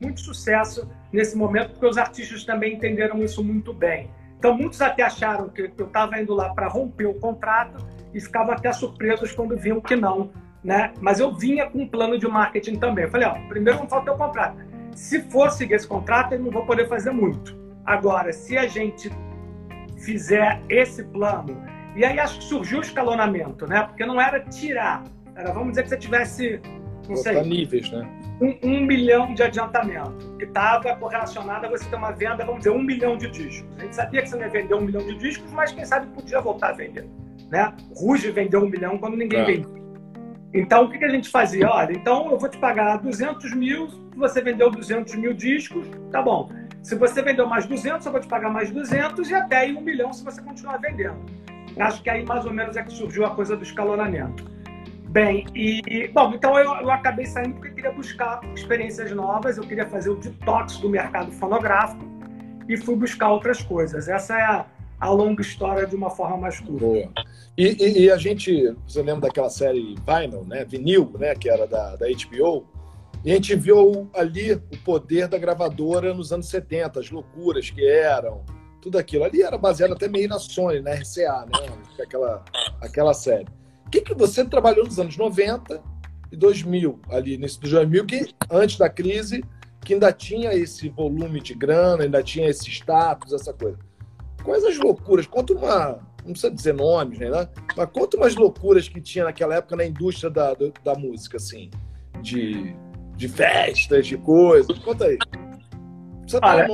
muito 0.00 0.20
sucesso 0.20 0.88
nesse 1.12 1.36
momento, 1.36 1.70
porque 1.70 1.86
os 1.86 1.98
artistas 1.98 2.44
também 2.44 2.74
entenderam 2.74 3.22
isso 3.22 3.42
muito 3.42 3.72
bem. 3.72 4.10
Então, 4.38 4.56
muitos 4.56 4.80
até 4.82 5.02
acharam 5.02 5.48
que 5.48 5.62
eu 5.76 5.86
estava 5.86 6.20
indo 6.20 6.34
lá 6.34 6.52
para 6.52 6.68
romper 6.68 7.06
o 7.06 7.14
contrato 7.14 7.84
e 8.12 8.20
ficavam 8.20 8.52
até 8.52 8.72
surpresos 8.72 9.32
quando 9.32 9.56
viam 9.56 9.80
que 9.80 9.96
não. 9.96 10.30
Né? 10.62 10.92
Mas 11.00 11.20
eu 11.20 11.34
vinha 11.34 11.70
com 11.70 11.82
um 11.82 11.88
plano 11.88 12.18
de 12.18 12.26
marketing 12.26 12.76
também. 12.76 13.04
Eu 13.04 13.10
falei, 13.10 13.28
ó, 13.28 13.34
primeiro 13.48 13.78
vamos 13.78 13.92
fazer 13.92 14.10
o 14.10 14.16
contrato. 14.16 14.58
Se 14.94 15.22
for 15.30 15.50
seguir 15.50 15.74
esse 15.74 15.86
contrato, 15.86 16.32
eu 16.32 16.40
não 16.40 16.50
vou 16.50 16.66
poder 16.66 16.88
fazer 16.88 17.10
muito. 17.10 17.56
Agora, 17.84 18.32
se 18.32 18.58
a 18.58 18.66
gente 18.66 19.10
fizer 19.98 20.60
esse 20.68 21.04
plano 21.04 21.62
e 21.96 22.04
aí 22.04 22.20
acho 22.20 22.38
que 22.38 22.44
surgiu 22.44 22.78
o 22.78 22.82
escalonamento, 22.82 23.66
né? 23.66 23.82
Porque 23.82 24.04
não 24.04 24.20
era 24.20 24.40
tirar, 24.40 25.02
era, 25.34 25.50
vamos 25.50 25.70
dizer 25.70 25.84
que 25.84 25.88
você 25.88 25.96
tivesse, 25.96 26.60
não 27.08 27.16
sei, 27.16 27.42
níveis, 27.42 27.90
né? 27.90 28.06
Um, 28.38 28.58
um, 28.62 28.80
milhão 28.82 29.32
de 29.32 29.42
adiantamento, 29.42 30.36
que 30.38 30.44
estava 30.44 30.94
correlacionado 30.96 31.64
a 31.64 31.70
você 31.70 31.88
ter 31.88 31.96
uma 31.96 32.12
venda, 32.12 32.44
vamos 32.44 32.58
dizer, 32.58 32.70
um 32.70 32.82
milhão 32.82 33.16
de 33.16 33.30
discos. 33.30 33.66
A 33.78 33.80
gente 33.80 33.96
sabia 33.96 34.20
que 34.20 34.28
você 34.28 34.36
não 34.36 34.42
ia 34.42 34.50
vender 34.50 34.74
um 34.74 34.82
milhão 34.82 35.02
de 35.06 35.16
discos, 35.16 35.50
mas 35.52 35.72
quem 35.72 35.86
sabe 35.86 36.06
podia 36.08 36.38
voltar 36.38 36.68
a 36.68 36.72
vender. 36.72 37.08
Né? 37.50 37.72
Ruge 37.96 38.30
vendeu 38.30 38.62
um 38.62 38.68
milhão 38.68 38.98
quando 38.98 39.16
ninguém 39.16 39.40
é. 39.40 39.44
vendia. 39.44 39.82
Então, 40.52 40.84
o 40.84 40.90
que, 40.90 40.98
que 40.98 41.04
a 41.04 41.08
gente 41.08 41.30
fazia? 41.30 41.66
Olha, 41.70 41.92
então 41.92 42.30
eu 42.30 42.38
vou 42.38 42.48
te 42.48 42.58
pagar 42.58 42.98
200 42.98 43.54
mil, 43.54 43.88
se 43.88 44.00
você 44.16 44.42
vendeu 44.42 44.70
200 44.70 45.14
mil 45.14 45.32
discos, 45.32 45.86
tá 46.12 46.20
bom. 46.20 46.50
Se 46.82 46.94
você 46.94 47.22
vendeu 47.22 47.46
mais 47.46 47.66
200, 47.66 48.04
eu 48.04 48.12
vou 48.12 48.20
te 48.20 48.28
pagar 48.28 48.50
mais 48.50 48.70
200 48.70 49.30
e 49.30 49.34
até 49.34 49.66
um 49.68 49.80
milhão 49.80 50.12
se 50.12 50.22
você 50.22 50.42
continuar 50.42 50.76
vendendo. 50.76 51.16
Acho 51.78 52.02
que 52.02 52.10
aí 52.10 52.24
mais 52.24 52.44
ou 52.44 52.52
menos 52.52 52.76
é 52.76 52.82
que 52.82 52.92
surgiu 52.92 53.26
a 53.26 53.30
coisa 53.30 53.56
do 53.56 53.62
escalonamento. 53.62 54.44
Bem, 55.08 55.46
e 55.54 56.08
bom, 56.08 56.34
então 56.34 56.58
eu, 56.58 56.74
eu 56.74 56.90
acabei 56.90 57.24
saindo 57.24 57.54
porque 57.54 57.70
queria 57.70 57.92
buscar 57.92 58.40
experiências 58.54 59.10
novas, 59.12 59.56
eu 59.56 59.64
queria 59.64 59.86
fazer 59.86 60.10
o 60.10 60.16
detox 60.16 60.76
do 60.78 60.90
mercado 60.90 61.32
fonográfico 61.32 62.04
e 62.68 62.76
fui 62.76 62.96
buscar 62.96 63.30
outras 63.30 63.62
coisas. 63.62 64.08
Essa 64.08 64.38
é 64.38 64.42
a, 64.42 64.66
a 65.00 65.10
longa 65.10 65.40
história 65.40 65.86
de 65.86 65.94
uma 65.94 66.10
forma 66.10 66.36
mais 66.36 66.60
curta. 66.60 66.84
Boa. 66.84 67.12
E, 67.56 67.66
e, 67.82 68.04
e, 68.04 68.10
a 68.10 68.16
gente, 68.18 68.76
você 68.86 69.02
lembra 69.02 69.22
daquela 69.22 69.48
série 69.48 69.94
Vinyl, 70.04 70.44
né? 70.44 70.64
Vinil, 70.64 71.10
né? 71.18 71.34
Que 71.34 71.48
era 71.48 71.66
da, 71.66 71.96
da 71.96 72.06
HBO. 72.06 72.66
E 73.24 73.30
a 73.30 73.34
gente 73.34 73.54
viu 73.54 74.10
ali 74.14 74.52
o 74.52 74.60
poder 74.84 75.28
da 75.28 75.38
gravadora 75.38 76.12
nos 76.12 76.32
anos 76.32 76.48
70, 76.48 77.00
as 77.00 77.10
loucuras 77.10 77.70
que 77.70 77.86
eram, 77.88 78.44
tudo 78.86 78.98
aquilo. 78.98 79.24
Ali 79.24 79.42
era 79.42 79.58
baseado 79.58 79.94
até 79.94 80.06
meio 80.06 80.28
na 80.28 80.38
Sony, 80.38 80.80
na 80.80 80.92
RCA, 80.92 81.44
né? 81.46 81.76
Aquela, 82.00 82.44
aquela 82.80 83.12
série. 83.12 83.48
O 83.84 83.90
que, 83.90 84.00
que 84.00 84.14
você 84.14 84.44
trabalhou 84.44 84.84
nos 84.84 85.00
anos 85.00 85.16
90 85.16 85.82
e 86.30 86.36
2000, 86.36 87.00
ali, 87.10 87.36
dos 87.36 87.56
2000, 87.56 88.06
que 88.06 88.28
antes 88.48 88.78
da 88.78 88.88
crise, 88.88 89.42
que 89.84 89.94
ainda 89.94 90.12
tinha 90.12 90.54
esse 90.54 90.88
volume 90.88 91.40
de 91.40 91.52
grana, 91.52 92.04
ainda 92.04 92.22
tinha 92.22 92.48
esse 92.48 92.70
status, 92.70 93.32
essa 93.32 93.52
coisa. 93.52 93.76
Quais 94.44 94.64
as 94.64 94.78
loucuras? 94.78 95.26
Conta 95.26 95.52
uma. 95.52 95.98
Não 96.24 96.32
precisa 96.32 96.52
dizer 96.52 96.74
nomes, 96.74 97.18
né? 97.18 97.28
Mas 97.76 97.90
conta 97.90 98.16
umas 98.16 98.36
loucuras 98.36 98.88
que 98.88 99.00
tinha 99.00 99.24
naquela 99.24 99.56
época 99.56 99.74
na 99.74 99.84
indústria 99.84 100.30
da, 100.30 100.54
da 100.84 100.94
música, 100.94 101.38
assim. 101.38 101.70
De, 102.22 102.72
de 103.16 103.28
festas, 103.28 104.06
de 104.06 104.16
coisas. 104.16 104.78
Conta 104.78 105.06
aí. 105.06 105.18
Precisa 106.22 106.40
Olha, 106.42 106.68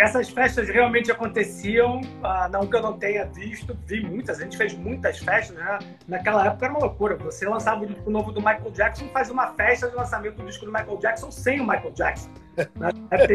essas 0.00 0.30
festas 0.30 0.66
realmente 0.68 1.12
aconteciam, 1.12 2.00
ah, 2.22 2.48
não 2.48 2.66
que 2.66 2.74
eu 2.74 2.80
não 2.80 2.98
tenha 2.98 3.26
visto, 3.26 3.76
vi 3.86 4.02
muitas, 4.02 4.40
a 4.40 4.44
gente 4.44 4.56
fez 4.56 4.72
muitas 4.72 5.18
festas, 5.18 5.54
né? 5.54 5.78
Naquela 6.08 6.46
época 6.46 6.64
era 6.64 6.74
uma 6.74 6.80
loucura. 6.86 7.16
Você 7.16 7.46
lançava 7.46 7.84
o 7.84 7.86
disco 7.86 8.10
novo 8.10 8.32
do 8.32 8.40
Michael 8.40 8.70
Jackson, 8.70 9.08
faz 9.08 9.28
uma 9.28 9.48
festa 9.54 9.90
de 9.90 9.94
lançamento 9.94 10.36
do 10.36 10.46
disco 10.46 10.64
do 10.64 10.72
Michael 10.72 10.96
Jackson 10.96 11.30
sem 11.30 11.60
o 11.60 11.66
Michael 11.66 11.92
Jackson. 11.92 12.30
Né? 12.76 12.88
É 13.10 13.26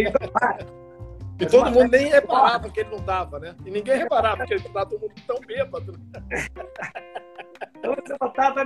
E 1.40 1.46
todo 1.46 1.70
mundo 1.70 1.92
nem 1.92 2.08
reparava 2.08 2.68
que 2.68 2.80
ele 2.80 2.90
não 2.90 3.00
tava, 3.00 3.40
né? 3.40 3.56
E 3.64 3.70
ninguém 3.70 4.00
reparava 4.00 4.38
porque 4.38 4.56
ele 4.56 4.66
estava 4.66 4.86
todo 4.88 5.02
mundo 5.02 5.14
tão 5.28 5.40
bêbado. 5.42 6.00
Então 7.78 7.96
você 8.04 8.18
botava 8.20 8.64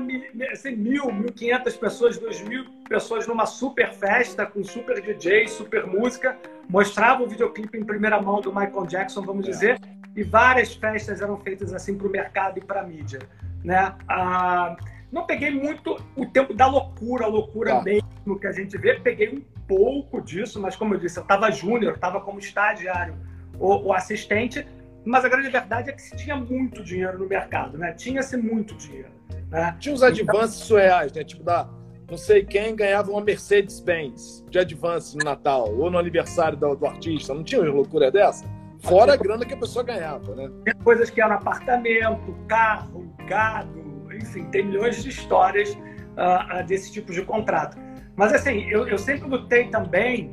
assim, 0.53 0.75
mil, 0.77 1.11
mil 1.11 1.33
quinhentas 1.33 1.75
pessoas, 1.75 2.17
duas 2.17 2.39
mil 2.41 2.63
pessoas 2.87 3.27
numa 3.27 3.45
super 3.45 3.91
festa, 3.91 4.45
com 4.45 4.63
super 4.63 5.01
DJ, 5.01 5.47
super 5.49 5.85
música, 5.85 6.37
mostrava 6.69 7.23
o 7.23 7.27
videoclipe 7.27 7.77
em 7.77 7.83
primeira 7.83 8.21
mão 8.21 8.39
do 8.39 8.53
Michael 8.53 8.85
Jackson, 8.85 9.21
vamos 9.23 9.47
é. 9.47 9.51
dizer, 9.51 9.79
e 10.15 10.23
várias 10.23 10.75
festas 10.75 11.21
eram 11.21 11.37
feitas 11.37 11.73
assim 11.73 11.97
para 11.97 12.07
o 12.07 12.09
mercado 12.09 12.59
e 12.59 12.61
para 12.61 12.81
a 12.81 12.83
mídia. 12.83 13.19
Né? 13.63 13.93
Ah, 14.07 14.77
não 15.11 15.25
peguei 15.25 15.51
muito 15.51 15.97
o 16.15 16.25
tempo 16.25 16.53
da 16.53 16.67
loucura, 16.67 17.25
a 17.25 17.27
loucura 17.27 17.75
tá. 17.75 17.81
mesmo 17.81 18.39
que 18.39 18.47
a 18.47 18.51
gente 18.51 18.77
vê, 18.77 18.99
peguei 18.99 19.29
um 19.29 19.41
pouco 19.67 20.21
disso, 20.21 20.61
mas 20.61 20.75
como 20.75 20.93
eu 20.93 20.99
disse, 20.99 21.17
eu 21.17 21.23
estava 21.23 21.51
júnior, 21.51 21.95
estava 21.95 22.21
como 22.21 22.39
estagiário 22.39 23.15
ou, 23.59 23.91
assistente, 23.91 24.65
mas 25.03 25.25
a 25.25 25.29
grande 25.29 25.49
verdade 25.49 25.89
é 25.89 25.93
que 25.93 26.01
se 26.01 26.15
tinha 26.15 26.35
muito 26.35 26.83
dinheiro 26.83 27.17
no 27.17 27.27
mercado, 27.27 27.77
né? 27.77 27.91
Tinha-se 27.93 28.37
muito 28.37 28.75
dinheiro. 28.75 29.09
Né? 29.49 29.75
Tinha 29.79 29.93
os 29.93 30.03
advances 30.03 30.55
então, 30.55 30.67
surreais, 30.67 31.11
né? 31.13 31.23
Tipo, 31.23 31.43
da, 31.43 31.67
não 32.09 32.17
sei 32.17 32.43
quem 32.43 32.75
ganhava 32.75 33.11
uma 33.11 33.21
Mercedes-Benz 33.21 34.43
de 34.49 34.59
advance 34.59 35.15
no 35.17 35.23
Natal 35.23 35.71
ou 35.75 35.91
no 35.91 35.97
aniversário 35.97 36.57
do, 36.57 36.75
do 36.75 36.85
artista. 36.85 37.33
Não 37.33 37.43
tinha 37.43 37.61
uma 37.61 37.71
loucura 37.71 38.11
dessa? 38.11 38.45
Fora 38.79 39.13
a 39.13 39.15
grana 39.15 39.45
que 39.45 39.53
a 39.53 39.57
pessoa 39.57 39.83
ganhava, 39.83 40.35
né? 40.35 40.49
Tem 40.65 40.73
coisas 40.83 41.09
que 41.09 41.21
eram 41.21 41.35
apartamento, 41.35 42.35
carro, 42.47 43.13
gado, 43.27 44.07
enfim, 44.13 44.45
tem 44.45 44.65
milhões 44.65 45.03
de 45.03 45.09
histórias 45.09 45.71
uh, 45.73 46.65
desse 46.65 46.91
tipo 46.91 47.11
de 47.11 47.21
contrato. 47.23 47.77
Mas 48.15 48.33
assim, 48.33 48.69
eu, 48.69 48.87
eu 48.87 48.97
sempre 48.97 49.29
lutei 49.29 49.67
também 49.67 50.31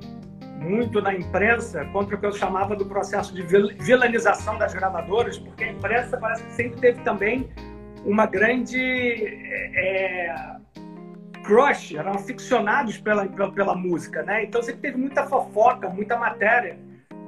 muito 0.61 1.01
na 1.03 1.15
imprensa 1.15 1.85
contra 1.87 2.17
o 2.17 2.19
que 2.19 2.27
eu 2.27 2.33
chamava 2.33 2.75
do 2.75 2.87
processo 2.87 3.35
de 3.35 3.43
vilanização 3.81 4.59
das 4.59 4.73
gravadoras, 4.75 5.39
porque 5.39 5.65
a 5.65 5.73
imprensa 5.73 6.17
parece 6.17 6.43
que 6.45 6.53
sempre 6.53 6.81
teve 6.81 7.01
também 7.03 7.49
uma 8.05 8.27
grande 8.27 8.81
é, 9.75 10.56
crush, 11.47 11.97
eram 11.97 12.13
aficionados 12.13 12.99
pela, 12.99 13.27
pela, 13.27 13.53
pela, 13.53 13.75
música, 13.75 14.23
né? 14.23 14.45
Então 14.45 14.63
sempre 14.63 14.81
teve 14.83 14.99
muita 14.99 15.27
fofoca, 15.27 15.89
muita 15.89 16.17
matéria. 16.17 16.79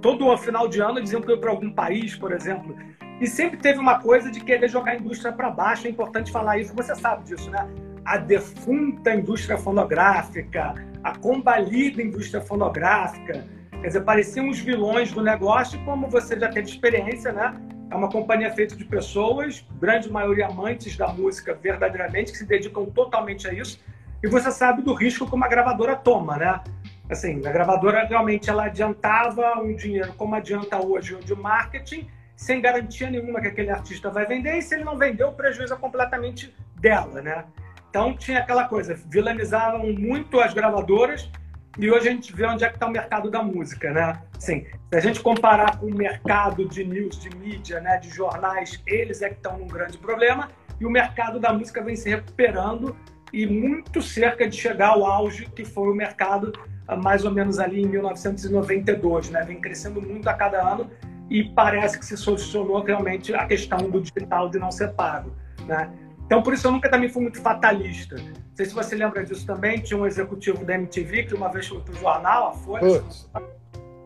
Todo 0.03 0.37
final 0.37 0.69
de 0.69 0.81
ano 0.81 1.01
diziam 1.01 1.23
que 1.23 1.31
eu 1.31 1.37
ia 1.37 1.41
para 1.41 1.51
algum 1.51 1.73
país, 1.73 2.15
por 2.15 2.33
exemplo. 2.33 2.77
E 3.21 3.27
sempre 3.27 3.57
teve 3.57 3.79
uma 3.79 4.01
coisa 4.01 4.31
de 4.31 4.41
querer 4.41 4.69
jogar 4.69 4.93
a 4.93 4.97
indústria 4.97 5.33
para 5.33 5.51
baixo. 5.51 5.87
É 5.87 5.91
importante 5.91 6.31
falar 6.31 6.59
isso, 6.59 6.75
você 6.75 6.95
sabe 6.95 7.25
disso, 7.25 7.51
né? 7.51 7.69
a 8.09 8.17
defunta 8.17 9.15
indústria 9.15 9.59
fonográfica, 9.59 10.75
a 11.05 11.19
combalida 11.19 12.01
indústria 12.03 12.41
fonográfica. 12.41 13.45
Quer 13.71 13.87
dizer, 13.87 14.01
pareciam 14.01 14.49
os 14.49 14.59
vilões 14.59 15.13
do 15.13 15.23
negócio, 15.23 15.79
como 15.85 16.09
você 16.09 16.41
já 16.41 16.49
teve 16.49 16.71
experiência, 16.71 17.33
né? 17.33 17.55
É 17.91 17.95
uma 17.95 18.09
companhia 18.09 18.51
feita 18.51 18.75
de 18.75 18.85
pessoas, 18.87 19.63
grande 19.79 20.11
maioria 20.11 20.47
amantes 20.47 20.97
da 20.97 21.09
música 21.09 21.53
verdadeiramente, 21.53 22.33
que 22.33 22.39
se 22.39 22.47
dedicam 22.47 22.87
totalmente 22.87 23.47
a 23.47 23.53
isso. 23.53 23.79
E 24.23 24.27
você 24.27 24.51
sabe 24.51 24.83
do 24.83 24.95
risco 24.95 25.27
que 25.27 25.35
uma 25.35 25.49
gravadora 25.49 25.95
toma, 25.95 26.37
né? 26.37 26.61
Assim, 27.09 27.45
a 27.47 27.53
gravadora 27.53 28.05
realmente 28.05 28.51
ela 28.51 28.65
adiantava 28.65 29.59
um 29.61 29.75
dinheiro 29.75 30.13
como 30.15 30.35
adianta 30.35 30.85
hoje 30.85 31.17
de 31.25 31.35
marketing, 31.35 32.09
sem 32.37 32.61
garantia 32.61 33.11
nenhuma 33.11 33.41
que 33.41 33.49
aquele 33.49 33.71
artista 33.71 34.11
vai 34.11 34.27
vender, 34.27 34.59
e 34.59 34.63
se 34.63 34.75
ele 34.75 34.85
não 34.85 34.97
vender, 34.97 35.25
o 35.25 35.33
prejuízo 35.33 35.73
é 35.73 35.77
completamente 35.77 36.55
dela, 36.81 37.23
né? 37.23 37.45
Então 37.89 38.17
tinha 38.17 38.41
aquela 38.41 38.65
coisa, 38.65 38.95
vilanizavam 38.95 39.93
muito 39.93 40.39
as 40.41 40.53
gravadoras 40.53 41.31
e 41.79 41.91
hoje 41.91 42.09
a 42.09 42.11
gente 42.11 42.35
vê 42.35 42.45
onde 42.45 42.65
é 42.65 42.69
que 42.69 42.75
está 42.75 42.87
o 42.87 42.91
mercado 42.91 43.31
da 43.31 43.43
música, 43.43 43.93
né? 43.93 44.21
Sim, 44.39 44.67
se 44.91 44.97
a 44.97 45.01
gente 45.01 45.21
comparar 45.21 45.79
com 45.79 45.87
o 45.87 45.95
mercado 45.95 46.69
de 46.69 46.85
news, 46.85 47.19
de 47.19 47.35
mídia, 47.37 47.81
né, 47.81 47.99
de 47.99 48.11
jornais, 48.11 48.83
eles 48.87 49.23
é 49.23 49.29
que 49.29 49.37
estão 49.37 49.57
num 49.57 49.69
grande 49.69 49.97
problema 49.97 50.51
e 50.81 50.85
o 50.85 50.91
mercado 50.91 51.41
da 51.41 51.53
música 51.53 51.83
vem 51.83 51.97
se 51.97 52.09
recuperando 52.09 52.97
e 53.33 53.47
muito 53.47 54.01
cerca 54.01 54.49
de 54.49 54.57
chegar 54.57 54.89
ao 54.89 55.05
auge 55.05 55.47
que 55.55 55.65
foi 55.65 55.89
o 55.89 55.95
mercado 55.95 56.53
ah, 56.87 56.97
mais 56.97 57.25
ou 57.25 57.31
menos 57.31 57.59
ali 57.59 57.83
em 57.83 57.87
1992, 57.87 59.31
né? 59.31 59.45
Vem 59.45 59.61
crescendo 59.61 60.01
muito 60.01 60.27
a 60.29 60.35
cada 60.35 60.67
ano 60.67 60.91
e 61.29 61.45
parece 61.45 61.99
que 61.99 62.07
se 62.07 62.17
solucionou 62.17 62.83
realmente 62.83 63.35
a 63.35 63.47
questão 63.47 63.79
do 63.91 64.01
digital 64.01 64.49
de 64.49 64.59
não 64.59 64.71
ser 64.71 64.93
pago, 64.95 65.33
né? 65.67 65.91
Então, 66.25 66.43
por 66.43 66.53
isso 66.53 66.67
eu 66.67 66.73
nunca 66.73 66.91
também 66.91 67.09
fui 67.09 67.23
muito 67.23 67.41
fatalista. 67.41 68.17
Não 68.17 68.55
sei 68.55 68.67
se 68.67 68.75
você 68.75 68.95
lembra 68.95 69.25
disso 69.25 69.47
também. 69.47 69.81
Tinha 69.81 69.99
um 69.99 70.07
executivo 70.07 70.63
da 70.63 70.75
MTV 70.75 71.25
que 71.25 71.35
uma 71.35 71.49
vez 71.49 71.67
foi 71.67 71.81
para 71.81 71.93
o 71.93 71.97
jornal, 71.97 72.49
a 72.49 72.53
Folha, 72.53 73.03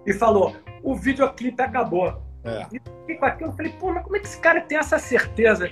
e 0.07 0.13
falou: 0.13 0.55
o 0.83 0.95
videoclipe 0.95 1.61
acabou. 1.61 2.23
É. 2.45 2.67
E 3.09 3.15
com 3.15 3.25
aquilo 3.25 3.51
eu 3.51 3.57
falei: 3.57 3.73
pô, 3.73 3.93
mas 3.93 4.05
como 4.05 4.17
é 4.17 4.21
que 4.21 4.27
esse 4.27 4.41
cara 4.41 4.61
tem 4.61 4.79
essa 4.79 4.99
certeza? 4.99 5.69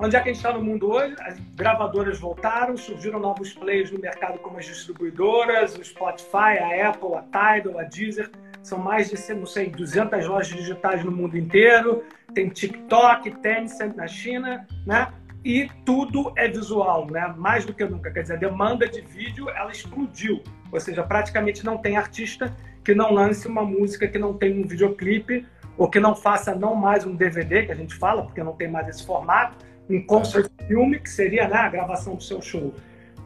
Onde 0.00 0.14
é 0.14 0.20
que 0.20 0.28
a 0.28 0.32
gente 0.32 0.44
está 0.44 0.52
no 0.52 0.62
mundo 0.62 0.92
hoje? 0.92 1.16
As 1.20 1.40
gravadoras 1.56 2.20
voltaram, 2.20 2.76
surgiram 2.76 3.18
novos 3.18 3.52
players 3.52 3.90
no 3.90 3.98
mercado, 3.98 4.38
como 4.38 4.56
as 4.56 4.64
distribuidoras, 4.64 5.76
o 5.76 5.84
Spotify, 5.84 6.58
a 6.60 6.90
Apple, 6.90 7.14
a 7.16 7.22
Tidal, 7.22 7.80
a 7.80 7.82
Deezer. 7.82 8.30
São 8.62 8.78
mais 8.78 9.10
de, 9.10 9.34
não 9.34 9.46
sei, 9.46 9.70
200 9.70 10.24
lojas 10.26 10.56
digitais 10.56 11.04
no 11.04 11.10
mundo 11.10 11.36
inteiro. 11.36 12.04
Tem 12.32 12.48
TikTok, 12.48 13.30
Tencent 13.38 13.96
na 13.96 14.06
China, 14.06 14.64
né? 14.86 15.12
e 15.44 15.68
tudo 15.84 16.32
é 16.36 16.46
visual, 16.46 17.06
né? 17.10 17.34
Mais 17.36 17.64
do 17.64 17.74
que 17.74 17.84
nunca. 17.84 18.10
Quer 18.10 18.22
dizer, 18.22 18.34
a 18.34 18.38
demanda 18.38 18.88
de 18.88 19.00
vídeo 19.00 19.48
ela 19.50 19.72
explodiu. 19.72 20.42
Ou 20.70 20.78
seja, 20.78 21.02
praticamente 21.02 21.64
não 21.64 21.78
tem 21.78 21.96
artista 21.96 22.54
que 22.84 22.94
não 22.94 23.12
lance 23.12 23.48
uma 23.48 23.64
música 23.64 24.06
que 24.06 24.18
não 24.18 24.34
tem 24.34 24.62
um 24.62 24.66
videoclipe 24.66 25.46
ou 25.76 25.88
que 25.88 26.00
não 26.00 26.14
faça 26.14 26.54
não 26.54 26.74
mais 26.74 27.06
um 27.06 27.14
DVD, 27.14 27.64
que 27.66 27.72
a 27.72 27.74
gente 27.74 27.94
fala, 27.94 28.24
porque 28.24 28.42
não 28.42 28.52
tem 28.52 28.68
mais 28.68 28.88
esse 28.88 29.06
formato, 29.06 29.56
um 29.88 30.02
concert 30.02 30.50
filme, 30.66 30.98
que 30.98 31.10
seria 31.10 31.48
né, 31.48 31.56
a 31.56 31.68
gravação 31.68 32.14
do 32.14 32.22
seu 32.22 32.42
show. 32.42 32.74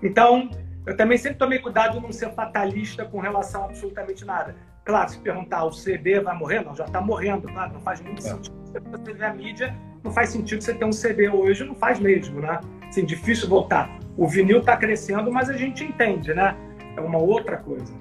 Então, 0.03 0.51
eu 0.87 0.97
também 0.97 1.17
sempre 1.19 1.39
tomei 1.39 1.59
cuidado 1.59 1.95
de 1.95 2.01
não 2.01 2.13
ser 2.13 2.33
fatalista 2.33 3.05
com 3.05 3.21
relação 3.21 3.63
a 3.63 3.65
absolutamente 3.67 4.25
nada. 4.25 4.55
Claro, 4.85 5.11
se 5.11 5.19
perguntar, 5.19 5.65
o 5.65 5.73
CD 5.73 6.21
vai 6.21 6.37
morrer? 6.37 6.65
Não, 6.65 6.75
já 6.75 6.85
está 6.85 7.01
morrendo, 7.01 7.47
claro, 7.49 7.75
não 7.75 7.81
faz 7.81 8.01
muito 8.01 8.19
é. 8.19 8.31
sentido. 8.31 8.55
Você 8.91 9.13
vê 9.13 9.25
a 9.25 9.35
mídia, 9.35 9.75
não 10.03 10.11
faz 10.11 10.31
sentido 10.31 10.63
você 10.63 10.75
ter 10.75 10.85
um 10.85 10.93
CD 10.93 11.29
hoje, 11.29 11.65
não 11.65 11.75
faz 11.75 12.01
mesmo, 12.01 12.41
né? 12.41 12.61
Assim, 12.89 13.05
difícil 13.05 13.49
voltar. 13.49 13.97
O 14.17 14.27
vinil 14.27 14.59
está 14.59 14.77
crescendo, 14.77 15.31
mas 15.31 15.49
a 15.49 15.57
gente 15.57 15.85
entende, 15.85 16.35
né? 16.35 16.57
É 16.97 17.01
uma 17.01 17.19
outra 17.19 17.57
coisa. 17.59 17.95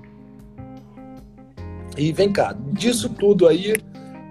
E 1.96 2.12
vem 2.12 2.32
cá, 2.32 2.56
disso 2.72 3.10
tudo 3.10 3.48
aí, 3.48 3.76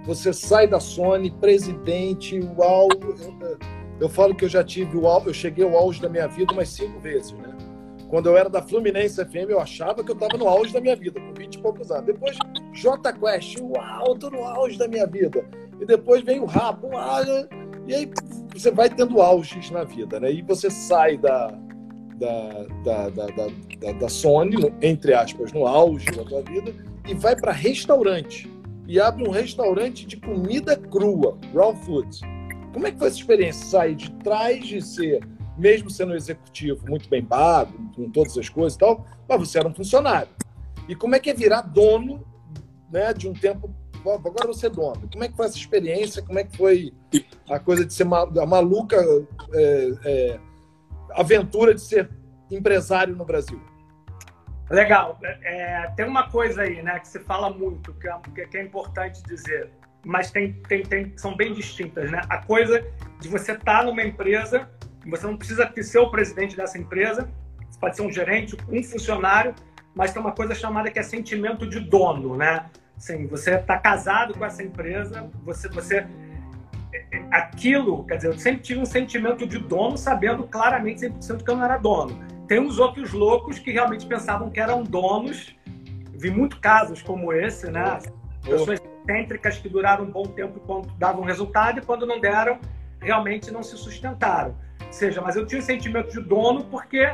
você 0.05 0.33
sai 0.33 0.67
da 0.67 0.81
Sony, 0.81 1.31
presidente, 1.31 2.41
uau. 2.57 2.89
Eu, 3.01 3.59
eu 4.01 4.09
falo 4.09 4.35
que 4.35 4.45
eu 4.45 4.49
já 4.49 4.65
tive 4.65 4.97
o 4.97 5.07
eu 5.27 5.35
cheguei 5.35 5.65
ao 5.65 5.77
auge 5.77 6.01
da 6.01 6.09
minha 6.09 6.27
vida 6.27 6.53
umas 6.53 6.71
cinco 6.71 6.99
vezes, 7.01 7.33
né? 7.33 7.55
Quando 8.09 8.29
eu 8.29 8.37
era 8.37 8.49
da 8.49 8.61
Fluminense 8.61 9.25
FM, 9.25 9.51
eu 9.51 9.61
achava 9.61 10.03
que 10.03 10.11
eu 10.11 10.15
estava 10.15 10.37
no 10.37 10.49
auge 10.49 10.73
da 10.73 10.81
minha 10.81 10.97
vida, 10.97 11.21
com 11.21 11.33
20 11.33 11.55
e 11.55 11.59
poucos 11.59 11.93
anos. 11.93 12.07
Depois, 12.07 12.37
J 12.73 13.13
Quest, 13.13 13.61
uau, 13.61 14.17
tô 14.17 14.31
no 14.31 14.43
auge 14.43 14.77
da 14.77 14.89
minha 14.89 15.07
vida. 15.07 15.45
E 15.81 15.87
depois 15.87 16.25
vem 16.25 16.41
o 16.41 16.47
Rap, 16.47 16.83
uau. 16.83 17.23
E 17.87 17.95
aí 17.95 18.11
você 18.53 18.71
vai 18.73 18.91
tendo 18.91 19.21
auges 19.23 19.71
na 19.71 19.85
vida, 19.85 20.19
né? 20.19 20.33
E 20.33 20.43
você 20.43 20.69
sai 20.71 21.19
da, 21.19 21.57
da, 22.17 22.67
da, 22.85 23.09
da, 23.11 23.27
da, 23.27 23.93
da 23.93 24.09
Sony, 24.09 24.57
entre 24.83 25.15
aspas, 25.15 25.53
no 25.53 25.67
auge 25.67 26.07
da 26.07 26.25
tua 26.25 26.43
vida, 26.43 26.75
e 27.07 27.15
vai 27.15 27.37
para 27.37 27.53
restaurante. 27.53 28.51
E 28.89 28.99
abre 28.99 29.29
um 29.29 29.31
restaurante 29.31 30.05
de 30.05 30.17
comida 30.17 30.77
crua, 30.77 31.39
raw 31.55 31.77
food. 31.77 32.21
Como 32.73 32.87
é 32.87 32.93
que 32.93 32.99
foi 32.99 33.09
essa 33.09 33.19
experiência? 33.19 33.67
Sair 33.67 33.95
de 33.95 34.11
trás 34.13 34.67
de 34.67 34.81
ser, 34.81 35.25
mesmo 35.57 35.91
sendo 35.91 36.15
executivo 36.15 36.87
muito 36.89 37.09
bem 37.09 37.25
pago, 37.25 37.73
com 37.95 38.11
todas 38.11 38.37
as 38.39 38.49
coisas 38.49 38.77
e 38.77 38.79
tal, 38.79 39.07
mas 39.29 39.41
você 39.41 39.59
era 39.59 39.69
um 39.69 39.75
funcionário. 39.75 40.31
E 40.89 40.95
como 40.95 41.15
é 41.15 41.19
que 41.19 41.31
é 41.31 41.35
virar 41.35 41.63
dono 41.63 42.25
né, 42.91 43.13
de 43.13 43.29
um 43.29 43.33
tempo 43.33 43.75
agora 44.09 44.47
você 44.47 44.67
é 44.67 44.71
dono. 44.71 45.09
Como 45.13 45.23
é 45.23 45.29
que 45.29 45.37
foi 45.37 45.47
essa 45.47 45.57
experiência? 45.57 46.23
Como 46.23 46.39
é 46.39 46.45
que 46.45 46.57
foi 46.57 46.93
a 47.49 47.59
coisa 47.59 47.85
de 47.85 47.93
ser 47.93 48.05
a 48.05 48.47
maluca 48.47 48.97
é, 49.53 49.91
é, 50.05 50.41
aventura 51.13 51.75
de 51.75 51.81
ser 51.81 52.11
empresário 52.51 53.15
no 53.15 53.25
Brasil? 53.25 53.61
Legal. 54.71 55.19
É, 55.23 55.93
tem 55.97 56.07
uma 56.07 56.31
coisa 56.31 56.63
aí, 56.63 56.81
né, 56.83 56.99
que 57.01 57.09
se 57.09 57.19
fala 57.21 57.51
muito, 57.51 57.93
que 57.95 58.09
é, 58.09 58.47
que 58.47 58.57
é 58.57 58.63
importante 58.63 59.23
dizer, 59.25 59.71
mas 60.05 60.31
tem, 60.31 60.53
tem, 60.69 60.83
tem, 60.83 61.13
são 61.17 61.37
bem 61.37 61.53
distintas, 61.53 62.11
né? 62.11 62.21
A 62.29 62.39
coisa 62.39 62.85
de 63.21 63.29
você 63.29 63.53
estar 63.53 63.79
tá 63.79 63.85
numa 63.85 64.03
empresa, 64.03 64.69
você 65.07 65.27
não 65.27 65.37
precisa 65.37 65.71
ser 65.83 65.99
o 65.99 66.11
presidente 66.11 66.57
dessa 66.57 66.79
empresa, 66.79 67.29
você 67.69 67.79
pode 67.79 67.97
ser 67.97 68.03
um 68.03 68.11
gerente, 68.11 68.57
um 68.69 68.83
funcionário, 68.83 69.55
mas 69.95 70.13
tem 70.13 70.21
uma 70.21 70.33
coisa 70.33 70.55
chamada 70.55 70.91
que 70.91 70.99
é 70.99 71.03
sentimento 71.03 71.69
de 71.69 71.81
dono, 71.81 72.37
né? 72.37 72.67
Sim, 72.97 73.27
você 73.27 73.55
está 73.55 73.79
casado 73.79 74.35
com 74.35 74.45
essa 74.45 74.63
empresa, 74.63 75.31
você, 75.45 75.69
você 75.69 76.07
aquilo, 77.31 78.05
quer 78.05 78.17
dizer, 78.17 78.29
eu 78.29 78.39
sempre 78.39 78.63
tive 78.63 78.81
um 78.81 78.85
sentimento 78.85 79.47
de 79.47 79.59
dono, 79.59 79.97
sabendo 79.97 80.45
claramente 80.45 81.01
100% 81.07 81.45
que 81.45 81.51
eu 81.51 81.57
não 81.57 81.65
era 81.65 81.79
dono. 81.79 82.19
Tem 82.47 82.59
uns 82.59 82.79
outros 82.79 83.13
loucos 83.13 83.59
que 83.59 83.71
realmente 83.71 84.07
pensavam 84.07 84.51
que 84.51 84.59
eram 84.59 84.83
donos. 84.83 85.57
Vi 86.13 86.31
muitos 86.31 86.59
casos 86.59 87.01
como 87.01 87.33
esse, 87.33 87.71
né? 87.71 87.99
Pessoas 88.43 88.81
excêntricas 89.11 89.59
que 89.59 89.69
duraram 89.69 90.05
um 90.05 90.11
bom 90.11 90.25
tempo 90.25 90.61
quando 90.61 90.89
davam 90.97 91.23
resultado 91.25 91.81
e 91.81 91.83
quando 91.83 92.07
não 92.07 92.21
deram, 92.21 92.59
realmente 93.01 93.51
não 93.51 93.63
se 93.63 93.77
sustentaram. 93.77 94.57
Ou 94.87 94.93
seja, 94.93 95.21
mas 95.21 95.37
eu 95.37 95.47
tinha 95.47 95.61
um 95.61 95.65
sentimento 95.65 96.11
de 96.13 96.21
dono 96.21 96.65
porque 96.65 97.07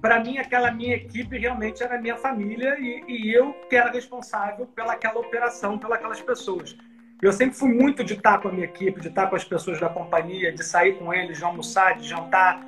para 0.00 0.22
mim, 0.22 0.38
aquela 0.38 0.70
minha 0.70 0.94
equipe 0.94 1.36
realmente 1.36 1.82
era 1.82 2.00
minha 2.00 2.16
família 2.16 2.76
e, 2.78 3.02
e, 3.08 3.34
eu 3.34 3.52
que 3.68 3.74
era 3.74 3.90
responsável 3.90 4.66
pelaquela 4.66 5.18
operação, 5.18 5.78
pelas 5.78 6.20
pessoas. 6.20 6.76
Eu 7.20 7.32
sempre 7.32 7.56
fui 7.56 7.72
muito 7.72 8.04
de 8.04 8.12
estar 8.12 8.38
com 8.38 8.48
a 8.48 8.52
minha 8.52 8.66
equipe, 8.66 9.00
de 9.00 9.08
estar 9.08 9.26
com 9.26 9.34
as 9.34 9.42
pessoas 9.42 9.80
da 9.80 9.88
companhia, 9.88 10.52
de 10.52 10.62
sair 10.62 10.96
com 10.98 11.12
eles, 11.12 11.38
de 11.38 11.44
almoçar, 11.44 11.96
de 11.96 12.06
jantar, 12.06 12.60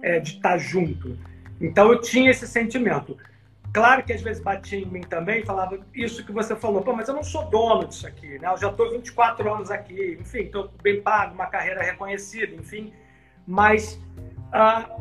é, 0.00 0.20
de 0.20 0.36
estar 0.36 0.56
junto. 0.56 1.18
Então 1.60 1.92
eu 1.92 2.00
tinha 2.00 2.30
esse 2.30 2.46
sentimento. 2.46 3.18
Claro 3.76 4.02
que 4.02 4.12
às 4.14 4.22
vezes 4.22 4.42
batia 4.42 4.78
em 4.78 4.86
mim 4.86 5.02
também, 5.02 5.44
falava 5.44 5.78
isso 5.94 6.24
que 6.24 6.32
você 6.32 6.56
falou, 6.56 6.80
Pô, 6.80 6.94
mas 6.94 7.08
eu 7.08 7.14
não 7.14 7.22
sou 7.22 7.44
dono 7.50 7.86
disso 7.86 8.06
aqui, 8.06 8.38
né? 8.38 8.50
Eu 8.50 8.56
já 8.56 8.70
estou 8.70 8.90
24 8.90 9.52
anos 9.52 9.70
aqui, 9.70 10.16
enfim, 10.18 10.44
estou 10.44 10.70
bem 10.82 11.02
pago, 11.02 11.34
uma 11.34 11.44
carreira 11.44 11.82
reconhecida, 11.82 12.54
enfim. 12.54 12.94
Mas 13.46 14.02
uh, 14.48 14.98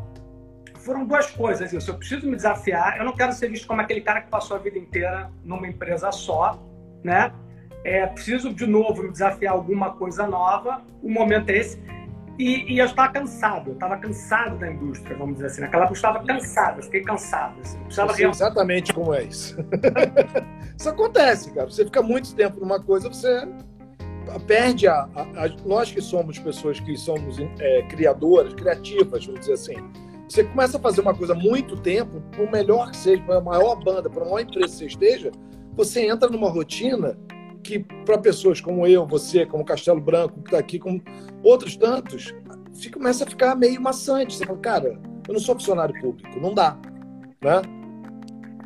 foram 0.79 1.05
duas 1.05 1.31
coisas 1.31 1.71
isso. 1.71 1.89
Eu 1.89 1.95
preciso 1.95 2.27
me 2.27 2.35
desafiar. 2.35 2.97
Eu 2.97 3.05
não 3.05 3.13
quero 3.13 3.31
ser 3.31 3.49
visto 3.49 3.65
como 3.65 3.79
aquele 3.79 4.01
cara 4.01 4.19
que 4.19 4.29
passou 4.29 4.57
a 4.57 4.59
vida 4.59 4.77
inteira 4.77 5.31
numa 5.41 5.65
empresa 5.69 6.11
só, 6.11 6.61
né? 7.01 7.31
É, 7.85 8.05
preciso 8.07 8.53
de 8.53 8.67
novo 8.67 9.03
me 9.03 9.09
desafiar 9.09 9.53
alguma 9.53 9.93
coisa 9.93 10.27
nova. 10.27 10.83
O 11.01 11.09
momento 11.09 11.49
é 11.49 11.59
esse. 11.59 11.81
E, 12.37 12.73
e 12.73 12.79
eu 12.79 12.85
estava 12.85 13.11
cansado, 13.13 13.69
eu 13.69 13.73
estava 13.73 13.97
cansado 13.97 14.57
da 14.57 14.69
indústria, 14.71 15.17
vamos 15.17 15.35
dizer 15.35 15.47
assim. 15.47 15.61
Naquela 15.61 15.83
época 15.83 15.93
eu 15.93 15.95
estava 15.95 16.25
cansado, 16.25 16.79
eu 16.79 16.83
fiquei 16.83 17.01
cansado. 17.01 17.55
Assim. 17.61 17.79
Eu 17.83 18.09
sei 18.09 18.27
exatamente 18.27 18.93
como 18.93 19.13
é 19.13 19.23
isso. 19.23 19.55
isso 20.77 20.89
acontece, 20.89 21.53
cara. 21.53 21.69
Você 21.69 21.85
fica 21.85 22.01
muito 22.01 22.35
tempo 22.35 22.59
numa 22.59 22.81
coisa, 22.81 23.07
você 23.07 23.47
perde 24.47 24.87
a, 24.87 25.07
a, 25.15 25.45
a, 25.45 25.49
nós 25.65 25.91
que 25.91 26.01
somos 26.01 26.37
pessoas 26.39 26.79
que 26.79 26.97
somos 26.97 27.37
é, 27.59 27.83
criadoras, 27.83 28.53
criativas, 28.53 29.25
vamos 29.25 29.41
dizer 29.41 29.53
assim, 29.53 29.75
você 30.27 30.43
começa 30.43 30.77
a 30.77 30.81
fazer 30.81 31.01
uma 31.01 31.13
coisa 31.13 31.35
muito 31.35 31.77
tempo, 31.77 32.19
por 32.35 32.51
melhor 32.51 32.89
que 32.89 32.97
seja, 32.97 33.21
para 33.23 33.37
a 33.37 33.41
maior 33.41 33.75
banda, 33.75 34.09
para 34.09 34.23
a 34.23 34.25
maior 34.25 34.39
empresa 34.39 34.65
que 34.65 34.73
você 34.73 34.85
esteja, 34.87 35.31
você 35.73 36.07
entra 36.07 36.29
numa 36.29 36.49
rotina 36.49 37.15
que, 37.65 37.79
para 37.79 38.17
pessoas 38.17 38.61
como 38.61 38.85
eu, 38.85 39.05
você, 39.05 39.45
como 39.45 39.65
Castelo 39.65 39.99
Branco, 39.99 40.39
que 40.41 40.47
está 40.47 40.59
aqui, 40.59 40.77
como 40.77 41.01
outros 41.43 41.75
tantos, 41.75 42.33
fica, 42.79 42.97
começa 42.97 43.23
a 43.23 43.27
ficar 43.27 43.55
meio 43.55 43.81
maçante. 43.81 44.35
Você 44.35 44.45
fala, 44.45 44.59
cara, 44.59 44.99
eu 45.27 45.33
não 45.33 45.39
sou 45.39 45.55
funcionário 45.55 45.99
público, 45.99 46.39
não 46.39 46.53
dá. 46.53 46.77
Né? 47.41 47.61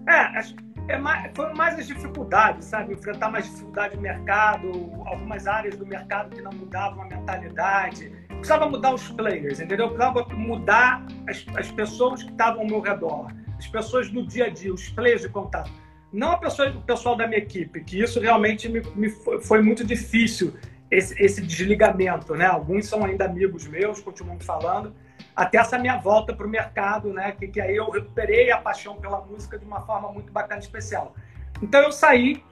É, 0.09 0.93
é 0.93 0.97
mais, 0.97 1.31
foram 1.33 1.55
mais 1.55 1.79
as 1.79 1.87
dificuldades, 1.87 2.65
sabe? 2.65 2.93
Enfrentar 2.93 3.31
mais 3.31 3.45
dificuldade 3.49 3.95
no 3.95 4.01
mercado, 4.01 4.67
algumas 5.05 5.47
áreas 5.47 5.77
do 5.77 5.85
mercado 5.85 6.35
que 6.35 6.41
não 6.41 6.51
mudavam 6.51 7.03
a 7.03 7.05
mentalidade 7.05 8.11
precisava 8.39 8.69
mudar 8.69 8.93
os 8.93 9.09
players, 9.11 9.59
entendeu? 9.59 9.87
Eu 9.87 9.93
precisava 9.93 10.25
mudar 10.33 11.05
as, 11.27 11.45
as 11.55 11.71
pessoas 11.71 12.23
que 12.23 12.31
estavam 12.31 12.61
ao 12.61 12.67
meu 12.67 12.79
redor, 12.79 13.27
as 13.57 13.67
pessoas 13.67 14.09
do 14.09 14.25
dia 14.25 14.45
a 14.45 14.49
dia, 14.49 14.73
os 14.73 14.89
players 14.89 15.21
de 15.21 15.29
contato. 15.29 15.71
Não 16.11 16.31
a 16.31 16.37
pessoa, 16.37 16.69
o 16.69 16.81
pessoal 16.81 17.15
da 17.15 17.27
minha 17.27 17.39
equipe, 17.39 17.81
que 17.81 18.01
isso 18.01 18.19
realmente 18.19 18.67
me, 18.67 18.81
me 18.95 19.09
foi, 19.09 19.61
muito 19.61 19.85
difícil, 19.85 20.53
esse, 20.89 21.21
esse, 21.21 21.41
desligamento, 21.41 22.33
né? 22.33 22.45
Alguns 22.45 22.87
são 22.87 23.05
ainda 23.05 23.25
amigos 23.25 23.67
meus, 23.67 23.99
continuam 23.99 24.39
falando, 24.39 24.93
até 25.35 25.59
essa 25.59 25.77
minha 25.77 25.97
volta 25.97 26.33
para 26.33 26.47
o 26.47 26.49
mercado, 26.49 27.13
né? 27.13 27.31
Que, 27.33 27.47
que 27.47 27.61
aí 27.61 27.75
eu 27.75 27.89
recuperei 27.91 28.51
a 28.51 28.57
paixão 28.57 28.95
pela 28.95 29.21
música 29.21 29.57
de 29.59 29.65
uma 29.65 29.81
forma 29.81 30.11
muito 30.11 30.33
bacana, 30.33 30.59
especial. 30.59 31.15
Então 31.61 31.81
eu 31.81 31.91
saí 31.91 32.43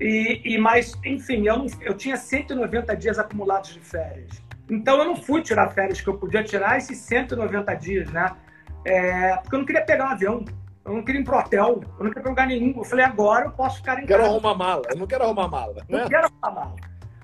e, 0.00 0.42
e 0.44 0.58
mas, 0.58 0.92
enfim, 1.04 1.46
eu, 1.46 1.58
não, 1.58 1.66
eu 1.80 1.94
tinha 1.94 2.16
190 2.16 2.94
dias 2.94 3.18
acumulados 3.18 3.72
de 3.72 3.80
férias. 3.80 4.42
Então 4.70 4.98
eu 4.98 5.04
não 5.06 5.16
fui 5.16 5.42
tirar 5.42 5.70
férias 5.70 6.00
que 6.00 6.08
eu 6.08 6.18
podia 6.18 6.44
tirar 6.44 6.76
esses 6.76 6.98
190 6.98 7.74
dias, 7.74 8.10
né? 8.10 8.36
É, 8.84 9.36
porque 9.36 9.54
eu 9.54 9.58
não 9.58 9.66
queria 9.66 9.84
pegar 9.84 10.06
um 10.06 10.12
avião, 10.12 10.44
eu 10.88 10.94
não 10.94 11.02
queria 11.02 11.20
ir 11.20 11.24
pro 11.24 11.38
hotel, 11.38 11.80
eu 11.98 12.04
não 12.04 12.10
queria 12.10 12.22
pra 12.22 12.30
lugar 12.30 12.46
nenhum. 12.46 12.74
Eu 12.76 12.84
falei, 12.84 13.04
agora 13.04 13.44
eu 13.44 13.52
posso 13.52 13.76
ficar 13.76 14.02
em 14.02 14.06
quero 14.06 14.22
casa. 14.22 14.22
Quero 14.22 14.32
arrumar 14.32 14.54
mala, 14.54 14.82
eu 14.90 14.96
não 14.96 15.06
quero 15.06 15.24
arrumar 15.24 15.48
mala. 15.48 15.76
Não 15.88 15.98
né? 15.98 16.06
quero 16.08 16.26
arrumar 16.26 16.60
mala. 16.60 16.76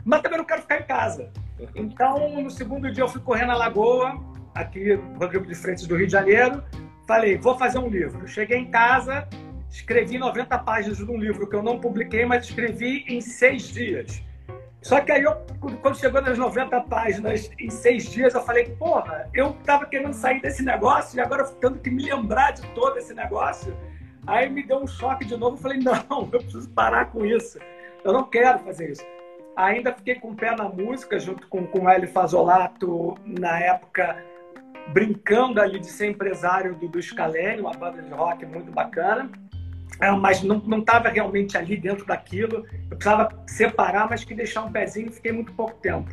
Mas 0.05 0.20
também 0.20 0.38
não 0.38 0.44
quero 0.44 0.61
ficar 0.62 0.81
em 0.81 0.83
casa. 0.83 1.31
Então, 1.74 2.42
no 2.42 2.50
segundo 2.50 2.92
dia, 2.92 3.03
eu 3.03 3.09
fui 3.09 3.22
correndo 3.22 3.48
na 3.48 3.57
Lagoa, 3.57 4.20
aqui 4.55 4.96
no 4.96 5.18
Rodrigo 5.18 5.46
de 5.46 5.55
Frentes 5.55 5.87
do 5.87 5.96
Rio 5.96 6.07
de 6.07 6.12
Janeiro. 6.12 6.62
Falei, 7.07 7.38
vou 7.38 7.57
fazer 7.57 7.79
um 7.79 7.88
livro. 7.88 8.29
Cheguei 8.29 8.59
em 8.59 8.70
casa, 8.70 9.27
escrevi 9.70 10.18
90 10.18 10.59
páginas 10.59 10.98
de 10.98 11.05
um 11.05 11.16
livro 11.16 11.48
que 11.48 11.57
eu 11.57 11.62
não 11.62 11.81
publiquei, 11.81 12.27
mas 12.27 12.44
escrevi 12.44 13.05
em 13.09 13.22
seis 13.22 13.62
dias. 13.68 14.22
Só 14.85 15.01
que 15.01 15.11
aí, 15.11 15.23
eu, 15.23 15.35
quando 15.81 15.97
chegou 15.97 16.20
nas 16.20 16.37
90 16.37 16.79
páginas, 16.83 17.51
em 17.59 17.70
seis 17.70 18.05
dias, 18.05 18.35
eu 18.35 18.42
falei, 18.42 18.66
porra, 18.79 19.31
eu 19.33 19.55
tava 19.64 19.87
querendo 19.87 20.12
sair 20.12 20.42
desse 20.42 20.62
negócio 20.62 21.16
e 21.16 21.20
agora 21.23 21.42
tendo 21.59 21.79
que 21.79 21.90
me 21.90 22.03
lembrar 22.03 22.51
de 22.51 22.61
todo 22.75 22.99
esse 22.99 23.14
negócio. 23.14 23.75
Aí 24.27 24.51
me 24.51 24.62
deu 24.62 24.83
um 24.83 24.87
choque 24.87 25.25
de 25.25 25.38
novo, 25.38 25.57
eu 25.57 25.61
falei, 25.62 25.79
não, 25.81 26.29
eu 26.31 26.38
preciso 26.38 26.68
parar 26.68 27.07
com 27.07 27.25
isso. 27.25 27.59
Eu 28.05 28.12
não 28.12 28.25
quero 28.25 28.59
fazer 28.59 28.90
isso. 28.90 29.07
Ainda 29.57 29.94
fiquei 29.94 30.16
com 30.16 30.33
o 30.33 30.37
pé 30.37 30.55
na 30.55 30.68
música, 30.68 31.18
junto 31.18 31.49
com, 31.49 31.66
com 31.66 31.85
o 31.85 31.88
Hélio 31.88 32.09
Fazolato, 32.09 33.16
na 33.25 33.59
época, 33.59 34.23
brincando 34.88 35.62
ali 35.62 35.79
de 35.79 35.87
ser 35.87 36.11
empresário 36.11 36.75
do, 36.75 36.88
do 36.88 37.01
Scalene, 37.01 37.62
uma 37.62 37.73
banda 37.73 38.03
de 38.03 38.11
rock 38.11 38.44
muito 38.44 38.70
bacana. 38.70 39.31
É, 40.01 40.11
mas 40.11 40.43
não 40.43 40.79
estava 40.79 41.09
realmente 41.09 41.57
ali 41.57 41.77
dentro 41.77 42.05
daquilo. 42.05 42.67
Eu 42.91 42.97
precisava 42.97 43.29
separar, 43.47 44.09
mas 44.09 44.25
que 44.25 44.35
deixar 44.35 44.63
um 44.63 44.73
pezinho, 44.73 45.13
fiquei 45.13 45.33
muito 45.33 45.53
pouco 45.53 45.75
tempo. 45.75 46.11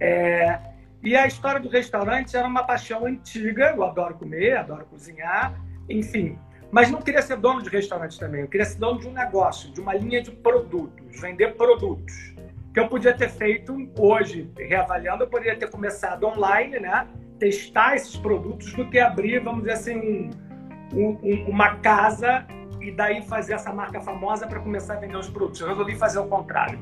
É, 0.00 0.58
e 1.02 1.16
a 1.16 1.26
história 1.26 1.60
do 1.60 1.68
restaurante 1.68 2.36
era 2.36 2.46
uma 2.46 2.62
paixão 2.62 3.06
antiga, 3.06 3.72
eu 3.76 3.82
adoro 3.82 4.14
comer, 4.14 4.56
adoro 4.56 4.84
cozinhar, 4.86 5.54
enfim. 5.88 6.38
Mas 6.70 6.90
não 6.90 7.02
queria 7.02 7.20
ser 7.20 7.36
dono 7.36 7.60
de 7.60 7.68
restaurante 7.68 8.18
também, 8.18 8.42
eu 8.42 8.48
queria 8.48 8.64
ser 8.64 8.78
dono 8.78 9.00
de 9.00 9.08
um 9.08 9.12
negócio, 9.12 9.70
de 9.72 9.80
uma 9.80 9.94
linha 9.94 10.22
de 10.22 10.30
produtos, 10.30 11.20
vender 11.20 11.54
produtos. 11.54 12.32
Que 12.72 12.80
eu 12.80 12.88
podia 12.88 13.12
ter 13.12 13.28
feito 13.28 13.76
hoje, 13.98 14.50
reavaliando, 14.56 15.24
eu 15.24 15.28
poderia 15.28 15.56
ter 15.56 15.68
começado 15.68 16.24
online, 16.24 16.78
né? 16.80 17.06
Testar 17.38 17.96
esses 17.96 18.16
produtos 18.16 18.72
do 18.72 18.88
que 18.88 18.98
abrir, 18.98 19.40
vamos 19.40 19.64
dizer 19.64 19.72
assim, 19.72 20.30
um, 20.94 21.18
um, 21.22 21.50
uma 21.50 21.76
casa 21.76 22.46
e 22.82 22.90
daí 22.90 23.22
fazer 23.22 23.54
essa 23.54 23.72
marca 23.72 24.00
famosa 24.00 24.46
para 24.46 24.60
começar 24.60 24.94
a 24.94 24.96
vender 24.96 25.16
os 25.16 25.28
produtos. 25.28 25.60
Eu 25.60 25.68
resolvi 25.68 25.94
fazer 25.94 26.18
o 26.18 26.26
contrário. 26.26 26.78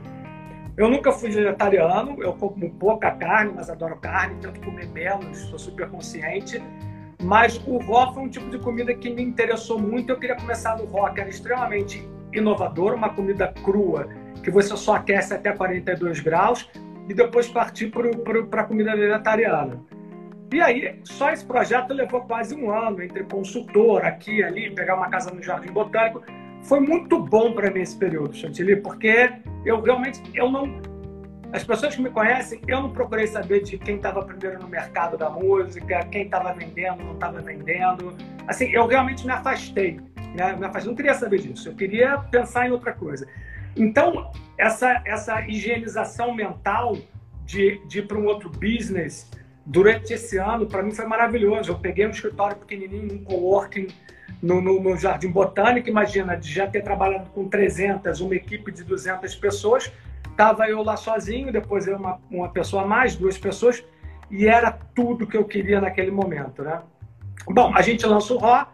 Eu 0.77 0.89
nunca 0.89 1.13
fui 1.13 1.31
vegetariano, 1.31 2.23
eu 2.23 2.33
como 2.33 2.71
pouca 2.71 3.11
carne, 3.11 3.53
mas 3.55 3.69
adoro 3.69 3.97
carne, 3.97 4.37
tento 4.41 4.61
comer 4.61 4.89
menos, 4.89 5.39
sou 5.39 5.59
super 5.59 5.89
consciente. 5.91 6.63
Mas 7.23 7.59
o 7.67 7.77
RO 7.77 8.15
foi 8.15 8.23
um 8.23 8.29
tipo 8.29 8.49
de 8.49 8.59
comida 8.59 8.95
que 8.95 9.11
me 9.11 9.23
interessou 9.23 9.79
muito. 9.79 10.11
Eu 10.11 10.19
queria 10.19 10.37
começar 10.37 10.79
no 10.79 10.87
RO, 10.87 11.13
que 11.13 11.21
era 11.21 11.29
extremamente 11.29 12.09
inovador, 12.33 12.95
uma 12.95 13.11
comida 13.11 13.53
crua, 13.63 14.09
que 14.43 14.51
você 14.51 14.75
só 14.77 14.95
aquece 14.95 15.35
até 15.35 15.53
42 15.53 16.21
graus. 16.21 16.69
e 17.09 17.15
depois 17.15 17.49
partir 17.49 17.91
para 17.91 18.63
a 18.63 18.65
comida 18.65 18.95
vegetariana. 18.95 19.83
E 20.53 20.61
aí, 20.61 21.01
só 21.05 21.31
esse 21.31 21.45
projeto 21.45 21.95
levou 21.95 22.23
quase 22.23 22.57
um 22.57 22.71
ano 22.71 23.03
entre 23.03 23.23
consultor 23.25 24.05
aqui 24.05 24.43
ali, 24.43 24.71
pegar 24.75 24.97
uma 24.97 25.09
casa 25.09 25.31
no 25.31 25.41
Jardim 25.41 25.71
Botânico. 25.73 26.23
Foi 26.63 26.81
muito 26.81 27.21
bom 27.21 27.53
para 27.53 27.71
mim 27.71 27.81
esse 27.81 27.97
período, 27.97 28.35
Chantilly, 28.35 28.77
porque 28.77 29.33
eu 29.65 29.81
realmente 29.81 30.21
eu 30.35 30.51
não 30.51 30.81
as 31.53 31.65
pessoas 31.65 31.97
que 31.97 32.03
me 32.03 32.11
conhecem, 32.11 32.61
eu 32.69 32.81
não 32.81 32.91
procurei 32.91 33.27
saber 33.27 33.63
de 33.65 33.77
quem 33.77 33.97
estava 33.97 34.23
primeiro 34.23 34.61
no 34.61 34.69
mercado 34.69 35.17
da 35.17 35.29
música, 35.29 36.05
quem 36.07 36.23
estava 36.23 36.53
vendendo, 36.53 37.03
não 37.03 37.15
estava 37.15 37.41
vendendo. 37.41 38.15
Assim, 38.47 38.71
eu 38.71 38.87
realmente 38.87 39.27
me 39.27 39.33
afastei, 39.33 40.01
né? 40.35 40.55
me 40.55 40.67
afastei. 40.67 40.91
Não 40.91 40.97
queria 40.97 41.15
saber 41.15 41.41
disso. 41.41 41.69
Eu 41.69 41.75
queria 41.75 42.19
pensar 42.31 42.69
em 42.69 42.71
outra 42.71 42.93
coisa. 42.93 43.27
Então, 43.77 44.31
essa 44.57 45.03
essa 45.05 45.41
higienização 45.43 46.33
mental 46.35 46.97
de, 47.45 47.81
de 47.87 47.99
ir 47.99 48.07
para 48.07 48.19
um 48.19 48.27
outro 48.27 48.49
business 48.49 49.29
durante 49.71 50.13
esse 50.13 50.37
ano, 50.37 50.67
para 50.67 50.83
mim 50.83 50.93
foi 50.93 51.07
maravilhoso. 51.07 51.71
Eu 51.71 51.79
peguei 51.79 52.07
um 52.07 52.11
escritório 52.11 52.57
pequenininho, 52.57 53.15
um 53.15 53.25
coworking 53.25 53.89
no, 54.43 54.61
no, 54.61 54.81
no 54.81 54.97
Jardim 54.97 55.29
Botânico. 55.29 55.89
Imagina, 55.89 56.37
de 56.37 56.53
já 56.53 56.67
ter 56.67 56.83
trabalhado 56.83 57.31
com 57.31 57.49
300, 57.49 58.21
uma 58.21 58.35
equipe 58.35 58.71
de 58.73 58.85
200 58.85 59.35
pessoas 59.37 59.91
Estava 60.41 60.67
eu 60.67 60.83
lá 60.83 60.97
sozinho, 60.97 61.53
depois 61.53 61.87
eu 61.87 61.99
uma, 61.99 62.19
uma 62.31 62.49
pessoa 62.49 62.83
a 62.83 62.87
mais, 62.87 63.15
duas 63.15 63.37
pessoas, 63.37 63.85
e 64.31 64.47
era 64.47 64.73
tudo 64.95 65.27
que 65.27 65.37
eu 65.37 65.45
queria 65.45 65.83
naquele 65.83 66.11
momento, 66.11 66.63
né? 66.63 66.81
Bom, 67.47 67.71
a 67.77 67.83
gente 67.83 68.07
lançou 68.07 68.39
o 68.39 68.41
Raw, 68.41 68.73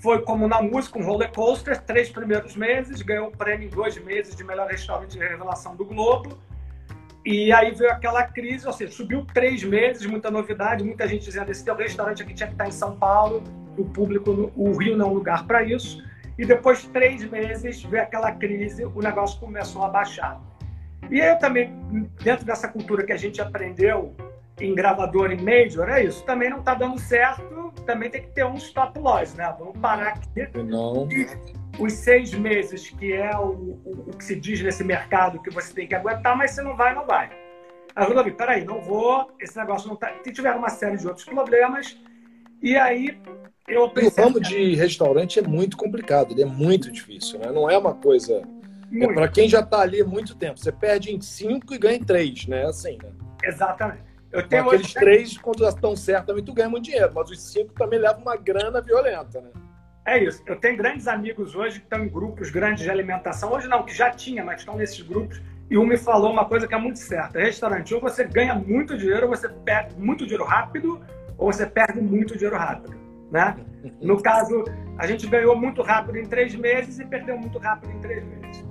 foi 0.00 0.20
como 0.20 0.46
na 0.46 0.60
música, 0.60 0.98
um 0.98 1.02
roller 1.02 1.32
coaster, 1.32 1.80
três 1.80 2.10
primeiros 2.10 2.54
meses, 2.54 3.00
ganhou 3.00 3.28
o 3.28 3.30
prêmio 3.30 3.66
em 3.66 3.70
dois 3.70 3.96
meses 3.96 4.36
de 4.36 4.44
melhor 4.44 4.68
restaurante 4.68 5.12
de 5.12 5.18
revelação 5.18 5.74
do 5.74 5.86
Globo. 5.86 6.36
E 7.26 7.52
aí 7.52 7.72
veio 7.72 7.90
aquela 7.90 8.22
crise, 8.22 8.64
ou 8.68 8.72
seja, 8.72 8.92
subiu 8.92 9.26
três 9.34 9.64
meses, 9.64 10.06
muita 10.06 10.30
novidade, 10.30 10.84
muita 10.84 11.08
gente 11.08 11.24
dizendo 11.24 11.50
esse 11.50 11.64
teu 11.64 11.74
restaurante 11.74 12.22
aqui 12.22 12.32
tinha 12.32 12.46
que 12.46 12.54
estar 12.54 12.68
em 12.68 12.70
São 12.70 12.96
Paulo, 12.96 13.42
o 13.76 13.84
público, 13.84 14.52
o 14.54 14.78
Rio 14.78 14.96
não 14.96 15.06
é 15.06 15.10
um 15.10 15.14
lugar 15.14 15.44
para 15.44 15.64
isso. 15.64 16.00
E 16.38 16.46
depois 16.46 16.82
de 16.82 16.88
três 16.90 17.28
meses 17.28 17.82
veio 17.82 18.04
aquela 18.04 18.30
crise, 18.30 18.84
o 18.84 19.00
negócio 19.00 19.40
começou 19.40 19.82
a 19.82 19.88
baixar. 19.88 20.40
E 21.10 21.18
eu 21.18 21.36
também, 21.36 21.74
dentro 22.22 22.46
dessa 22.46 22.68
cultura 22.68 23.04
que 23.04 23.12
a 23.12 23.16
gente 23.16 23.42
aprendeu 23.42 24.14
em 24.60 24.72
gravador 24.72 25.32
em 25.32 25.42
major, 25.42 25.88
é 25.88 26.04
isso. 26.04 26.24
Também 26.24 26.48
não 26.48 26.60
está 26.60 26.74
dando 26.74 26.96
certo, 27.00 27.72
também 27.84 28.08
tem 28.08 28.22
que 28.22 28.28
ter 28.28 28.46
um 28.46 28.54
stop 28.54 29.00
loss, 29.00 29.34
né? 29.34 29.52
Vamos 29.58 29.76
parar 29.78 30.10
aqui. 30.10 30.48
Não. 30.62 31.08
Os 31.78 31.92
seis 31.92 32.32
meses, 32.32 32.88
que 32.90 33.12
é 33.12 33.36
o, 33.36 33.48
o, 33.48 34.04
o, 34.08 34.16
que 34.16 34.24
se 34.24 34.34
diz 34.34 34.62
nesse 34.62 34.82
mercado 34.82 35.42
que 35.42 35.50
você 35.50 35.72
tem 35.72 35.86
que 35.86 35.94
aguentar, 35.94 36.36
mas 36.36 36.52
se 36.52 36.62
não 36.62 36.76
vai, 36.76 36.94
não 36.94 37.06
vai. 37.06 37.30
Aí 37.94 38.04
eu 38.04 38.14
falei, 38.14 38.32
peraí, 38.32 38.64
não 38.64 38.80
vou, 38.80 39.30
esse 39.40 39.56
negócio 39.56 39.88
não 39.88 39.96
tá. 39.96 40.12
E 40.24 40.32
tiveram 40.32 40.58
uma 40.58 40.68
série 40.68 40.96
de 40.96 41.06
outros 41.06 41.24
problemas, 41.24 41.98
e 42.62 42.76
aí 42.76 43.18
eu 43.68 43.88
pensei. 43.90 44.22
O 44.22 44.26
ramo 44.26 44.40
de 44.40 44.74
restaurante 44.74 45.38
é 45.38 45.42
muito 45.42 45.76
complicado, 45.76 46.32
ele 46.32 46.42
é 46.42 46.46
muito 46.46 46.90
difícil, 46.90 47.38
né? 47.38 47.50
Não 47.50 47.70
é 47.70 47.76
uma 47.76 47.94
coisa 47.94 48.42
é 48.92 49.12
para 49.12 49.28
quem 49.28 49.48
já 49.48 49.60
está 49.60 49.80
ali 49.80 50.00
há 50.00 50.04
muito 50.04 50.34
tempo. 50.36 50.58
Você 50.58 50.72
perde 50.72 51.12
em 51.12 51.20
cinco 51.20 51.74
e 51.74 51.78
ganha 51.78 51.96
em 51.96 52.04
três, 52.04 52.46
né? 52.46 52.64
Assim, 52.64 52.98
né? 53.02 53.10
Exatamente. 53.42 54.04
Eu 54.32 54.46
tenho 54.46 54.66
aqueles 54.66 54.86
hoje... 54.86 54.94
três, 54.94 55.38
quando 55.38 55.66
estão 55.66 55.96
certos, 55.96 56.26
também 56.26 56.44
tu 56.44 56.52
ganha 56.52 56.68
muito 56.68 56.84
dinheiro, 56.84 57.10
mas 57.14 57.30
os 57.30 57.40
cinco 57.40 57.72
também 57.74 57.98
levam 57.98 58.22
uma 58.22 58.36
grana 58.36 58.80
violenta, 58.80 59.40
né? 59.40 59.50
É 60.06 60.22
isso. 60.22 60.40
Eu 60.46 60.54
tenho 60.54 60.76
grandes 60.76 61.08
amigos 61.08 61.56
hoje 61.56 61.80
que 61.80 61.84
estão 61.84 62.04
em 62.04 62.08
grupos 62.08 62.48
grandes 62.48 62.84
de 62.84 62.90
alimentação. 62.90 63.52
Hoje 63.52 63.66
não, 63.66 63.82
que 63.82 63.92
já 63.92 64.08
tinha, 64.08 64.44
mas 64.44 64.60
estão 64.60 64.76
nesses 64.76 65.02
grupos. 65.02 65.42
E 65.68 65.76
um 65.76 65.84
me 65.84 65.96
falou 65.96 66.30
uma 66.32 66.44
coisa 66.44 66.68
que 66.68 66.74
é 66.74 66.78
muito 66.78 67.00
certa. 67.00 67.40
Restaurante, 67.40 67.92
ou 67.92 68.00
você 68.00 68.22
ganha 68.22 68.54
muito 68.54 68.96
dinheiro, 68.96 69.26
ou 69.26 69.36
você 69.36 69.48
perde 69.48 69.98
muito 69.98 70.24
dinheiro 70.24 70.44
rápido, 70.44 71.00
ou 71.36 71.52
você 71.52 71.66
perde 71.66 72.00
muito 72.00 72.34
dinheiro 72.34 72.56
rápido. 72.56 72.96
Né? 73.32 73.56
No 74.00 74.22
caso, 74.22 74.64
a 74.96 75.08
gente 75.08 75.26
ganhou 75.26 75.56
muito 75.56 75.82
rápido 75.82 76.18
em 76.18 76.24
três 76.24 76.54
meses 76.54 77.00
e 77.00 77.04
perdeu 77.04 77.36
muito 77.36 77.58
rápido 77.58 77.90
em 77.90 77.98
três 77.98 78.24
meses. 78.24 78.64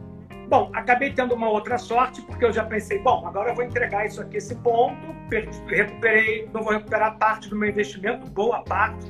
Bom, 0.48 0.71
acabei 0.74 1.12
tendo 1.12 1.36
uma 1.36 1.50
outra 1.50 1.78
sorte, 1.78 2.21
porque 2.21 2.45
eu 2.45 2.54
já 2.54 2.63
pensei, 2.63 3.00
bom, 3.00 3.28
agora 3.28 3.50
eu 3.50 3.56
vou 3.56 3.65
entregar 3.65 4.06
isso 4.06 4.21
aqui, 4.21 4.38
esse 4.38 4.56
ponto, 4.56 5.13
recuperei, 5.67 6.48
não 6.54 6.62
vou 6.62 6.71
recuperar 6.71 7.17
parte 7.17 7.50
do 7.50 7.58
meu 7.58 7.67
investimento, 7.67 8.30
boa 8.30 8.63
parte. 8.63 9.06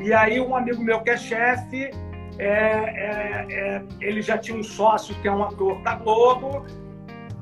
E 0.00 0.12
aí 0.12 0.40
um 0.40 0.54
amigo 0.54 0.82
meu 0.82 1.00
que 1.00 1.10
é 1.10 1.16
chefe, 1.16 1.90
é, 2.38 2.46
é, 2.46 3.46
é, 3.50 3.82
ele 4.00 4.20
já 4.20 4.36
tinha 4.36 4.58
um 4.58 4.62
sócio 4.62 5.14
que 5.20 5.28
é 5.28 5.32
um 5.32 5.42
ator 5.42 5.80
da 5.82 5.94
Globo, 5.96 6.64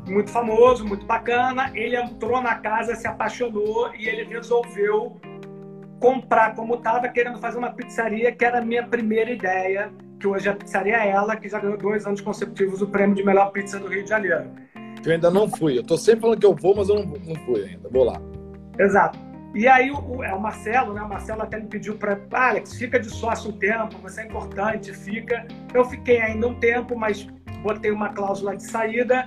muito 0.07 0.31
famoso, 0.31 0.87
muito 0.87 1.07
bacana. 1.07 1.71
Ele 1.75 1.97
entrou 1.97 2.41
na 2.43 2.57
casa, 2.57 2.95
se 2.95 3.07
apaixonou 3.07 3.95
e 3.95 4.09
ele 4.09 4.25
resolveu 4.25 5.21
comprar, 5.99 6.55
como 6.55 6.75
estava 6.75 7.09
querendo 7.09 7.39
fazer 7.39 7.59
uma 7.59 7.73
pizzaria, 7.73 8.33
que 8.33 8.45
era 8.45 8.59
a 8.59 8.65
minha 8.65 8.87
primeira 8.87 9.31
ideia 9.31 9.93
que 10.19 10.29
hoje 10.29 10.49
a 10.49 10.55
pizzaria 10.55 10.97
é 10.97 11.11
ela, 11.11 11.35
que 11.35 11.49
já 11.49 11.59
ganhou 11.59 11.77
dois 11.77 12.07
anos 12.07 12.21
consecutivos 12.21 12.81
o 12.81 12.87
prêmio 12.87 13.17
de 13.17 13.25
melhor 13.25 13.51
pizza 13.51 13.79
do 13.79 13.89
Rio 13.89 14.05
de 14.05 14.09
Janeiro. 14.09 14.45
Eu 15.05 15.13
ainda 15.13 15.31
não 15.33 15.49
fui. 15.49 15.77
Eu 15.77 15.83
tô 15.83 15.97
sempre 15.97 16.21
falando 16.21 16.39
que 16.39 16.47
eu 16.47 16.55
vou, 16.55 16.77
mas 16.77 16.89
eu 16.89 16.95
não, 16.95 17.07
não 17.07 17.35
fui 17.45 17.65
ainda. 17.65 17.89
Vou 17.91 18.05
lá. 18.05 18.21
Exato. 18.79 19.19
E 19.55 19.69
aí 19.69 19.91
o, 19.91 20.23
é 20.25 20.33
o 20.35 20.41
Marcelo, 20.41 20.95
né? 20.95 21.03
O 21.03 21.09
Marcelo 21.09 21.43
até 21.43 21.59
me 21.59 21.67
pediu 21.67 21.97
para 21.97 22.19
Alex, 22.33 22.75
fica 22.75 22.99
de 22.99 23.11
sócio 23.11 23.51
um 23.51 23.59
tempo, 23.59 23.99
você 23.99 24.23
é 24.23 24.25
importante, 24.25 24.93
fica. 24.95 25.47
Eu 25.75 25.85
fiquei 25.85 26.21
ainda 26.21 26.47
um 26.49 26.55
tempo, 26.55 26.97
mas 26.97 27.27
botei 27.63 27.91
uma 27.91 28.11
cláusula 28.11 28.57
de 28.57 28.65
saída 28.65 29.27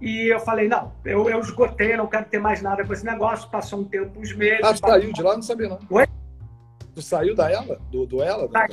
e 0.00 0.32
eu 0.32 0.40
falei, 0.40 0.66
não, 0.66 0.92
eu, 1.04 1.28
eu 1.28 1.38
esgotei, 1.40 1.96
não 1.96 2.06
quero 2.06 2.24
ter 2.24 2.40
mais 2.40 2.62
nada 2.62 2.84
com 2.84 2.92
esse 2.92 3.04
negócio. 3.04 3.50
Passou 3.50 3.80
um 3.80 3.84
tempo, 3.84 4.18
uns 4.18 4.32
meses. 4.32 4.60
Ah, 4.64 4.74
saiu 4.74 5.12
de 5.12 5.22
lá? 5.22 5.34
Não 5.34 5.42
sabia, 5.42 5.68
não. 5.68 5.78
Oi? 5.90 6.06
Tu 6.94 7.02
saiu 7.02 7.36
da 7.36 7.50
ela? 7.50 7.78
Do, 7.90 8.06
do 8.06 8.22
ela? 8.22 8.48
Da 8.48 8.66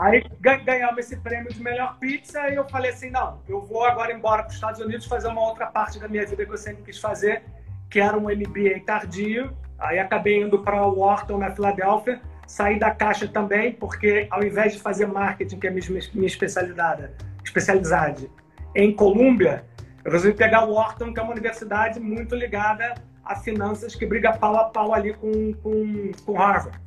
Aí 0.00 0.24
ganhamos 0.40 0.98
esse 0.98 1.16
prêmio 1.18 1.52
de 1.52 1.62
melhor 1.62 1.98
pizza 1.98 2.48
e 2.48 2.56
eu 2.56 2.68
falei 2.68 2.90
assim, 2.90 3.10
não, 3.10 3.40
eu 3.48 3.60
vou 3.60 3.84
agora 3.84 4.12
embora 4.12 4.42
para 4.42 4.48
os 4.48 4.54
Estados 4.54 4.80
Unidos 4.80 5.06
fazer 5.06 5.28
uma 5.28 5.40
outra 5.40 5.66
parte 5.66 6.00
da 6.00 6.08
minha 6.08 6.26
vida 6.26 6.44
que 6.44 6.52
eu 6.52 6.58
sempre 6.58 6.82
quis 6.82 6.98
fazer, 6.98 7.44
que 7.88 8.00
era 8.00 8.16
um 8.16 8.22
MBA 8.22 8.84
tardio. 8.84 9.56
Aí 9.82 9.98
acabei 9.98 10.40
indo 10.42 10.60
para 10.60 10.86
o 10.86 11.00
Wharton, 11.00 11.38
na 11.38 11.50
Filadélfia, 11.50 12.20
saí 12.46 12.78
da 12.78 12.90
caixa 12.90 13.26
também, 13.26 13.72
porque 13.72 14.26
ao 14.30 14.42
invés 14.42 14.74
de 14.74 14.80
fazer 14.80 15.06
marketing, 15.06 15.58
que 15.58 15.66
é 15.66 15.70
minha, 15.70 16.00
minha 16.14 16.26
especialidade, 16.26 17.10
especialidade 17.44 18.30
em 18.74 18.94
Colômbia, 18.94 19.64
eu 20.04 20.12
resolvi 20.12 20.36
pegar 20.36 20.64
o 20.64 20.74
Wharton, 20.74 21.12
que 21.12 21.20
é 21.20 21.22
uma 21.22 21.32
universidade 21.32 21.98
muito 22.00 22.34
ligada 22.34 22.94
a 23.24 23.36
finanças, 23.36 23.94
que 23.94 24.04
briga 24.04 24.32
pau 24.32 24.56
a 24.56 24.64
pau 24.64 24.94
ali 24.94 25.14
com, 25.14 25.52
com, 25.54 26.10
com 26.24 26.32
Harvard. 26.32 26.78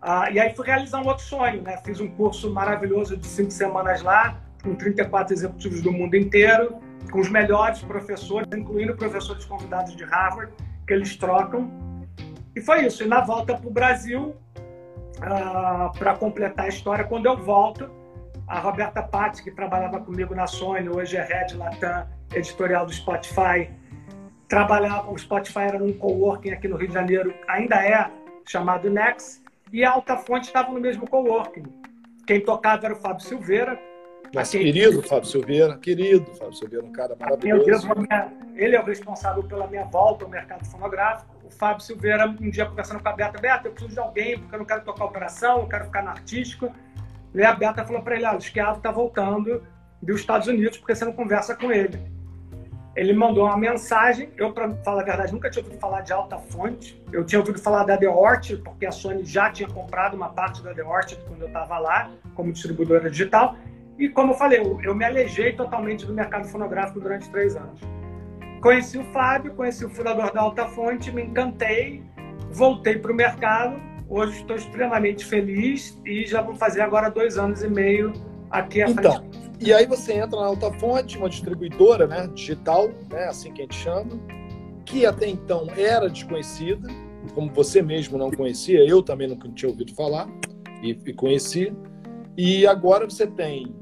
Ah, 0.00 0.30
e 0.30 0.38
aí 0.38 0.54
fui 0.54 0.66
realizar 0.66 1.00
um 1.02 1.06
outro 1.06 1.24
sonho, 1.24 1.62
né? 1.62 1.76
Fiz 1.84 2.00
um 2.00 2.08
curso 2.08 2.52
maravilhoso 2.52 3.16
de 3.16 3.26
cinco 3.26 3.50
semanas 3.50 4.02
lá, 4.02 4.40
com 4.62 4.74
34 4.74 5.34
executivos 5.34 5.82
do 5.82 5.92
mundo 5.92 6.16
inteiro, 6.16 6.76
com 7.10 7.20
os 7.20 7.28
melhores 7.28 7.80
professores, 7.82 8.48
incluindo 8.54 8.94
professores 8.96 9.44
convidados 9.44 9.94
de 9.96 10.04
Harvard, 10.04 10.52
que 10.86 10.94
eles 10.94 11.16
trocam. 11.16 11.85
E 12.56 12.60
foi 12.60 12.86
isso. 12.86 13.04
E 13.04 13.06
na 13.06 13.20
volta 13.20 13.54
para 13.54 13.68
o 13.68 13.70
Brasil, 13.70 14.34
ah, 15.20 15.92
para 15.98 16.16
completar 16.16 16.64
a 16.64 16.68
história, 16.68 17.04
quando 17.04 17.26
eu 17.26 17.36
volto, 17.36 17.90
a 18.48 18.58
Roberta 18.58 19.02
Patti, 19.02 19.42
que 19.42 19.50
trabalhava 19.50 20.00
comigo 20.00 20.34
na 20.34 20.46
Sony, 20.46 20.88
hoje 20.88 21.18
é 21.18 21.22
Head 21.22 21.54
Latam, 21.54 22.06
editorial 22.34 22.86
do 22.86 22.92
Spotify, 22.92 23.70
trabalhava, 24.48 25.10
o 25.10 25.18
Spotify 25.18 25.60
era 25.60 25.78
num 25.78 25.92
coworking 25.92 26.50
aqui 26.50 26.66
no 26.66 26.76
Rio 26.76 26.88
de 26.88 26.94
Janeiro, 26.94 27.34
ainda 27.46 27.76
é, 27.84 28.10
chamado 28.46 28.88
Next, 28.88 29.42
e 29.70 29.84
a 29.84 29.90
Alta 29.90 30.16
Fonte 30.16 30.46
estava 30.46 30.72
no 30.72 30.80
mesmo 30.80 31.06
coworking. 31.08 31.64
Quem 32.26 32.40
tocava 32.40 32.86
era 32.86 32.94
o 32.94 32.96
Fábio 32.96 33.24
Silveira. 33.24 33.78
Nosso 34.34 34.52
quem... 34.52 34.60
querido 34.64 35.02
Fábio 35.02 35.28
Silveira, 35.28 35.78
querido 35.78 36.26
Fábio 36.34 36.54
Silveira, 36.54 36.84
um 36.84 36.92
cara 36.92 37.16
maravilhoso. 37.18 37.88
ele 38.54 38.76
é 38.76 38.80
o 38.80 38.84
responsável 38.84 39.42
pela 39.42 39.66
minha 39.66 39.84
volta 39.84 40.24
ao 40.24 40.30
mercado 40.30 40.64
fonográfico. 40.66 41.34
O 41.44 41.50
Fábio 41.50 41.84
Silveira, 41.84 42.26
um 42.28 42.50
dia 42.50 42.66
conversando 42.66 43.02
com 43.02 43.08
a 43.08 43.12
Beta, 43.12 43.40
Beta, 43.40 43.68
eu 43.68 43.72
preciso 43.72 43.94
de 43.94 44.00
alguém, 44.00 44.38
porque 44.38 44.54
eu 44.54 44.58
não 44.58 44.66
quero 44.66 44.82
tocar 44.82 45.04
operação, 45.04 45.60
eu 45.60 45.68
quero 45.68 45.84
ficar 45.84 46.02
no 46.02 46.10
artístico. 46.10 46.72
E 47.34 47.42
a 47.42 47.52
Beta 47.52 47.84
falou 47.84 48.02
para 48.02 48.16
ele, 48.16 48.24
olha, 48.24 48.36
o 48.36 48.38
Esquiavo 48.38 48.78
está 48.78 48.90
voltando 48.90 49.62
dos 50.02 50.20
Estados 50.20 50.48
Unidos, 50.48 50.78
porque 50.78 50.94
você 50.94 51.04
não 51.04 51.12
conversa 51.12 51.54
com 51.54 51.70
ele. 51.70 51.98
Ele 52.96 53.12
mandou 53.12 53.44
uma 53.44 53.58
mensagem. 53.58 54.30
Eu, 54.38 54.52
para 54.52 54.74
falar 54.76 55.02
a 55.02 55.04
verdade, 55.04 55.32
nunca 55.32 55.50
tinha 55.50 55.62
ouvido 55.62 55.78
falar 55.78 56.00
de 56.00 56.14
alta 56.14 56.38
fonte. 56.38 57.00
Eu 57.12 57.24
tinha 57.26 57.38
ouvido 57.38 57.58
falar 57.58 57.84
da 57.84 57.96
The 57.96 58.08
Orchard, 58.08 58.62
porque 58.62 58.86
a 58.86 58.90
Sony 58.90 59.22
já 59.22 59.50
tinha 59.50 59.68
comprado 59.68 60.14
uma 60.14 60.30
parte 60.30 60.62
da 60.62 60.72
The 60.72 60.82
Orchard 60.82 61.22
quando 61.28 61.42
eu 61.42 61.48
estava 61.48 61.78
lá, 61.78 62.10
como 62.34 62.50
distribuidora 62.50 63.10
digital. 63.10 63.54
E, 63.98 64.08
como 64.08 64.32
eu 64.32 64.36
falei, 64.36 64.60
eu, 64.60 64.80
eu 64.82 64.94
me 64.94 65.04
alejei 65.04 65.52
totalmente 65.52 66.04
do 66.04 66.12
mercado 66.12 66.46
fonográfico 66.48 67.00
durante 67.00 67.30
três 67.30 67.56
anos. 67.56 67.80
Conheci 68.60 68.98
o 68.98 69.04
Fábio, 69.12 69.54
conheci 69.54 69.84
o 69.84 69.90
fundador 69.90 70.32
da 70.32 70.40
Alta 70.40 70.66
Fonte, 70.66 71.12
me 71.12 71.22
encantei, 71.22 72.02
voltei 72.50 72.98
para 72.98 73.12
o 73.12 73.14
mercado. 73.14 73.80
Hoje 74.08 74.40
estou 74.40 74.56
extremamente 74.56 75.24
feliz 75.24 76.00
e 76.04 76.26
já 76.26 76.42
vou 76.42 76.54
fazer 76.54 76.80
agora 76.80 77.08
dois 77.10 77.38
anos 77.38 77.62
e 77.62 77.68
meio 77.68 78.12
aqui 78.50 78.82
à 78.82 78.88
então, 78.88 79.16
frente 79.16 79.46
e 79.58 79.72
aí 79.72 79.86
você 79.86 80.12
entra 80.12 80.38
na 80.38 80.46
Alta 80.46 80.70
Fonte, 80.72 81.16
uma 81.16 81.30
distribuidora 81.30 82.06
né, 82.06 82.28
digital, 82.34 82.90
né, 83.10 83.24
assim 83.24 83.52
que 83.52 83.62
a 83.62 83.64
gente 83.64 83.76
chama. 83.76 84.18
que 84.84 85.06
até 85.06 85.26
então 85.26 85.66
era 85.76 86.08
desconhecida, 86.10 86.88
como 87.34 87.50
você 87.52 87.80
mesmo 87.80 88.18
não 88.18 88.30
conhecia, 88.30 88.86
eu 88.86 89.02
também 89.02 89.26
nunca 89.26 89.48
tinha 89.48 89.70
ouvido 89.70 89.94
falar 89.94 90.28
e, 90.82 90.90
e 90.90 91.12
conheci. 91.12 91.72
E 92.36 92.66
agora 92.66 93.08
você 93.08 93.26
tem 93.26 93.74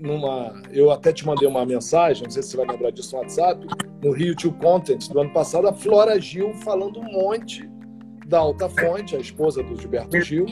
numa. 0.00 0.62
Eu 0.70 0.90
até 0.90 1.12
te 1.12 1.26
mandei 1.26 1.48
uma 1.48 1.64
mensagem, 1.64 2.24
não 2.24 2.30
sei 2.30 2.42
se 2.42 2.50
você 2.50 2.56
vai 2.56 2.66
lembrar 2.66 2.90
disso 2.90 3.14
no 3.14 3.22
WhatsApp, 3.22 3.66
no 4.02 4.12
Rio 4.12 4.34
to 4.36 4.52
Content 4.52 5.08
do 5.08 5.20
ano 5.20 5.30
passado, 5.30 5.68
a 5.68 5.72
Flora 5.72 6.20
Gil 6.20 6.54
falando 6.54 7.00
um 7.00 7.12
monte 7.12 7.68
da 8.26 8.38
Alta 8.38 8.68
Fonte, 8.68 9.16
a 9.16 9.18
esposa 9.18 9.62
do 9.62 9.74
Gilberto 9.76 10.20
Gil. 10.20 10.46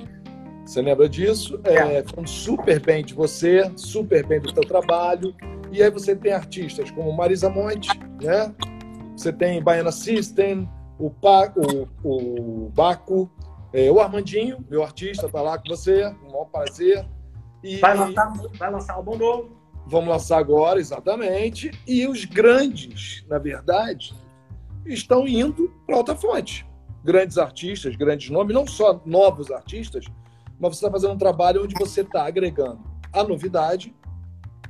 Você 0.64 0.82
lembra 0.82 1.08
disso? 1.08 1.60
É, 1.62 2.02
falando 2.02 2.28
super 2.28 2.80
bem 2.80 3.04
de 3.04 3.14
você, 3.14 3.70
super 3.76 4.26
bem 4.26 4.40
do 4.40 4.52
teu 4.52 4.64
trabalho. 4.64 5.34
E 5.70 5.82
aí 5.82 5.90
você 5.90 6.16
tem 6.16 6.32
artistas 6.32 6.90
como 6.90 7.12
Marisa 7.12 7.48
Monte, 7.48 7.88
né? 8.20 8.52
Você 9.16 9.32
tem 9.32 9.62
Baiana 9.62 9.92
System, 9.92 10.68
o, 10.98 11.10
pa, 11.10 11.52
o, 11.56 11.86
o 12.02 12.70
Baco, 12.70 13.30
é, 13.72 13.90
o 13.90 14.00
Armandinho, 14.00 14.64
meu 14.68 14.82
artista, 14.82 15.28
tá 15.28 15.40
lá 15.40 15.58
com 15.58 15.68
você, 15.68 16.06
um 16.06 16.30
maior 16.30 16.46
prazer. 16.46 17.06
E 17.66 17.78
vai 17.78 17.96
lançar, 17.96 18.32
vai 18.56 18.70
lançar 18.70 18.94
álbum 18.94 19.16
novo. 19.16 19.50
Vamos 19.88 20.08
lançar 20.08 20.38
agora, 20.38 20.78
exatamente. 20.78 21.72
E 21.84 22.06
os 22.06 22.24
grandes, 22.24 23.24
na 23.28 23.38
verdade, 23.38 24.14
estão 24.84 25.26
indo 25.26 25.72
para 25.84 25.96
Alta 25.96 26.14
Fonte. 26.14 26.64
Grandes 27.04 27.38
artistas, 27.38 27.96
grandes 27.96 28.30
nomes, 28.30 28.54
não 28.54 28.66
só 28.66 29.00
novos 29.04 29.50
artistas, 29.50 30.04
mas 30.60 30.76
você 30.76 30.84
está 30.86 30.90
fazendo 30.90 31.14
um 31.14 31.18
trabalho 31.18 31.64
onde 31.64 31.74
você 31.74 32.02
está 32.02 32.24
agregando 32.24 32.80
a 33.12 33.24
novidade, 33.24 33.92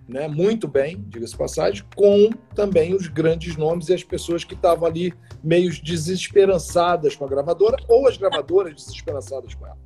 né, 0.09 0.28
muito 0.28 0.68
bem, 0.68 1.05
diga-se 1.09 1.36
passagem, 1.36 1.84
com 1.94 2.30
também 2.55 2.94
os 2.94 3.09
grandes 3.09 3.57
nomes 3.57 3.88
e 3.88 3.94
as 3.94 4.05
pessoas 4.05 4.44
que 4.44 4.55
estavam 4.55 4.86
ali 4.86 5.12
meio 5.42 5.70
desesperançadas 5.82 7.16
com 7.16 7.24
a 7.24 7.28
gravadora 7.28 7.76
ou 7.88 8.07
as 8.07 8.16
gravadoras 8.16 8.74
desesperançadas 8.74 9.55
com 9.55 9.66
ela. 9.66 9.78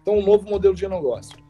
Então, 0.00 0.18
um 0.18 0.24
novo 0.24 0.48
modelo 0.48 0.74
de 0.74 0.86
negócio. 0.86 1.43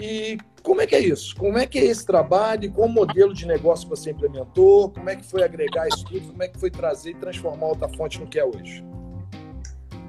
E 0.00 0.38
como 0.62 0.80
é 0.80 0.86
que 0.86 0.94
é 0.94 1.00
isso? 1.00 1.36
Como 1.36 1.58
é 1.58 1.66
que 1.66 1.78
é 1.78 1.84
esse 1.84 2.06
trabalho? 2.06 2.72
Qual 2.72 2.88
modelo 2.88 3.34
de 3.34 3.46
negócio 3.46 3.88
você 3.88 4.10
implementou? 4.10 4.90
Como 4.90 5.08
é 5.10 5.16
que 5.16 5.24
foi 5.24 5.42
agregar 5.42 5.86
isso 5.88 6.04
tudo? 6.06 6.28
Como 6.28 6.42
é 6.42 6.48
que 6.48 6.58
foi 6.58 6.70
trazer 6.70 7.10
e 7.10 7.14
transformar 7.14 7.66
a 7.66 7.68
Alta 7.70 7.88
Fonte 7.88 8.18
no 8.18 8.26
que 8.26 8.38
é 8.38 8.44
hoje? 8.44 8.84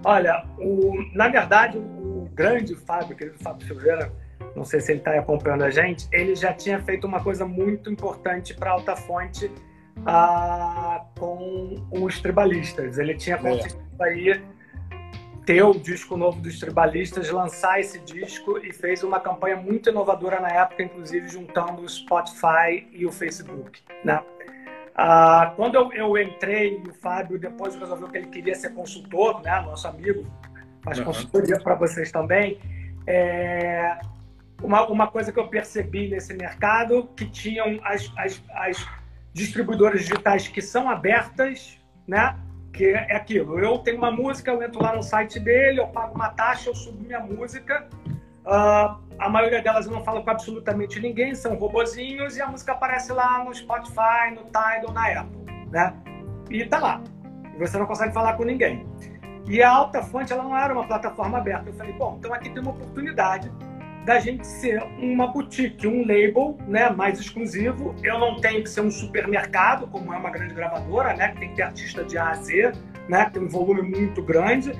Olha, 0.03 0.45
o, 0.57 0.93
na 1.13 1.27
verdade, 1.27 1.77
o 1.77 2.27
grande 2.33 2.73
Fábio, 2.73 3.15
querido 3.15 3.37
Fábio 3.39 3.67
Silveira, 3.67 4.11
não 4.55 4.63
sei 4.63 4.79
se 4.79 4.91
ele 4.91 4.99
está 4.99 5.17
acompanhando 5.17 5.63
a 5.63 5.69
gente, 5.69 6.07
ele 6.11 6.35
já 6.35 6.53
tinha 6.53 6.79
feito 6.79 7.05
uma 7.05 7.21
coisa 7.21 7.45
muito 7.45 7.91
importante 7.91 8.53
para 8.53 8.71
Alta 8.71 8.95
Fonte 8.95 9.51
ah, 10.05 11.05
com 11.19 11.85
os 11.91 12.19
tribalistas. 12.19 12.97
Ele 12.97 13.15
tinha 13.15 13.35
é. 13.35 13.39
conseguido 13.39 13.81
é. 13.99 14.03
aí 14.03 14.41
ter 15.45 15.63
o 15.63 15.73
disco 15.73 16.15
novo 16.15 16.39
dos 16.39 16.59
tribalistas, 16.59 17.29
lançar 17.29 17.79
esse 17.79 17.99
disco 17.99 18.57
e 18.57 18.71
fez 18.71 19.03
uma 19.03 19.19
campanha 19.19 19.55
muito 19.55 19.89
inovadora 19.89 20.39
na 20.39 20.49
época, 20.49 20.83
inclusive 20.83 21.27
juntando 21.27 21.81
o 21.81 21.89
Spotify 21.89 22.87
e 22.91 23.05
o 23.05 23.11
Facebook, 23.11 23.81
né? 24.03 24.21
Ah, 24.95 25.53
quando 25.55 25.75
eu, 25.75 25.91
eu, 25.93 26.17
entrei, 26.17 26.81
o 26.87 26.93
Fábio 26.93 27.39
depois 27.39 27.75
resolveu 27.75 28.09
que 28.09 28.17
ele 28.17 28.27
queria 28.27 28.53
ser 28.53 28.71
consultor, 28.73 29.41
né? 29.41 29.61
Nosso 29.61 29.87
amigo, 29.87 30.25
faz 30.83 30.99
uhum. 30.99 31.05
consultoria 31.05 31.59
para 31.59 31.75
vocês 31.75 32.11
também. 32.11 32.59
É, 33.07 33.97
uma, 34.61 34.85
uma 34.87 35.07
coisa 35.07 35.31
que 35.31 35.39
eu 35.39 35.47
percebi 35.47 36.07
nesse 36.07 36.33
mercado 36.33 37.09
que 37.15 37.25
tinham 37.25 37.79
as, 37.83 38.11
as, 38.17 38.43
as 38.51 38.87
distribuidoras 39.33 40.01
digitais 40.01 40.47
que 40.47 40.61
são 40.61 40.89
abertas, 40.89 41.79
né? 42.07 42.37
Que 42.73 42.85
é 42.91 43.15
aquilo. 43.15 43.59
Eu 43.59 43.79
tenho 43.79 43.97
uma 43.97 44.11
música, 44.11 44.51
eu 44.51 44.61
entro 44.63 44.81
lá 44.81 44.95
no 44.95 45.03
site 45.03 45.39
dele, 45.39 45.79
eu 45.79 45.87
pago 45.87 46.15
uma 46.15 46.29
taxa, 46.29 46.69
eu 46.69 46.75
subo 46.75 47.03
minha 47.03 47.19
música. 47.19 47.87
Uh, 48.45 48.97
a 49.19 49.29
maioria 49.29 49.61
delas 49.61 49.85
eu 49.85 49.91
não 49.91 50.03
falo 50.03 50.23
com 50.23 50.31
absolutamente 50.31 50.99
ninguém, 50.99 51.35
são 51.35 51.55
robozinhos 51.55 52.37
e 52.37 52.41
a 52.41 52.47
música 52.47 52.71
aparece 52.71 53.13
lá 53.13 53.43
no 53.43 53.53
Spotify, 53.53 54.31
no 54.33 54.45
Tidal, 54.45 54.91
na 54.93 55.21
Apple, 55.21 55.45
né? 55.69 55.93
E 56.49 56.65
tá 56.65 56.79
lá. 56.79 57.01
E 57.53 57.59
você 57.59 57.77
não 57.77 57.85
consegue 57.85 58.13
falar 58.13 58.33
com 58.33 58.43
ninguém. 58.43 58.87
E 59.47 59.61
a 59.61 59.69
Alta 59.69 60.01
Fonte, 60.01 60.33
ela 60.33 60.43
não 60.43 60.57
era 60.57 60.73
uma 60.73 60.87
plataforma 60.87 61.37
aberta. 61.37 61.69
Eu 61.69 61.73
falei, 61.73 61.93
bom, 61.93 62.15
então 62.17 62.33
aqui 62.33 62.49
tem 62.49 62.61
uma 62.61 62.71
oportunidade 62.71 63.51
da 64.05 64.19
gente 64.19 64.45
ser 64.45 64.81
uma 64.97 65.27
boutique, 65.27 65.87
um 65.87 66.01
label 66.01 66.57
né, 66.67 66.89
mais 66.89 67.19
exclusivo. 67.19 67.95
Eu 68.03 68.19
não 68.19 68.39
tenho 68.39 68.63
que 68.63 68.69
ser 68.69 68.81
um 68.81 68.89
supermercado, 68.89 69.87
como 69.87 70.13
é 70.13 70.17
uma 70.17 70.31
grande 70.31 70.53
gravadora, 70.53 71.13
né, 71.13 71.29
que 71.29 71.39
tem 71.39 71.49
que 71.49 71.55
ter 71.55 71.63
artista 71.63 72.03
de 72.03 72.17
A 72.17 72.29
a 72.29 72.33
Z, 72.35 72.71
né, 73.07 73.29
tem 73.31 73.43
um 73.43 73.47
volume 73.47 73.83
muito 73.83 74.23
grande, 74.23 74.73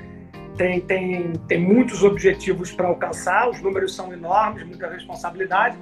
tem, 0.56 0.80
tem, 0.80 1.32
tem 1.48 1.60
muitos 1.60 2.02
objetivos 2.02 2.72
para 2.72 2.88
alcançar, 2.88 3.48
os 3.48 3.60
números 3.60 3.94
são 3.94 4.12
enormes, 4.12 4.64
muita 4.64 4.88
responsabilidade. 4.88 5.76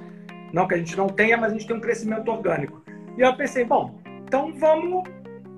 Não 0.53 0.67
que 0.67 0.75
a 0.75 0.77
gente 0.77 0.95
não 0.95 1.07
tenha, 1.07 1.37
mas 1.37 1.51
a 1.51 1.53
gente 1.53 1.67
tem 1.67 1.75
um 1.75 1.81
crescimento 1.81 2.29
orgânico. 2.29 2.83
E 3.17 3.21
eu 3.21 3.35
pensei, 3.35 3.65
bom, 3.65 3.99
então 4.25 4.53
vamos 4.53 5.03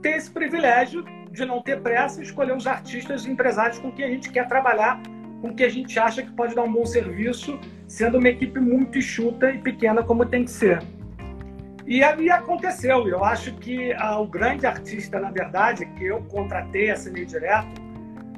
ter 0.01 0.17
esse 0.17 0.31
privilégio 0.31 1.03
de 1.31 1.45
não 1.45 1.61
ter 1.61 1.81
pressa 1.81 2.21
e 2.21 2.23
escolher 2.23 2.55
os 2.55 2.67
artistas 2.67 3.25
e 3.25 3.31
empresários 3.31 3.79
com 3.79 3.91
quem 3.91 4.05
a 4.05 4.09
gente 4.09 4.31
quer 4.31 4.47
trabalhar 4.47 5.01
com 5.43 5.53
que 5.53 5.61
a 5.61 5.69
gente 5.69 5.99
acha 5.99 6.23
que 6.23 6.31
pode 6.31 6.55
dar 6.55 6.63
um 6.63 6.71
bom 6.71 6.85
serviço, 6.85 7.59
sendo 7.85 8.17
uma 8.17 8.29
equipe 8.29 8.61
muito 8.61 8.97
enxuta 8.97 9.51
e 9.51 9.57
pequena 9.57 10.01
como 10.01 10.25
tem 10.25 10.45
que 10.45 10.51
ser. 10.51 10.81
E 11.85 12.01
aí 12.01 12.29
aconteceu. 12.29 13.05
Eu 13.09 13.25
acho 13.25 13.53
que 13.55 13.91
ah, 13.95 14.17
o 14.21 14.25
grande 14.25 14.65
artista, 14.65 15.19
na 15.19 15.31
verdade, 15.31 15.85
que 15.97 16.05
eu 16.05 16.21
contratei, 16.29 16.91
assinei 16.91 17.25
direto, 17.25 17.81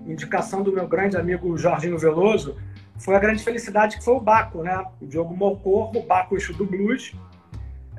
indicação 0.07 0.63
do 0.63 0.73
meu 0.73 0.87
grande 0.87 1.15
amigo 1.15 1.55
Jorginho 1.55 1.99
Veloso, 1.99 2.57
foi 2.97 3.15
a 3.15 3.19
grande 3.19 3.43
felicidade 3.43 3.97
que 3.97 4.03
foi 4.03 4.15
o 4.15 4.19
Baco, 4.19 4.63
né? 4.63 4.83
O 4.99 5.05
Diogo 5.05 5.37
Mocorro, 5.37 5.99
o 5.99 6.03
Baco 6.07 6.33
eixo 6.33 6.53
do 6.53 6.65
blues. 6.65 7.13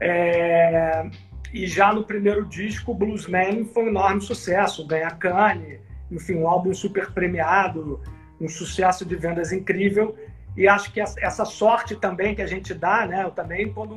É... 0.00 1.08
E 1.54 1.64
já 1.68 1.92
no 1.92 2.02
primeiro 2.02 2.44
disco, 2.44 2.90
o 2.90 2.94
Bluesman 2.94 3.66
foi 3.66 3.84
um 3.84 3.88
enorme 3.88 4.20
sucesso, 4.20 4.84
ganha 4.84 5.12
Cane, 5.12 5.78
enfim, 6.10 6.34
um 6.34 6.48
álbum 6.48 6.74
super 6.74 7.12
premiado, 7.12 8.00
um 8.40 8.48
sucesso 8.48 9.04
de 9.04 9.16
vendas 9.16 9.52
incrível. 9.52 10.16
E 10.56 10.66
acho 10.66 10.90
que 10.90 11.00
essa 11.00 11.44
sorte 11.44 11.94
também 11.96 12.34
que 12.34 12.40
a 12.40 12.46
gente 12.46 12.72
dá, 12.72 13.06
né? 13.06 13.24
Eu 13.24 13.30
também, 13.30 13.70
quando 13.72 13.94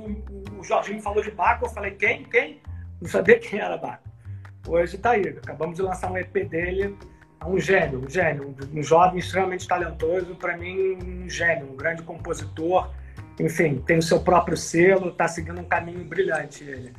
o 0.58 0.64
Jorginho 0.64 1.02
falou 1.02 1.24
de 1.24 1.32
Baco, 1.32 1.66
eu 1.66 1.70
falei, 1.70 1.92
quem? 1.92 2.24
Quem? 2.26 2.62
Não 3.02 3.08
sabia 3.10 3.40
quem 3.40 3.60
era 3.60 3.78
Baco. 3.78 4.10
Hoje 4.68 4.98
está 4.98 5.12
aí. 5.12 5.26
Acabamos 5.30 5.78
de 5.78 5.82
lançar 5.82 6.12
um 6.12 6.18
EP 6.18 6.34
dele. 6.50 6.98
É 7.40 7.46
um 7.46 7.58
gênio, 7.58 8.04
um 8.06 8.10
gênio. 8.10 8.54
Um 8.74 8.84
jovem 8.84 9.20
extremamente 9.20 9.66
talentoso. 9.66 10.36
Para 10.36 10.58
mim, 10.58 10.98
um 11.02 11.30
gênio, 11.30 11.72
um 11.72 11.78
grande 11.78 12.04
compositor. 12.04 12.92
Enfim, 13.40 13.82
tem 13.86 13.98
o 13.98 14.04
seu 14.04 14.20
próprio 14.20 14.58
selo, 14.58 15.10
está 15.10 15.30
seguindo 15.30 15.62
um 15.62 15.64
caminho 15.64 16.04
brilhante 16.04 16.66
ele. 16.66 16.92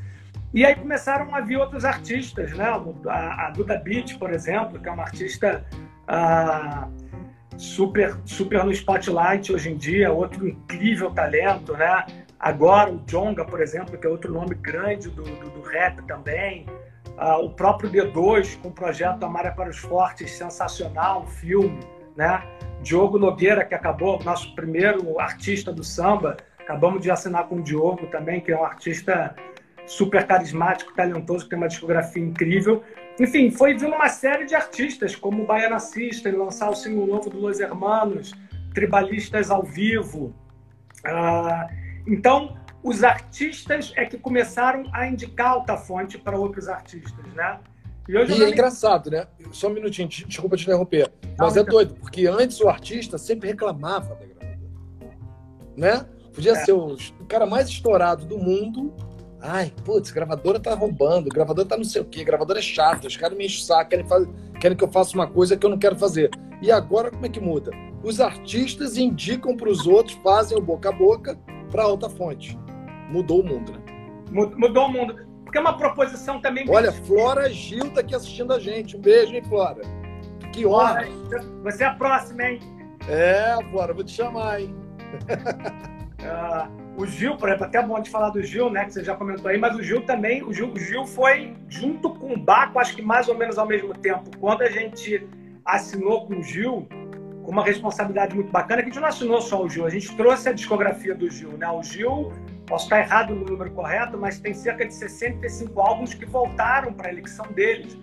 E 0.55 0.64
aí 0.64 0.74
começaram 0.74 1.34
a 1.34 1.43
vir 1.43 1.59
outros 1.59 1.84
artistas, 1.84 2.51
né? 2.55 2.64
A, 3.09 3.47
a 3.47 3.51
Duda 3.51 3.76
Beat, 3.76 4.18
por 4.18 4.32
exemplo, 4.32 4.80
que 4.80 4.88
é 4.88 4.93
uma 4.93 5.03
artista... 5.03 5.62
Uh, 6.09 7.10
super, 7.61 8.17
super 8.25 8.65
no 8.65 8.73
spotlight 8.73 9.53
hoje 9.53 9.71
em 9.71 9.77
dia, 9.77 10.11
outro 10.11 10.49
incrível 10.49 11.11
talento, 11.11 11.75
né? 11.75 12.07
Agora 12.39 12.91
o 12.91 13.03
Jonga, 13.07 13.45
por 13.45 13.61
exemplo, 13.61 13.99
que 13.99 14.07
é 14.07 14.11
outro 14.11 14.33
nome 14.33 14.55
grande 14.55 15.11
do, 15.11 15.23
do, 15.23 15.51
do 15.51 15.61
rap 15.61 16.03
também. 16.07 16.65
Uh, 17.19 17.45
o 17.45 17.51
próprio 17.51 17.91
D2 17.91 18.59
com 18.63 18.69
o 18.69 18.73
projeto 18.73 19.25
Amária 19.25 19.53
para 19.53 19.69
os 19.69 19.77
Fortes, 19.77 20.31
sensacional, 20.31 21.25
um 21.25 21.27
filme, 21.27 21.81
né? 22.17 22.43
Diogo 22.83 23.19
Nogueira, 23.19 23.63
que 23.63 23.75
acabou, 23.75 24.19
nosso 24.25 24.55
primeiro 24.55 25.21
artista 25.21 25.71
do 25.71 25.85
samba, 25.85 26.39
acabamos 26.59 27.03
de 27.03 27.11
assinar 27.11 27.47
com 27.47 27.57
o 27.57 27.63
Diogo 27.63 28.07
também, 28.07 28.41
que 28.41 28.51
é 28.51 28.59
um 28.59 28.65
artista 28.65 29.37
super 29.85 30.27
carismático, 30.27 30.95
talentoso, 30.95 31.45
que 31.45 31.51
tem 31.51 31.59
uma 31.59 31.69
discografia 31.69 32.23
incrível. 32.23 32.83
Enfim, 33.19 33.51
foi 33.51 33.75
vindo 33.75 33.95
uma 33.95 34.09
série 34.09 34.47
de 34.47 34.55
artistas, 34.55 35.15
como 35.17 35.43
o 35.43 35.47
Baiana 35.47 35.79
System, 35.79 36.33
lançar 36.33 36.71
o 36.71 36.75
single 36.75 37.07
novo 37.07 37.29
do 37.29 37.39
Los 37.39 37.61
Hermanos, 37.61 38.33
Tribalistas 38.75 39.51
ao 39.51 39.63
vivo. 39.63 40.35
Ah, 41.05 41.69
então, 42.07 42.57
os 42.83 43.03
artistas 43.05 43.93
é 43.97 44.07
que 44.07 44.17
começaram 44.17 44.85
a 44.93 45.07
indicar 45.07 45.49
Altafonte 45.49 46.17
para 46.17 46.39
outros 46.39 46.69
artistas, 46.69 47.27
né? 47.35 47.59
E, 48.09 48.13
e 48.13 48.43
é 48.43 48.49
engraçado, 48.49 49.11
né? 49.11 49.27
Só 49.53 49.69
um 49.69 49.75
minutinho, 49.75 50.09
desculpa 50.09 50.57
te 50.57 50.65
interromper. 50.65 51.13
Mas 51.39 51.55
Não, 51.55 51.63
é 51.63 51.65
doido, 51.65 51.95
porque 51.95 52.27
antes 52.27 52.61
o 52.61 52.69
artista 52.69 53.19
sempre 53.19 53.49
reclamava 53.49 54.15
da 54.15 54.27
gravadora. 54.27 55.19
Né? 55.77 56.07
Podia 56.35 56.53
é. 56.53 56.65
ser 56.65 56.73
o 56.73 56.97
cara 57.29 57.47
mais 57.47 57.69
estourado 57.69 58.25
do 58.25 58.39
mundo, 58.39 58.95
Ai, 59.43 59.72
putz, 59.84 60.11
gravadora 60.11 60.61
tá 60.61 60.74
roubando, 60.74 61.28
gravadora 61.30 61.66
tá 61.66 61.76
não 61.76 61.84
sei 61.84 62.03
o 62.03 62.05
quê, 62.05 62.22
gravadora 62.22 62.59
é 62.59 62.62
chata, 62.62 63.07
os 63.07 63.16
caras 63.16 63.36
me 63.36 63.47
enchem 63.47 63.61
o 63.61 63.62
saco, 63.62 63.91
querem, 63.91 64.07
querem 64.61 64.76
que 64.76 64.84
eu 64.84 64.88
faça 64.91 65.14
uma 65.14 65.26
coisa 65.26 65.57
que 65.57 65.64
eu 65.64 65.70
não 65.70 65.78
quero 65.78 65.97
fazer. 65.97 66.30
E 66.61 66.70
agora 66.70 67.11
como 67.11 67.24
é 67.24 67.28
que 67.28 67.41
muda? 67.41 67.70
Os 68.03 68.20
artistas 68.20 68.97
indicam 68.99 69.57
para 69.57 69.68
os 69.68 69.86
outros, 69.86 70.18
fazem 70.22 70.59
o 70.59 70.61
boca 70.61 70.91
a 70.91 70.93
boca 70.93 71.38
para 71.70 71.84
alta 71.84 72.09
fonte. 72.11 72.59
Mudou 73.11 73.41
o 73.41 73.47
mundo, 73.47 73.72
né? 73.72 73.80
Mudou 74.30 74.86
o 74.86 74.93
mundo. 74.93 75.16
porque 75.45 75.59
é 75.59 75.61
uma 75.61 75.76
proposição 75.76 76.41
também. 76.41 76.64
Olha, 76.68 76.93
Flora 76.93 77.51
Gil 77.51 77.91
tá 77.91 78.01
aqui 78.01 78.14
assistindo 78.14 78.53
a 78.53 78.59
gente. 78.59 78.97
Um 78.97 79.01
beijo, 79.01 79.34
hein, 79.34 79.43
Flora? 79.43 79.82
Que 80.53 80.66
honra. 80.66 81.07
Você 81.64 81.82
é 81.82 81.86
a 81.86 81.95
próxima, 81.95 82.43
hein? 82.45 82.61
É, 83.09 83.57
Flora, 83.70 83.93
vou 83.93 84.05
te 84.05 84.12
chamar, 84.12 84.61
hein? 84.61 84.74
uh, 86.20 86.80
o 87.01 87.07
Gil, 87.07 87.37
por 87.37 87.49
exemplo, 87.49 87.65
até 87.65 87.79
é 87.79 87.83
bom 87.83 87.99
de 87.99 88.11
falar 88.11 88.29
do 88.29 88.43
Gil, 88.43 88.69
né? 88.71 88.85
Que 88.85 88.93
você 88.93 89.03
já 89.03 89.17
comentou 89.17 89.49
aí, 89.49 89.57
mas 89.57 89.75
o 89.75 89.83
Gil 89.83 90.03
também, 90.03 90.43
o 90.43 90.53
Gil, 90.53 90.71
o 90.71 90.79
Gil 90.79 91.07
foi 91.07 91.55
junto 91.67 92.11
com 92.11 92.35
o 92.35 92.37
Baco, 92.39 92.79
acho 92.79 92.95
que 92.95 93.01
mais 93.01 93.27
ou 93.27 93.35
menos 93.35 93.57
ao 93.57 93.67
mesmo 93.67 93.95
tempo. 93.95 94.31
Quando 94.39 94.63
a 94.63 94.71
gente 94.71 95.27
assinou 95.65 96.27
com 96.27 96.35
o 96.35 96.43
Gil, 96.43 96.87
com 97.43 97.51
uma 97.51 97.65
responsabilidade 97.65 98.35
muito 98.35 98.53
bacana, 98.53 98.83
que 98.83 98.91
a 98.91 98.93
gente 98.93 99.01
não 99.01 99.09
assinou 99.09 99.41
só 99.41 99.65
o 99.65 99.69
Gil, 99.69 99.87
a 99.87 99.91
gente 99.91 100.15
trouxe 100.15 100.51
a 100.51 100.53
discografia 100.53 101.15
do 101.15 101.31
Gil, 101.31 101.57
né? 101.57 101.69
O 101.71 101.83
Gil, 101.83 102.33
posso 102.67 102.85
estar 102.85 103.01
errado 103.01 103.35
no 103.35 103.47
número 103.47 103.71
correto, 103.71 104.19
mas 104.19 104.39
tem 104.39 104.53
cerca 104.53 104.85
de 104.87 104.93
65 104.93 105.81
álbuns 105.81 106.13
que 106.13 106.27
voltaram 106.27 106.93
para 106.93 107.09
ele, 107.11 107.23
que 107.23 107.31
são 107.31 107.47
deles, 107.53 107.97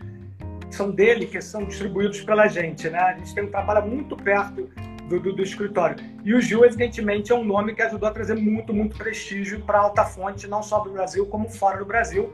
são 0.71 0.89
dele, 0.89 1.27
que 1.27 1.39
são 1.39 1.65
distribuídos 1.65 2.21
pela 2.21 2.47
gente, 2.47 2.89
né? 2.89 2.99
A 2.99 3.13
gente 3.13 3.35
tem 3.35 3.43
um 3.43 3.51
trabalho 3.51 3.85
muito 3.87 4.17
perto 4.17 4.67
do, 5.07 5.19
do, 5.19 5.33
do, 5.33 5.41
escritório. 5.41 5.97
E 6.23 6.33
o 6.33 6.41
Gil, 6.41 6.65
evidentemente, 6.65 7.31
é 7.31 7.35
um 7.35 7.43
nome 7.43 7.73
que 7.73 7.81
ajudou 7.81 8.07
a 8.07 8.11
trazer 8.11 8.35
muito, 8.35 8.73
muito 8.73 8.97
prestígio 8.97 9.61
para 9.61 9.79
Alta 9.79 10.05
Fonte, 10.05 10.47
não 10.47 10.61
só 10.61 10.79
do 10.79 10.91
Brasil, 10.91 11.25
como 11.25 11.49
fora 11.49 11.77
do 11.77 11.85
Brasil. 11.85 12.33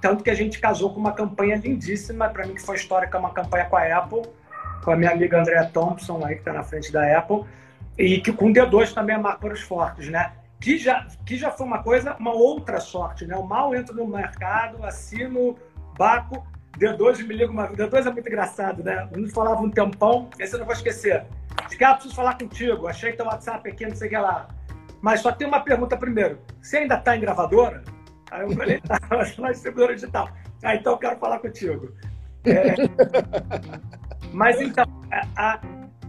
Tanto 0.00 0.22
que 0.22 0.30
a 0.30 0.34
gente 0.34 0.58
casou 0.60 0.92
com 0.92 1.00
uma 1.00 1.12
campanha 1.12 1.56
lindíssima, 1.56 2.28
para 2.28 2.46
mim 2.46 2.54
que 2.54 2.62
foi 2.62 2.76
histórica, 2.76 3.18
uma 3.18 3.30
campanha 3.30 3.64
com 3.64 3.76
a 3.76 3.98
Apple, 3.98 4.22
com 4.84 4.90
a 4.90 4.96
minha 4.96 5.10
amiga 5.10 5.40
Andrea 5.40 5.64
Thompson, 5.66 6.24
aí, 6.24 6.34
que 6.34 6.40
está 6.40 6.52
na 6.52 6.62
frente 6.62 6.92
da 6.92 7.18
Apple, 7.18 7.44
e 7.98 8.20
que 8.20 8.32
com 8.32 8.52
D2 8.52 8.92
também 8.92 9.16
é 9.16 9.18
marca 9.18 9.40
para 9.40 9.54
os 9.54 9.60
fortes, 9.60 10.08
né? 10.08 10.32
Que 10.60 10.78
já, 10.78 11.06
que 11.24 11.36
já 11.36 11.50
foi 11.50 11.66
uma 11.66 11.82
coisa, 11.82 12.16
uma 12.18 12.32
outra 12.32 12.80
sorte, 12.80 13.26
né? 13.26 13.34
O 13.36 13.42
mal 13.42 13.74
entra 13.74 13.94
no 13.94 14.06
mercado, 14.06 14.84
assino, 14.84 15.56
Baco, 15.96 16.46
D2 16.78 17.26
me 17.26 17.34
liga 17.34 17.50
uma 17.50 17.68
D2 17.68 18.06
é 18.06 18.10
muito 18.10 18.28
engraçado, 18.28 18.82
né? 18.82 19.08
Gente 19.14 19.32
falava 19.32 19.60
um 19.60 19.70
tempão, 19.70 20.28
esse 20.38 20.54
eu 20.54 20.58
não 20.58 20.66
vou 20.66 20.74
esquecer. 20.74 21.26
Cara, 21.76 21.94
preciso 21.94 22.14
falar 22.14 22.38
contigo. 22.38 22.86
Achei 22.86 23.12
teu 23.12 23.26
WhatsApp 23.26 23.68
aqui, 23.68 23.86
não 23.86 23.94
sei 23.94 24.08
o 24.08 24.10
que 24.10 24.16
lá. 24.16 24.48
Mas 25.00 25.20
só 25.20 25.32
tem 25.32 25.46
uma 25.48 25.60
pergunta 25.60 25.96
primeiro. 25.96 26.38
Você 26.60 26.78
ainda 26.78 26.96
está 26.96 27.16
em 27.16 27.20
gravadora? 27.20 27.82
Aí 28.30 28.42
eu 28.42 28.50
falei, 28.52 28.80
tá, 28.86 28.98
na 29.38 29.50
distribuidora 29.50 29.94
digital. 29.94 30.28
Ah, 30.62 30.74
então 30.74 30.92
eu 30.92 30.98
quero 30.98 31.18
falar 31.18 31.38
contigo. 31.38 31.92
É... 32.44 32.74
Mas 34.32 34.60
então, 34.60 34.84
a, 35.36 35.60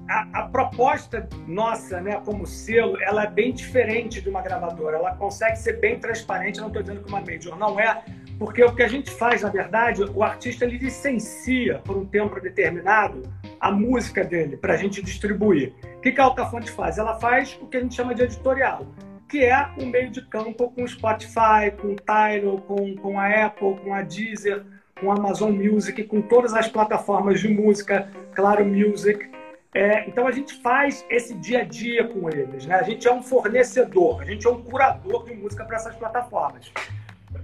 a, 0.09 0.27
a, 0.33 0.43
proposta 0.49 1.27
nossa, 1.47 1.99
né, 2.01 2.21
como 2.23 2.45
selo, 2.45 3.01
ela 3.01 3.23
é 3.23 3.27
bem 3.27 3.53
diferente 3.53 4.21
de 4.21 4.29
uma 4.29 4.41
gravadora. 4.41 4.97
Ela 4.97 5.15
consegue 5.15 5.57
ser 5.57 5.79
bem 5.79 5.99
transparente. 5.99 6.57
Eu 6.57 6.63
não 6.63 6.67
estou 6.67 6.83
dizendo 6.83 7.03
que 7.03 7.09
uma 7.09 7.21
major 7.21 7.57
não 7.57 7.79
é, 7.79 8.03
porque 8.37 8.63
o 8.63 8.75
que 8.75 8.83
a 8.83 8.87
gente 8.87 9.09
faz, 9.09 9.41
na 9.41 9.49
verdade, 9.49 10.03
o 10.03 10.23
artista 10.23 10.65
ele 10.65 10.77
licencia 10.77 11.79
por 11.79 11.97
um 11.97 12.05
tempo 12.05 12.39
determinado 12.39 13.23
a 13.61 13.71
música 13.71 14.23
dele 14.23 14.57
para 14.57 14.73
a 14.73 14.77
gente 14.77 15.03
distribuir. 15.03 15.73
O 15.97 16.01
que 16.01 16.19
a 16.19 16.23
Altafonte 16.23 16.71
faz? 16.71 16.97
Ela 16.97 17.19
faz 17.19 17.57
o 17.61 17.67
que 17.67 17.77
a 17.77 17.79
gente 17.79 17.93
chama 17.93 18.15
de 18.15 18.23
editorial, 18.23 18.87
que 19.29 19.45
é 19.45 19.69
um 19.77 19.85
meio 19.85 20.09
de 20.09 20.21
campo 20.23 20.71
com 20.71 20.83
o 20.83 20.87
Spotify, 20.87 21.71
com 21.79 21.89
o 21.89 21.95
Tidal, 21.95 22.57
com, 22.61 22.95
com 22.95 23.19
a 23.19 23.45
Apple, 23.45 23.77
com 23.83 23.93
a 23.93 24.01
Deezer, 24.01 24.65
com 24.99 25.11
a 25.11 25.15
Amazon 25.15 25.51
Music, 25.51 26.03
com 26.05 26.21
todas 26.23 26.55
as 26.55 26.67
plataformas 26.67 27.39
de 27.39 27.49
música, 27.49 28.09
Claro 28.33 28.65
Music. 28.65 29.29
É, 29.73 30.07
então 30.09 30.27
a 30.27 30.31
gente 30.31 30.59
faz 30.61 31.05
esse 31.09 31.35
dia 31.35 31.61
a 31.61 31.63
dia 31.63 32.05
com 32.07 32.29
eles. 32.29 32.65
Né? 32.65 32.75
A 32.75 32.83
gente 32.83 33.07
é 33.07 33.13
um 33.13 33.21
fornecedor, 33.21 34.21
a 34.21 34.25
gente 34.25 34.45
é 34.45 34.49
um 34.49 34.61
curador 34.63 35.23
de 35.25 35.35
música 35.35 35.63
para 35.65 35.77
essas 35.77 35.95
plataformas, 35.95 36.71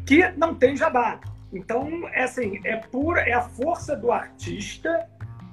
que 0.04 0.28
não 0.32 0.56
tem 0.56 0.76
jabá. 0.76 1.20
Então, 1.54 2.10
é 2.12 2.24
assim, 2.24 2.60
é 2.66 2.76
pura, 2.76 3.22
é 3.22 3.34
a 3.34 3.42
força 3.42 3.96
do 3.96 4.12
artista 4.12 5.08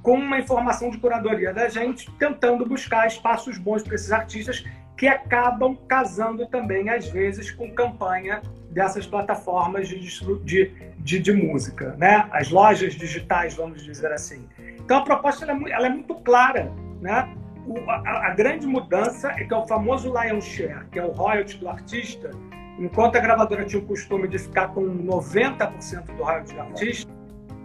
com 0.04 0.18
uma 0.18 0.38
informação 0.38 0.90
de 0.90 0.98
curadoria 0.98 1.52
da 1.52 1.66
gente, 1.66 2.10
tentando 2.18 2.66
buscar 2.66 3.06
espaços 3.06 3.56
bons 3.56 3.82
para 3.82 3.94
esses 3.94 4.12
artistas 4.12 4.62
que 4.98 5.08
acabam 5.08 5.74
casando 5.88 6.46
também, 6.46 6.90
às 6.90 7.08
vezes, 7.08 7.50
com 7.50 7.74
campanha 7.74 8.42
dessas 8.70 9.06
plataformas 9.06 9.88
de, 9.88 9.98
de, 10.44 10.72
de, 10.98 11.18
de 11.18 11.32
música, 11.32 11.96
né? 11.96 12.28
As 12.30 12.50
lojas 12.50 12.94
digitais, 12.94 13.54
vamos 13.54 13.82
dizer 13.82 14.12
assim. 14.12 14.46
Então, 14.78 14.98
a 14.98 15.02
proposta 15.02 15.46
ela 15.46 15.58
é, 15.58 15.72
ela 15.72 15.86
é 15.86 15.90
muito 15.90 16.14
clara, 16.16 16.70
né? 17.00 17.34
O, 17.66 17.78
a, 17.90 18.26
a, 18.26 18.34
grande 18.34 18.66
mudança 18.66 19.30
é 19.30 19.44
que 19.44 19.54
é 19.54 19.56
o 19.56 19.66
famoso 19.66 20.12
lion 20.12 20.38
share, 20.38 20.84
que 20.92 20.98
é 20.98 21.04
o 21.04 21.12
royalty 21.12 21.56
do 21.56 21.66
artista, 21.66 22.30
enquanto 22.78 23.16
a 23.16 23.20
gravadora 23.20 23.64
tinha 23.64 23.80
o 23.80 23.86
costume 23.86 24.28
de 24.28 24.38
ficar 24.38 24.68
com 24.68 24.82
90% 24.82 26.04
do 26.14 26.22
royalty 26.22 26.52
do 26.52 26.60
artista, 26.60 27.10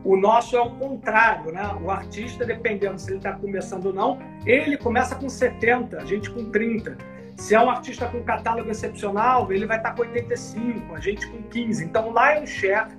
o 0.03 0.15
nosso 0.15 0.55
é 0.55 0.61
o 0.61 0.71
contrário, 0.71 1.51
né? 1.51 1.61
O 1.81 1.91
artista, 1.91 2.45
dependendo 2.45 2.97
se 2.99 3.09
ele 3.09 3.17
está 3.17 3.33
começando 3.33 3.87
ou 3.87 3.93
não, 3.93 4.19
ele 4.45 4.77
começa 4.77 5.15
com 5.15 5.27
70, 5.27 5.97
a 5.97 6.05
gente 6.05 6.29
com 6.29 6.45
30. 6.45 6.97
Se 7.35 7.55
é 7.55 7.61
um 7.61 7.69
artista 7.69 8.05
com 8.07 8.23
catálogo 8.23 8.69
excepcional, 8.69 9.51
ele 9.51 9.65
vai 9.65 9.77
estar 9.77 9.91
tá 9.91 9.95
com 9.95 10.01
85, 10.01 10.95
a 10.95 10.99
gente 10.99 11.27
com 11.27 11.41
15. 11.43 11.83
Então, 11.85 12.09
o 12.09 12.13
Lion 12.13 12.45
Share, 12.45 12.91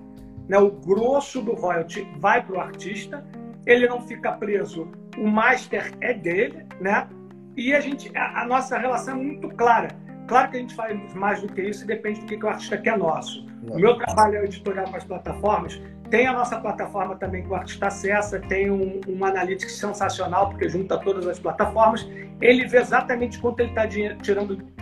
né, 0.49 0.59
o 0.59 0.71
grosso 0.71 1.43
do 1.43 1.55
royalty, 1.55 2.07
vai 2.19 2.43
para 2.43 2.57
o 2.57 2.61
artista, 2.61 3.25
ele 3.67 3.87
não 3.87 4.01
fica 4.01 4.33
preso, 4.33 4.89
o 5.19 5.27
master 5.27 5.93
é 6.01 6.15
dele, 6.15 6.67
né? 6.81 7.09
E 7.57 7.75
a, 7.75 7.81
gente, 7.81 8.17
a, 8.17 8.43
a 8.43 8.47
nossa 8.47 8.79
relação 8.79 9.15
é 9.15 9.23
muito 9.23 9.49
clara. 9.51 9.89
Claro 10.27 10.51
que 10.51 10.57
a 10.57 10.61
gente 10.61 10.75
faz 10.75 11.15
mais 11.15 11.43
do 11.43 11.49
que 11.53 11.61
isso 11.61 11.87
depende 11.87 12.21
do 12.21 12.27
que, 12.27 12.37
que 12.37 12.45
o 12.45 12.49
artista 12.49 12.79
quer 12.79 12.97
nosso. 12.97 13.47
O 13.69 13.79
meu 13.79 13.97
trabalho 13.99 14.37
é 14.37 14.45
editorial 14.45 14.87
com 14.87 14.97
as 14.97 15.05
plataformas, 15.05 15.81
tem 16.11 16.27
a 16.27 16.33
nossa 16.33 16.61
plataforma 16.61 17.15
também 17.15 17.45
que 17.45 17.49
o 17.49 17.55
artista 17.55 17.87
acessa, 17.87 18.41
tem 18.41 18.69
um, 18.71 19.01
um 19.07 19.25
analytics 19.25 19.77
sensacional, 19.77 20.51
porque 20.51 20.69
junta 20.69 20.99
todas 20.99 21.27
as 21.27 21.39
plataformas. 21.39 22.07
Ele 22.41 22.67
vê 22.67 22.79
exatamente 22.79 23.39
quanto 23.39 23.61
ele 23.61 23.69
está 23.69 23.87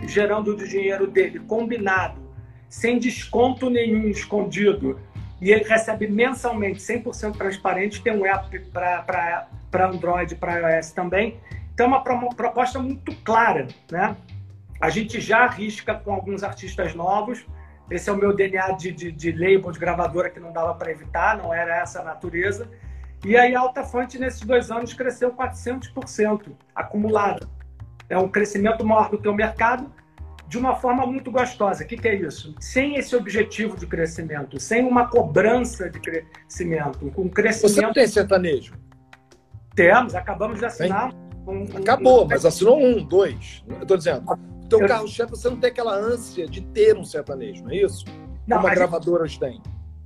gerando 0.07 0.55
do 0.55 0.67
dinheiro 0.67 1.05
dele, 1.05 1.39
combinado, 1.39 2.19
sem 2.67 2.97
desconto 2.97 3.69
nenhum 3.69 4.07
escondido. 4.07 4.99
E 5.39 5.51
ele 5.51 5.63
recebe 5.63 6.07
mensalmente, 6.07 6.79
100% 6.79 7.37
transparente, 7.37 8.01
tem 8.01 8.13
um 8.13 8.25
app 8.25 8.59
para 8.71 9.47
Android, 9.87 10.35
para 10.35 10.77
iOS 10.77 10.91
também. 10.91 11.39
Então, 11.73 11.85
é 11.85 11.89
uma, 11.89 12.01
uma 12.01 12.29
proposta 12.29 12.79
muito 12.79 13.15
clara. 13.23 13.67
Né? 13.91 14.17
A 14.81 14.89
gente 14.89 15.21
já 15.21 15.43
arrisca 15.43 15.93
com 15.93 16.11
alguns 16.11 16.43
artistas 16.43 16.95
novos, 16.95 17.45
esse 17.89 18.09
é 18.09 18.13
o 18.13 18.15
meu 18.15 18.35
DNA 18.35 18.71
de, 18.73 18.91
de, 18.91 19.11
de 19.11 19.31
label, 19.31 19.71
de 19.71 19.79
gravadora 19.79 20.29
que 20.29 20.39
não 20.39 20.51
dava 20.51 20.75
para 20.75 20.91
evitar, 20.91 21.37
não 21.37 21.53
era 21.53 21.77
essa 21.77 22.01
a 22.01 22.03
natureza. 22.03 22.69
E 23.25 23.35
aí 23.35 23.55
a 23.55 23.59
Alta 23.59 23.83
Fonte, 23.83 24.17
nesses 24.17 24.41
dois 24.41 24.69
anos, 24.71 24.93
cresceu 24.93 25.31
400% 25.31 26.51
acumulado. 26.73 27.49
É 28.07 28.17
um 28.17 28.29
crescimento 28.29 28.85
maior 28.85 29.09
do 29.09 29.17
que 29.17 29.27
o 29.27 29.33
mercado, 29.33 29.91
de 30.47 30.57
uma 30.57 30.75
forma 30.75 31.05
muito 31.05 31.31
gostosa. 31.31 31.83
O 31.83 31.87
que, 31.87 31.97
que, 31.97 32.07
é 32.07 32.15
isso? 32.15 32.55
Sem 32.59 32.95
esse 32.95 33.15
objetivo 33.15 33.75
de 33.75 33.85
crescimento, 33.85 34.59
sem 34.59 34.85
uma 34.85 35.07
cobrança 35.07 35.89
de 35.89 35.99
crescimento, 35.99 37.11
com 37.11 37.29
crescimento. 37.29 37.73
Você 37.73 37.81
não 37.81 37.93
tem 37.93 38.07
sertanejo? 38.07 38.73
Temos, 39.75 40.15
acabamos 40.15 40.59
de 40.59 40.65
assinar. 40.65 41.13
Um, 41.47 41.65
Acabou, 41.77 42.25
um... 42.25 42.27
mas 42.27 42.45
assinou 42.45 42.79
um, 42.79 43.03
dois. 43.03 43.63
Eu 43.67 43.81
estou 43.81 43.97
dizendo 43.97 44.23
teu 44.69 44.81
eu... 44.81 44.87
carro-chefe, 44.87 45.31
você 45.31 45.49
não 45.49 45.57
tem 45.57 45.69
aquela 45.69 45.93
ânsia 45.93 46.47
de 46.47 46.61
ter 46.61 46.95
um 46.97 47.03
sertanejo, 47.03 47.63
não 47.63 47.71
é 47.71 47.77
isso? 47.77 48.05
Não, 48.47 48.57
Como 48.57 48.69
a 48.69 48.75
gravadora 48.75 49.27
gente... 49.27 49.39
tem. 49.39 49.61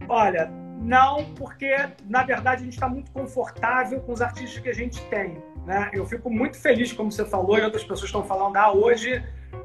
Olha, 0.09 0.49
não, 0.81 1.25
porque 1.35 1.73
na 2.09 2.23
verdade 2.23 2.61
a 2.61 2.65
gente 2.65 2.73
está 2.73 2.89
muito 2.89 3.11
confortável 3.11 4.01
com 4.01 4.13
os 4.13 4.21
artistas 4.21 4.59
que 4.59 4.69
a 4.69 4.73
gente 4.73 5.01
tem. 5.05 5.41
Né? 5.65 5.89
Eu 5.93 6.05
fico 6.05 6.29
muito 6.29 6.57
feliz, 6.57 6.91
como 6.91 7.11
você 7.11 7.25
falou, 7.25 7.57
e 7.57 7.61
outras 7.61 7.83
pessoas 7.83 8.03
estão 8.03 8.23
falando, 8.23 8.57
ah, 8.57 8.73
hoje, 8.73 9.23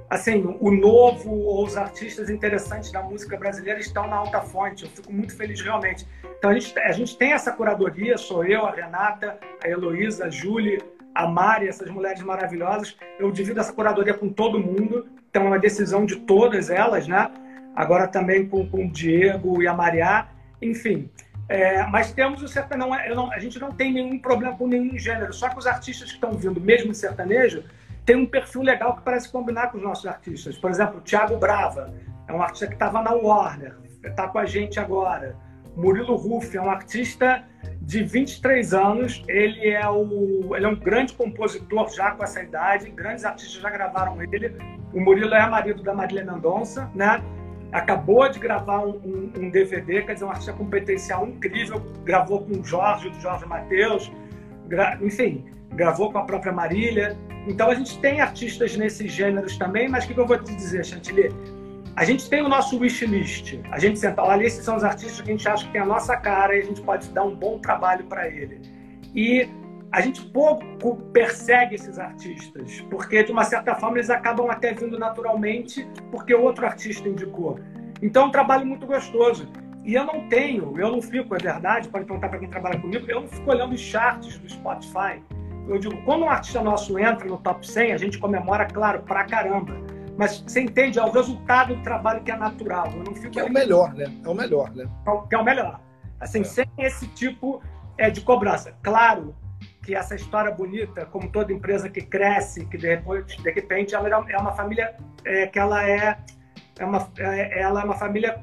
assim, 0.09 0.57
o 0.61 0.71
novo 0.71 1.31
ou 1.31 1.65
os 1.65 1.77
artistas 1.77 2.31
interessantes 2.31 2.93
da 2.93 3.03
música 3.03 3.37
brasileira 3.37 3.81
estão 3.81 4.07
na 4.07 4.17
alta 4.17 4.41
fonte. 4.41 4.85
Eu 4.85 4.91
fico 4.91 5.13
muito 5.13 5.37
feliz 5.37 5.61
realmente. 5.61 6.07
Então 6.39 6.51
a 6.51 6.55
gente, 6.55 6.79
a 6.79 6.93
gente 6.93 7.17
tem 7.17 7.33
essa 7.33 7.51
curadoria, 7.51 8.17
sou 8.17 8.45
eu, 8.45 8.65
a 8.65 8.71
Renata, 8.71 9.41
a 9.63 9.69
Heloísa, 9.69 10.27
a 10.27 10.31
Júlia, 10.31 10.79
a 11.19 11.27
Mari, 11.27 11.67
essas 11.67 11.91
mulheres 11.91 12.23
maravilhosas. 12.23 12.97
Eu 13.19 13.33
divido 13.33 13.59
essa 13.59 13.73
curadoria 13.73 14.15
com 14.15 14.29
todo 14.29 14.61
mundo, 14.61 15.09
então 15.29 15.43
é 15.43 15.47
uma 15.47 15.59
decisão 15.59 16.07
de 16.07 16.15
todas 16.15 16.71
elas, 16.71 17.09
né? 17.09 17.29
Agora 17.75 18.07
também 18.07 18.49
com, 18.49 18.65
com 18.69 18.87
o 18.87 18.89
Diego 18.89 19.61
e 19.61 19.67
a 19.67 19.75
Mariá, 19.75 20.29
enfim. 20.63 21.11
É, 21.49 21.85
mas 21.89 22.13
temos 22.13 22.41
o 22.41 22.47
sertanejo, 22.47 22.89
não, 22.89 23.17
não, 23.17 23.33
a 23.33 23.39
gente 23.41 23.59
não 23.59 23.73
tem 23.73 23.93
nenhum 23.93 24.17
problema 24.21 24.57
com 24.57 24.69
nenhum 24.69 24.97
gênero, 24.97 25.33
só 25.33 25.49
que 25.49 25.59
os 25.59 25.67
artistas 25.67 26.11
que 26.11 26.15
estão 26.15 26.33
vindo, 26.33 26.61
mesmo 26.61 26.93
em 26.93 26.95
sertanejo, 26.95 27.65
tem 28.07 28.15
um 28.15 28.27
perfil 28.27 28.63
legal 28.63 28.95
que 28.95 29.03
parece 29.03 29.29
combinar 29.29 29.73
com 29.73 29.79
os 29.79 29.83
nossos 29.83 30.07
artistas. 30.07 30.57
Por 30.57 30.71
exemplo, 30.71 30.99
o 30.99 31.01
Thiago 31.01 31.37
Brava, 31.37 31.93
é 32.29 32.33
um 32.33 32.41
artista 32.41 32.69
que 32.69 32.75
estava 32.75 33.03
na 33.03 33.13
Warner, 33.13 33.75
está 34.05 34.29
com 34.29 34.39
a 34.39 34.45
gente 34.45 34.79
agora. 34.79 35.37
Murilo 35.75 36.15
Ruff 36.15 36.57
é 36.57 36.61
um 36.61 36.71
artista 36.71 37.45
de 37.89 38.05
23 38.05 38.75
anos. 38.75 39.23
Ele 39.27 39.67
é, 39.71 39.89
o, 39.89 40.55
ele 40.55 40.67
é 40.67 40.69
um 40.69 40.77
grande 40.77 41.15
compositor 41.15 41.89
já 41.91 42.11
com 42.11 42.23
essa 42.23 42.43
idade. 42.43 42.91
Grandes 42.91 43.25
artistas 43.25 43.63
já 43.63 43.71
gravaram 43.71 44.21
ele. 44.23 44.55
O 44.93 45.01
Murilo 45.01 45.35
é 45.35 45.49
marido 45.49 45.83
da 45.83 45.95
Marília 45.95 46.23
Mendonça, 46.23 46.91
né? 46.95 47.23
acabou 47.73 48.29
de 48.31 48.39
gravar 48.39 48.81
um, 48.81 48.97
um, 49.05 49.33
um, 49.37 49.51
DVD, 49.51 50.03
quer 50.03 50.15
dizer, 50.15 50.25
um 50.25 50.31
artista 50.31 50.55
com 50.55 50.65
potencial 50.65 51.27
incrível, 51.27 51.83
gravou 52.03 52.43
com 52.43 52.61
o 52.61 52.65
Jorge, 52.65 53.11
do 53.11 53.21
Jorge 53.21 53.45
Matheus, 53.45 54.11
gra... 54.67 54.99
enfim, 55.03 55.45
gravou 55.75 56.11
com 56.11 56.19
a 56.19 56.25
própria 56.25 56.51
Marília. 56.51 57.15
Então 57.47 57.71
a 57.71 57.75
gente 57.75 57.99
tem 58.01 58.23
artistas 58.23 58.75
nesses 58.75 59.13
gêneros 59.13 59.59
também, 59.59 59.87
mas 59.87 60.05
o 60.05 60.09
que, 60.09 60.19
eu 60.19 60.27
vou 60.27 60.39
te 60.39 60.55
dizer, 60.55 60.85
Chantilly? 60.85 61.31
A 61.99 62.05
gente 62.05 62.31
tem 62.31 62.41
o 62.41 62.49
nosso 62.49 62.79
wishlist. 62.79 63.59
A 63.73 63.79
gente 63.81 63.99
senta, 63.99 64.23
olha, 64.23 64.45
esses 64.45 64.65
são 64.65 64.77
os 64.77 64.85
artistas 64.85 65.21
que 65.21 65.33
a 65.33 65.33
gente 65.33 65.49
acha 65.49 65.67
que 65.67 65.73
tem 65.73 65.81
a 65.81 65.85
nossa 65.85 66.17
cara 66.17 66.55
e 66.55 66.61
a 66.61 66.65
gente 66.65 66.81
pode 66.81 67.09
dar 67.09 67.25
um 67.25 67.35
bom 67.35 67.59
trabalho 67.59 68.05
para 68.05 68.29
ele. 68.29 68.61
E 69.13 69.49
a 69.91 70.01
gente 70.01 70.25
pouco 70.27 70.95
persegue 71.13 71.75
esses 71.75 71.99
artistas, 71.99 72.83
porque 72.89 73.25
de 73.25 73.33
uma 73.33 73.43
certa 73.43 73.75
forma 73.75 73.97
eles 73.97 74.11
acabam 74.11 74.49
até 74.49 74.73
vindo 74.73 74.97
naturalmente 74.97 75.89
porque 76.13 76.33
outro 76.33 76.67
artista 76.67 77.09
indicou. 77.09 77.59
Então 78.01 78.23
é 78.23 78.27
um 78.27 78.31
trabalho 78.31 78.65
muito 78.65 78.87
gostoso. 78.87 79.49
E 79.85 79.95
eu 79.95 80.05
não 80.05 80.29
tenho, 80.29 80.79
eu 80.79 80.93
não 80.93 81.03
fico, 81.03 81.35
é 81.35 81.39
verdade, 81.39 81.89
pode 81.89 82.05
perguntar 82.05 82.29
para 82.29 82.39
quem 82.39 82.49
trabalha 82.49 82.79
comigo, 82.79 83.11
eu 83.11 83.23
não 83.23 83.29
fico 83.29 83.51
olhando 83.51 83.75
os 83.75 83.81
charts 83.81 84.39
do 84.39 84.49
Spotify. 84.49 85.21
Eu 85.67 85.77
digo, 85.81 86.01
quando 86.05 86.23
um 86.23 86.31
artista 86.31 86.63
nosso 86.63 86.97
entra 86.97 87.27
no 87.27 87.39
top 87.39 87.67
100, 87.67 87.93
a 87.93 87.97
gente 87.97 88.19
comemora, 88.19 88.67
claro, 88.67 89.03
pra 89.03 89.25
caramba. 89.25 89.98
Mas 90.19 90.43
você 90.45 90.63
entende, 90.63 90.99
é 90.99 91.05
o 91.05 91.13
resultado 91.13 91.77
do 91.77 91.83
trabalho 91.83 92.25
que 92.25 92.31
é 92.33 92.37
natural. 92.37 92.89
Eu 92.93 93.05
não 93.05 93.15
fico 93.15 93.31
que 93.31 93.39
é 93.39 93.45
o 93.45 93.53
melhor, 93.53 93.95
né? 93.95 94.13
É 94.25 94.29
o 94.29 94.35
melhor, 94.35 94.75
né? 94.75 94.85
Que 95.29 95.35
é 95.37 95.39
o 95.39 95.45
melhor. 95.45 95.81
Assim, 96.19 96.41
é. 96.41 96.45
sem 96.45 96.67
esse 96.77 97.07
tipo 97.07 97.63
é, 97.97 98.11
de 98.11 98.21
cobrança. 98.23 98.75
Claro, 98.83 99.33
que 99.85 99.95
essa 99.95 100.17
história 100.17 100.51
bonita, 100.51 101.07
como 101.07 101.31
toda 101.31 101.53
empresa 101.53 101.89
que 101.89 102.03
cresce, 102.03 102.67
que 102.67 102.77
de 102.77 102.89
repente, 102.89 103.41
de 103.41 103.51
repente 103.53 103.95
ela 103.95 104.09
é 104.09 104.37
uma 104.37 104.53
família 104.53 104.97
é, 105.25 105.47
que 105.47 105.59
ela 105.59 105.89
é, 105.89 106.19
é 106.81 106.85
uma, 106.85 107.09
é, 107.17 107.61
ela 107.61 107.83
é 107.83 107.85
uma 107.85 107.95
família 107.95 108.43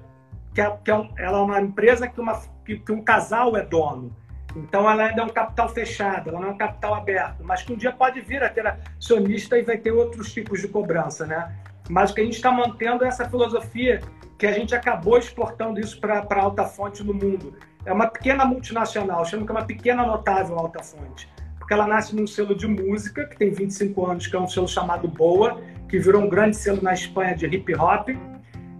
que, 0.54 0.62
é, 0.62 0.78
que 0.82 0.90
é 0.90 0.96
um, 0.96 1.10
ela 1.18 1.40
é 1.40 1.42
uma 1.42 1.62
empresa 1.62 2.08
que, 2.08 2.22
uma, 2.22 2.42
que, 2.66 2.80
que 2.80 2.92
um 2.94 3.04
casal 3.04 3.58
é 3.58 3.66
dono. 3.66 4.16
Então 4.56 4.90
ela 4.90 5.04
ainda 5.04 5.22
é 5.22 5.26
um 5.26 5.30
capital 5.30 5.68
fechado, 5.68 6.30
ela 6.30 6.40
não 6.40 6.48
é 6.48 6.52
um 6.52 6.58
capital 6.58 6.96
aberto, 6.96 7.44
mas 7.44 7.62
que 7.62 7.74
um 7.74 7.76
dia 7.76 7.92
pode 7.92 8.22
vir 8.22 8.42
a 8.42 8.50
ter 8.50 8.66
acionista 8.66 9.60
e 9.60 9.64
vai 9.64 9.78
ter 9.78 9.92
outros 9.92 10.32
tipos 10.32 10.62
de 10.62 10.70
cobrança, 10.70 11.26
né? 11.26 11.54
Mas 11.90 12.12
o 12.12 12.16
que 12.16 12.22
a 12.22 12.24
gente 12.24 12.36
está 12.36 12.52
mantendo 12.52 13.04
é 13.04 13.08
essa 13.08 13.30
filosofia 13.30 14.02
que 14.38 14.46
a 14.46 14.52
gente 14.52 14.76
acabou 14.76 15.18
exportando 15.18 15.80
isso 15.80 16.00
para 16.00 16.26
alta 16.42 16.66
fonte 16.66 17.04
no 17.04 17.14
mundo. 17.14 17.54
É 17.86 17.94
uma 17.94 18.08
pequena 18.08 18.46
multinacional, 18.46 19.24
chama 19.26 19.46
que 19.46 19.52
é 19.52 19.56
uma 19.56 19.66
pequena 19.66 20.06
notável 20.06 20.58
alta 20.58 20.84
fonte 20.84 21.30
porque 21.66 21.74
ela 21.74 21.88
nasce 21.88 22.16
num 22.16 22.28
selo 22.28 22.54
de 22.54 22.68
música, 22.68 23.26
que 23.26 23.36
tem 23.36 23.50
25 23.50 24.06
anos, 24.06 24.28
que 24.28 24.36
é 24.36 24.40
um 24.40 24.48
selo 24.48 24.68
chamado 24.68 25.08
Boa, 25.08 25.60
que 25.90 25.98
virou 25.98 26.22
um 26.22 26.30
grande 26.30 26.56
selo 26.56 26.80
na 26.80 26.94
Espanha 26.94 27.36
de 27.36 27.48
hip 27.48 27.74
hop 27.74 28.10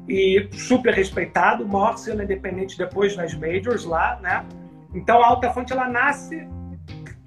e 0.08 0.48
super 0.52 0.94
respeitado, 0.94 1.64
o 1.64 1.68
maior 1.68 1.98
selo 1.98 2.22
independente 2.22 2.78
depois 2.78 3.16
nas 3.16 3.34
majors 3.34 3.86
lá, 3.86 4.20
né? 4.22 4.46
Então 4.94 5.20
a 5.24 5.26
Alta 5.26 5.50
Fonte 5.50 5.74
ela 5.74 5.90
nasce 5.90 6.48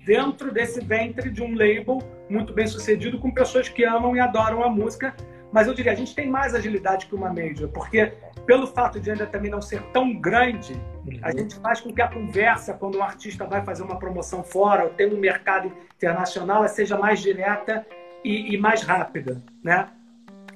dentro 0.06 0.52
desse 0.52 0.80
ventre 0.80 1.28
de 1.28 1.42
um 1.42 1.56
label 1.56 1.98
muito 2.30 2.52
bem 2.52 2.68
sucedido 2.68 3.18
com 3.18 3.32
pessoas 3.32 3.68
que 3.68 3.84
amam 3.84 4.14
e 4.14 4.20
adoram 4.20 4.62
a 4.62 4.70
música, 4.70 5.12
mas 5.52 5.66
eu 5.66 5.74
diria, 5.74 5.92
a 5.92 5.94
gente 5.94 6.14
tem 6.14 6.28
mais 6.28 6.54
agilidade 6.54 7.06
que 7.06 7.14
uma 7.14 7.32
major, 7.32 7.68
porque 7.68 8.12
pelo 8.46 8.66
fato 8.66 9.00
de 9.00 9.10
ainda 9.10 9.26
também 9.26 9.50
não 9.50 9.62
ser 9.62 9.82
tão 9.92 10.14
grande, 10.14 10.74
a 11.22 11.30
gente 11.30 11.54
faz 11.56 11.80
com 11.80 11.92
que 11.92 12.02
a 12.02 12.08
conversa, 12.08 12.74
quando 12.74 12.98
um 12.98 13.02
artista 13.02 13.46
vai 13.46 13.64
fazer 13.64 13.82
uma 13.82 13.98
promoção 13.98 14.42
fora 14.42 14.84
ou 14.84 14.90
tem 14.90 15.12
um 15.12 15.18
mercado 15.18 15.72
internacional, 15.96 16.66
seja 16.68 16.98
mais 16.98 17.20
direta 17.20 17.86
e, 18.24 18.54
e 18.54 18.58
mais 18.58 18.82
rápida, 18.82 19.42
né? 19.62 19.88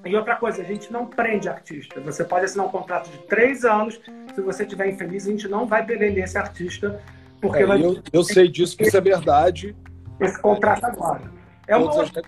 E 0.05 0.17
outra 0.17 0.35
coisa, 0.35 0.63
a 0.63 0.65
gente 0.65 0.93
não 0.93 1.07
prende 1.07 1.49
artista. 1.49 2.01
Você 2.01 2.25
pode 2.25 2.45
assinar 2.45 2.67
um 2.67 2.71
contrato 2.71 3.09
de 3.09 3.19
três 3.19 3.65
anos. 3.65 4.01
Se 4.35 4.41
você 4.41 4.65
estiver 4.65 4.89
infeliz, 4.89 5.27
a 5.27 5.31
gente 5.31 5.47
não 5.47 5.65
vai 5.65 5.87
prender 5.87 6.19
esse 6.19 6.37
artista. 6.37 7.01
Porque 7.41 7.63
é, 7.63 7.67
vai... 7.67 7.85
eu, 7.85 8.03
eu 8.13 8.25
sei 8.25 8.49
disso, 8.49 8.77
que 8.77 8.83
isso 8.83 8.97
é 8.97 9.01
verdade. 9.01 9.77
Esse 10.19 10.41
contrato 10.43 10.85
agora. 10.85 11.31
É 11.69 11.77
uma 11.77 11.95
outra 11.95 12.23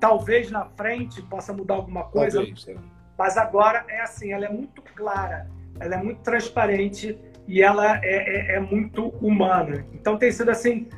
Talvez 0.00 0.50
na 0.50 0.64
frente 0.64 1.20
possa 1.22 1.52
mudar 1.52 1.74
alguma 1.74 2.04
coisa. 2.04 2.38
Talvez, 2.38 2.68
é. 2.68 2.76
Mas 3.16 3.36
agora 3.36 3.84
é 3.88 4.00
assim, 4.00 4.32
ela 4.32 4.46
é 4.46 4.48
muito 4.48 4.80
clara 4.94 5.48
ela 5.80 5.94
é 5.94 6.02
muito 6.02 6.20
transparente 6.20 7.18
e 7.46 7.62
ela 7.62 7.98
é, 8.04 8.52
é, 8.52 8.56
é 8.56 8.60
muito 8.60 9.08
humana. 9.20 9.84
Então 9.92 10.16
tem 10.16 10.30
sido 10.30 10.50
assim 10.50 10.88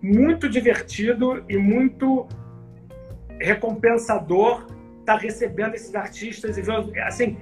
muito 0.00 0.48
divertido 0.48 1.44
e 1.48 1.56
muito 1.56 2.28
recompensador 3.40 4.66
estar 5.00 5.14
tá 5.14 5.16
recebendo 5.16 5.74
esses 5.74 5.94
artistas 5.94 6.56
e 6.56 6.62
ver, 6.62 7.00
assim, 7.02 7.36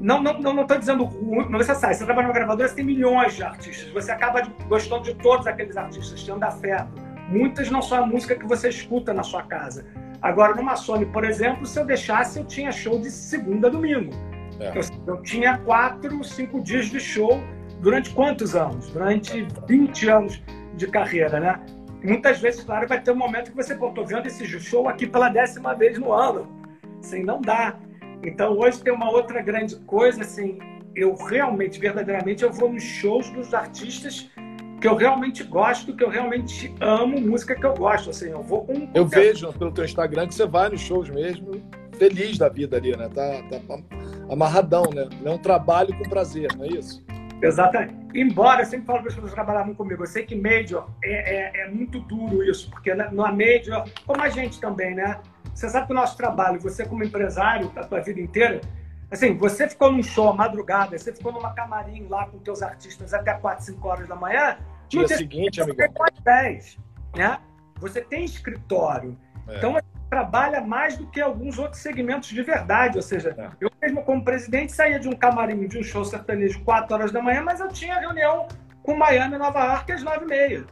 não 0.00 0.22
não 0.22 0.38
não 0.40 0.62
estou 0.62 0.78
dizendo 0.78 1.08
não 1.22 1.58
necessário. 1.58 1.96
Você 1.96 2.04
trabalha 2.04 2.28
numa 2.28 2.34
gravadora, 2.34 2.68
você 2.68 2.76
tem 2.76 2.84
milhões 2.84 3.34
de 3.34 3.42
artistas. 3.42 3.90
Você 3.92 4.10
acaba 4.10 4.42
gostando 4.68 5.04
de 5.04 5.14
todos 5.14 5.46
aqueles 5.46 5.76
artistas, 5.76 6.22
tendo 6.22 6.42
afeto. 6.42 7.02
Muitas 7.28 7.70
não 7.70 7.80
são 7.80 8.04
a 8.04 8.06
música 8.06 8.34
que 8.34 8.46
você 8.46 8.68
escuta 8.68 9.12
na 9.12 9.22
sua 9.22 9.42
casa. 9.42 9.84
Agora, 10.24 10.54
numa 10.54 10.74
Sony, 10.74 11.04
por 11.04 11.22
exemplo, 11.22 11.66
se 11.66 11.78
eu 11.78 11.84
deixasse, 11.84 12.38
eu 12.38 12.46
tinha 12.46 12.72
show 12.72 12.98
de 12.98 13.10
segunda 13.10 13.68
a 13.68 13.70
domingo. 13.70 14.10
É. 14.58 14.70
Eu, 14.70 14.82
eu, 15.06 15.22
tinha 15.22 15.58
quatro, 15.58 16.24
cinco 16.24 16.62
dias 16.62 16.86
de 16.86 16.98
show 16.98 17.38
durante 17.80 18.08
quantos 18.08 18.56
anos? 18.56 18.88
Durante 18.90 19.46
20 19.68 20.08
anos 20.08 20.42
de 20.76 20.86
carreira, 20.86 21.38
né? 21.38 21.60
muitas 22.02 22.40
vezes, 22.40 22.64
claro, 22.64 22.88
vai 22.88 23.02
ter 23.02 23.10
um 23.10 23.16
momento 23.16 23.50
que 23.50 23.56
você, 23.56 23.74
pô, 23.74 23.90
tô 23.90 24.02
vendo 24.02 24.26
esse 24.26 24.46
show 24.58 24.88
aqui 24.88 25.06
pela 25.06 25.28
décima 25.28 25.74
vez 25.74 25.98
no 25.98 26.10
ano. 26.10 26.48
Assim, 27.00 27.22
não 27.22 27.38
dá. 27.38 27.76
Então, 28.22 28.58
hoje 28.58 28.82
tem 28.82 28.94
uma 28.94 29.10
outra 29.10 29.42
grande 29.42 29.76
coisa, 29.80 30.22
assim, 30.22 30.58
eu 30.96 31.14
realmente, 31.14 31.78
verdadeiramente, 31.78 32.42
eu 32.42 32.50
vou 32.50 32.72
nos 32.72 32.82
shows 32.82 33.28
dos 33.28 33.52
artistas 33.52 34.30
que 34.84 34.88
eu 34.88 34.96
realmente 34.96 35.42
gosto, 35.42 35.96
que 35.96 36.04
eu 36.04 36.10
realmente 36.10 36.74
amo 36.78 37.18
música 37.18 37.54
que 37.54 37.64
eu 37.64 37.72
gosto, 37.72 38.10
assim, 38.10 38.28
eu 38.28 38.42
vou 38.42 38.66
com... 38.66 38.86
Eu 38.92 39.06
vejo 39.06 39.50
pelo 39.54 39.72
teu 39.72 39.82
Instagram 39.82 40.26
que 40.28 40.34
você 40.34 40.44
vai 40.44 40.68
nos 40.68 40.82
shows 40.82 41.08
mesmo, 41.08 41.52
feliz 41.96 42.36
da 42.36 42.50
vida 42.50 42.76
ali, 42.76 42.94
né? 42.94 43.08
Tá, 43.08 43.42
tá 43.48 43.78
amarradão, 44.28 44.82
né? 44.94 45.08
É 45.24 45.30
um 45.30 45.38
trabalho 45.38 45.96
com 45.96 46.06
prazer, 46.06 46.54
não 46.54 46.66
é 46.66 46.68
isso? 46.68 47.02
Exatamente. 47.40 47.94
Embora, 48.14 48.60
eu 48.60 48.66
sempre 48.66 48.84
falo 48.84 48.98
para 48.98 49.08
as 49.08 49.14
pessoas 49.14 49.30
que 49.30 49.36
trabalhavam 49.36 49.74
comigo, 49.74 50.02
eu 50.02 50.06
sei 50.06 50.26
que 50.26 50.36
Major 50.36 50.86
é, 51.02 51.62
é, 51.62 51.62
é 51.62 51.70
muito 51.70 52.00
duro 52.00 52.44
isso, 52.44 52.68
porque 52.68 52.94
na 52.94 53.10
Major, 53.10 53.88
como 54.06 54.20
a 54.20 54.28
gente 54.28 54.60
também, 54.60 54.94
né? 54.94 55.18
Você 55.54 55.66
sabe 55.70 55.86
que 55.86 55.94
o 55.94 55.96
nosso 55.96 56.14
trabalho, 56.14 56.60
você 56.60 56.84
como 56.84 57.02
empresário, 57.02 57.72
a 57.74 57.84
tua 57.84 58.00
vida 58.00 58.20
inteira, 58.20 58.60
assim, 59.10 59.34
você 59.34 59.66
ficou 59.66 59.90
num 59.90 60.02
show 60.02 60.28
à 60.28 60.34
madrugada, 60.34 60.98
você 60.98 61.10
ficou 61.10 61.32
numa 61.32 61.54
camarim 61.54 62.06
lá 62.06 62.26
com 62.26 62.38
teus 62.38 62.60
artistas 62.60 63.14
até 63.14 63.32
4, 63.32 63.64
5 63.64 63.88
horas 63.88 64.06
da 64.06 64.14
manhã, 64.14 64.58
dia 64.88 65.08
seguinte, 65.08 65.60
amigão. 65.60 65.88
10, 66.22 66.78
né? 67.16 67.38
Você 67.80 68.00
tem 68.00 68.24
escritório. 68.24 69.16
É. 69.48 69.58
Então, 69.58 69.76
trabalha 70.08 70.60
mais 70.60 70.96
do 70.96 71.06
que 71.06 71.20
alguns 71.20 71.58
outros 71.58 71.82
segmentos 71.82 72.28
de 72.28 72.42
verdade. 72.42 72.96
Ou 72.96 73.02
seja, 73.02 73.34
é. 73.36 73.50
eu 73.60 73.70
mesmo 73.82 74.02
como 74.02 74.24
presidente 74.24 74.72
saía 74.72 74.98
de 74.98 75.08
um 75.08 75.12
camarim, 75.12 75.66
de 75.66 75.78
um 75.78 75.82
show 75.82 76.04
sertanejo 76.04 76.62
4 76.64 76.94
horas 76.94 77.12
da 77.12 77.20
manhã, 77.20 77.42
mas 77.42 77.60
eu 77.60 77.68
tinha 77.68 77.98
reunião 77.98 78.46
com 78.82 78.96
Miami 78.96 79.34
e 79.34 79.38
Nova 79.38 79.64
York 79.64 79.92
às 79.92 80.02
9 80.02 80.24
e 80.24 80.28
meia. 80.28 80.64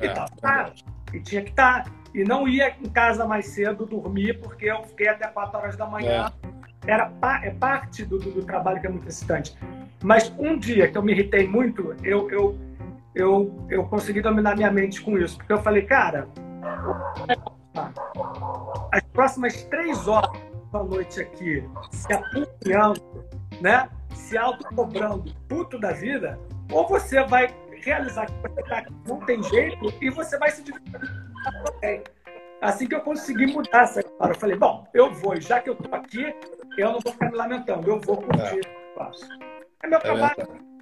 E, 0.00 0.06
é, 0.06 1.16
e 1.16 1.20
tinha 1.20 1.42
que 1.42 1.50
estar. 1.50 1.84
Tá. 1.84 1.90
E 2.14 2.22
não 2.22 2.46
ia 2.46 2.68
em 2.80 2.88
casa 2.88 3.26
mais 3.26 3.46
cedo 3.46 3.84
dormir, 3.84 4.38
porque 4.40 4.66
eu 4.66 4.84
fiquei 4.84 5.08
até 5.08 5.26
4 5.26 5.58
horas 5.58 5.76
da 5.76 5.86
manhã. 5.86 6.32
É. 6.48 6.54
Era 6.86 7.10
é 7.42 7.50
parte 7.50 8.04
do, 8.04 8.18
do, 8.18 8.30
do, 8.30 8.44
trabalho 8.44 8.80
que 8.80 8.86
é 8.86 8.90
muito 8.90 9.08
excitante. 9.08 9.56
Mas 10.02 10.32
um 10.38 10.56
dia 10.56 10.88
que 10.88 10.96
eu 10.96 11.02
me 11.02 11.12
irritei 11.12 11.48
muito, 11.48 11.96
eu, 12.04 12.30
eu, 12.30 12.58
eu, 13.14 13.66
eu 13.68 13.84
consegui 13.84 14.20
dominar 14.20 14.56
minha 14.56 14.70
mente 14.70 15.00
com 15.02 15.18
isso. 15.18 15.36
Porque 15.36 15.52
eu 15.52 15.62
falei, 15.62 15.82
cara, 15.82 16.28
as 18.92 19.02
próximas 19.12 19.62
três 19.64 20.08
horas 20.08 20.30
da 20.72 20.82
noite 20.82 21.20
aqui, 21.20 21.64
se 21.90 22.12
apunhando, 22.12 23.00
né? 23.60 23.88
se 24.14 24.38
autocobrando, 24.38 25.34
puto 25.48 25.78
da 25.78 25.92
vida, 25.92 26.38
ou 26.72 26.88
você 26.88 27.22
vai 27.24 27.54
realizar 27.72 28.26
que 28.26 28.32
você 28.40 28.62
tá 28.62 28.78
aqui, 28.78 28.94
não 29.06 29.20
tem 29.20 29.42
jeito, 29.42 29.92
e 30.00 30.10
você 30.10 30.38
vai 30.38 30.50
se 30.50 30.62
divertir. 30.62 31.00
Assim 32.60 32.86
que 32.86 32.94
eu 32.94 33.00
consegui 33.02 33.46
mudar 33.46 33.82
essa 33.82 34.00
história, 34.00 34.32
eu 34.32 34.38
falei, 34.38 34.56
bom, 34.56 34.86
eu 34.94 35.12
vou, 35.12 35.38
já 35.38 35.60
que 35.60 35.68
eu 35.68 35.76
tô 35.76 35.94
aqui, 35.94 36.34
eu 36.78 36.92
não 36.92 37.00
vou 37.00 37.12
ficar 37.12 37.30
me 37.30 37.36
lamentando, 37.36 37.88
eu 37.88 38.00
vou 38.00 38.16
curtir 38.16 38.60
é. 38.60 39.02
o 39.02 39.10
É 39.82 39.88
meu 39.88 39.98
é 39.98 40.02
trabalho. 40.02 40.73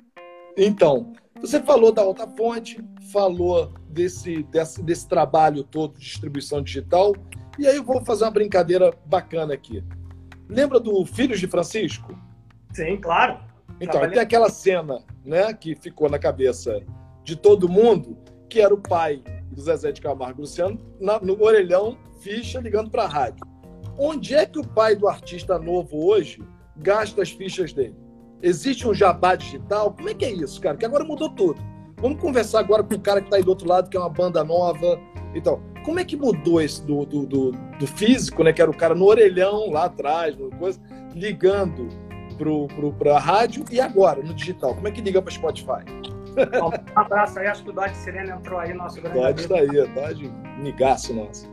Então, 0.57 1.13
você 1.41 1.61
falou 1.61 1.93
da 1.93 2.03
Alta 2.03 2.27
Fonte, 2.27 2.83
falou 3.13 3.73
desse, 3.89 4.43
desse, 4.45 4.83
desse 4.83 5.09
trabalho 5.09 5.65
todo 5.65 5.95
de 5.95 6.05
distribuição 6.05 6.63
digital, 6.63 7.15
e 7.59 7.67
aí 7.67 7.77
eu 7.77 7.85
vou 7.85 8.05
fazer 8.05 8.25
uma 8.25 8.31
brincadeira 8.31 8.93
bacana 9.07 9.55
aqui. 9.55 9.85
Lembra 10.49 10.79
do 10.79 11.05
Filhos 11.05 11.41
de 11.41 11.47
Francisco? 11.47 12.17
Sim, 12.73 12.97
claro. 12.99 13.41
Então, 13.81 13.93
Trabalhei... 13.93 14.15
tem 14.15 14.23
aquela 14.23 14.51
cena 14.51 15.03
né, 15.25 15.53
que 15.53 15.75
ficou 15.75 16.09
na 16.09 16.19
cabeça 16.19 16.81
de 17.25 17.37
todo 17.37 17.69
mundo, 17.69 18.17
que 18.49 18.61
era 18.61 18.73
o 18.73 18.81
pai 18.81 19.23
do 19.51 19.61
Zezé 19.61 19.93
de 19.93 20.01
Camargo 20.01 20.43
Luciano 20.43 20.79
na, 21.01 21.19
no 21.21 21.43
orelhão, 21.43 21.99
ficha, 22.21 22.61
ligando 22.61 22.91
para 22.91 23.05
a 23.05 23.09
rádio. 23.09 23.47
Onde 23.99 24.35
é 24.35 24.47
que 24.47 24.59
o 24.59 24.67
pai 24.67 24.97
do 24.97 25.09
artista 25.09 25.59
novo 25.59 26.07
hoje 26.07 26.43
gasta 26.77 27.23
as 27.23 27.31
fichas 27.31 27.73
dele? 27.73 27.97
Existe 28.43 28.89
um 28.89 28.93
jabá 28.93 29.37
digital? 29.37 29.93
Como 29.93 30.09
é 30.09 30.15
que 30.15 30.25
é 30.25 30.33
isso, 30.33 30.61
cara? 30.61 30.77
Que 30.77 30.85
agora 30.85 31.05
mudou 31.05 31.31
tudo. 31.31 31.63
Vamos 31.99 32.21
conversar 32.21 32.59
agora 32.59 32.83
com 32.83 32.95
o 32.95 33.01
cara 33.01 33.21
que 33.21 33.29
está 33.29 33.37
aí 33.37 33.45
do 33.45 33.51
outro 33.51 33.69
lado, 33.69 33.89
que 33.89 33.97
é 33.97 34.01
uma 34.01 34.09
banda 34.09 34.43
nova. 34.43 34.99
Então, 35.35 35.63
como 35.85 36.01
é 36.01 36.05
que 36.05 36.17
mudou 36.17 36.61
esse 36.61 36.85
do, 36.85 37.07
do, 37.07 37.25
do, 37.25 37.53
do 37.53 37.87
físico, 37.87 38.43
né? 38.43 38.53
Que 38.53 38.61
era 38.61 38.71
o 38.71 38.77
cara 38.77 38.95
no 38.95 39.05
orelhão 39.05 39.71
lá 39.71 39.85
atrás, 39.85 40.37
coisa, 40.59 40.81
ligando 41.15 41.89
pro, 42.37 42.67
pro, 42.69 42.93
pra 42.93 43.19
rádio 43.19 43.65
e 43.71 43.81
agora, 43.81 44.21
no 44.21 44.35
digital? 44.35 44.75
Como 44.75 44.89
é 44.89 44.91
que 44.91 45.01
liga 45.01 45.23
para 45.23 45.33
Spotify? 45.33 45.85
Bom, 46.59 46.71
um 46.71 46.99
abraço 46.99 47.39
aí, 47.39 47.47
acho 47.47 47.63
que 47.63 47.71
o 47.71 47.73
Dodge 47.73 47.95
Sirene 47.95 48.31
entrou 48.31 48.59
aí, 48.59 48.73
nosso 48.73 49.01
grande 49.01 49.21
Dodge 49.21 49.43
está 49.43 49.57
aí, 49.57 49.69
Dodge 49.69 50.33
migaço 50.59 51.15
nosso. 51.15 51.52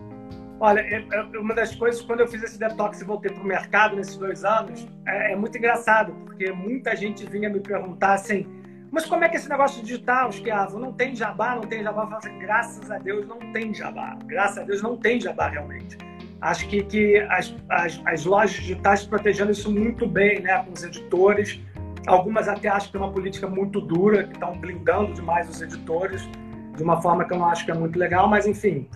Olha, 0.62 0.82
é, 0.82 1.06
é, 1.12 1.40
uma 1.40 1.56
das 1.56 1.74
coisas, 1.74 2.02
quando 2.02 2.20
eu 2.20 2.28
fiz 2.28 2.44
esse 2.44 2.60
detox 2.60 3.00
e 3.00 3.06
voltei 3.06 3.32
para 3.32 3.42
o 3.42 3.46
mercado 3.46 3.96
nesses 3.96 4.18
dois 4.18 4.44
anos, 4.44 4.86
é, 5.06 5.32
é, 5.32 5.36
muito 5.36 5.58
engraçado, 5.58 6.14
porque 6.26 6.52
muita 6.52 6.96
gente 6.98 7.26
vinha 7.26 7.50
me 7.50 7.62
perguntar 7.62 8.16
assim, 8.16 8.46
mas 8.92 9.06
como 9.06 9.24
é 9.24 9.30
que 9.30 9.38
esse 9.38 9.48
negócio 9.48 9.82
digital, 9.82 10.30
Esquiavo, 10.30 10.78
não 10.78 10.92
tem 10.92 11.16
jabá, 11.16 11.56
não 11.56 11.62
tem 11.62 11.82
jabá? 11.82 12.04
Eu 12.04 12.08
falo 12.08 12.18
assim, 12.18 12.40
graças 12.40 12.92
a 12.92 12.98
Deus 12.98 13.26
não 13.28 13.38
tem 13.54 13.74
jabá. 13.74 14.18
Graças 14.26 14.58
a 14.58 14.64
Deus 14.64 14.82
não 14.82 14.98
tem 14.98 15.22
jabá 15.22 15.48
realmente. 15.48 15.98
Acho 16.42 16.68
que, 16.68 16.84
que 16.84 17.18
as, 17.30 17.56
as, 17.70 18.02
as 18.06 18.26
lojas 18.26 18.56
digitais 18.56 19.06
protegendo 19.06 19.52
isso 19.52 19.72
muito 19.72 20.08
bem, 20.08 20.42
né, 20.42 20.64
com 20.64 20.74
os 20.74 20.84
editores. 20.84 21.62
Algumas 22.08 22.48
até 22.48 22.68
acham 22.68 22.88
que 22.88 22.92
tem 22.94 23.02
uma 23.02 23.12
política 23.12 23.48
muito 23.48 23.80
dura, 23.80 24.24
que 24.24 24.34
estão 24.34 24.58
blindando 24.58 25.14
demais 25.14 25.48
os 25.48 25.62
editores, 25.62 26.28
de 26.76 26.82
uma 26.82 27.00
forma 27.02 27.26
que 27.26 27.34
eu 27.34 27.38
não 27.38 27.46
acho 27.46 27.66
que 27.66 27.72
é 27.72 27.76
muito 27.76 28.00
legal, 28.00 28.28
mas 28.28 28.48
enfim, 28.48 28.90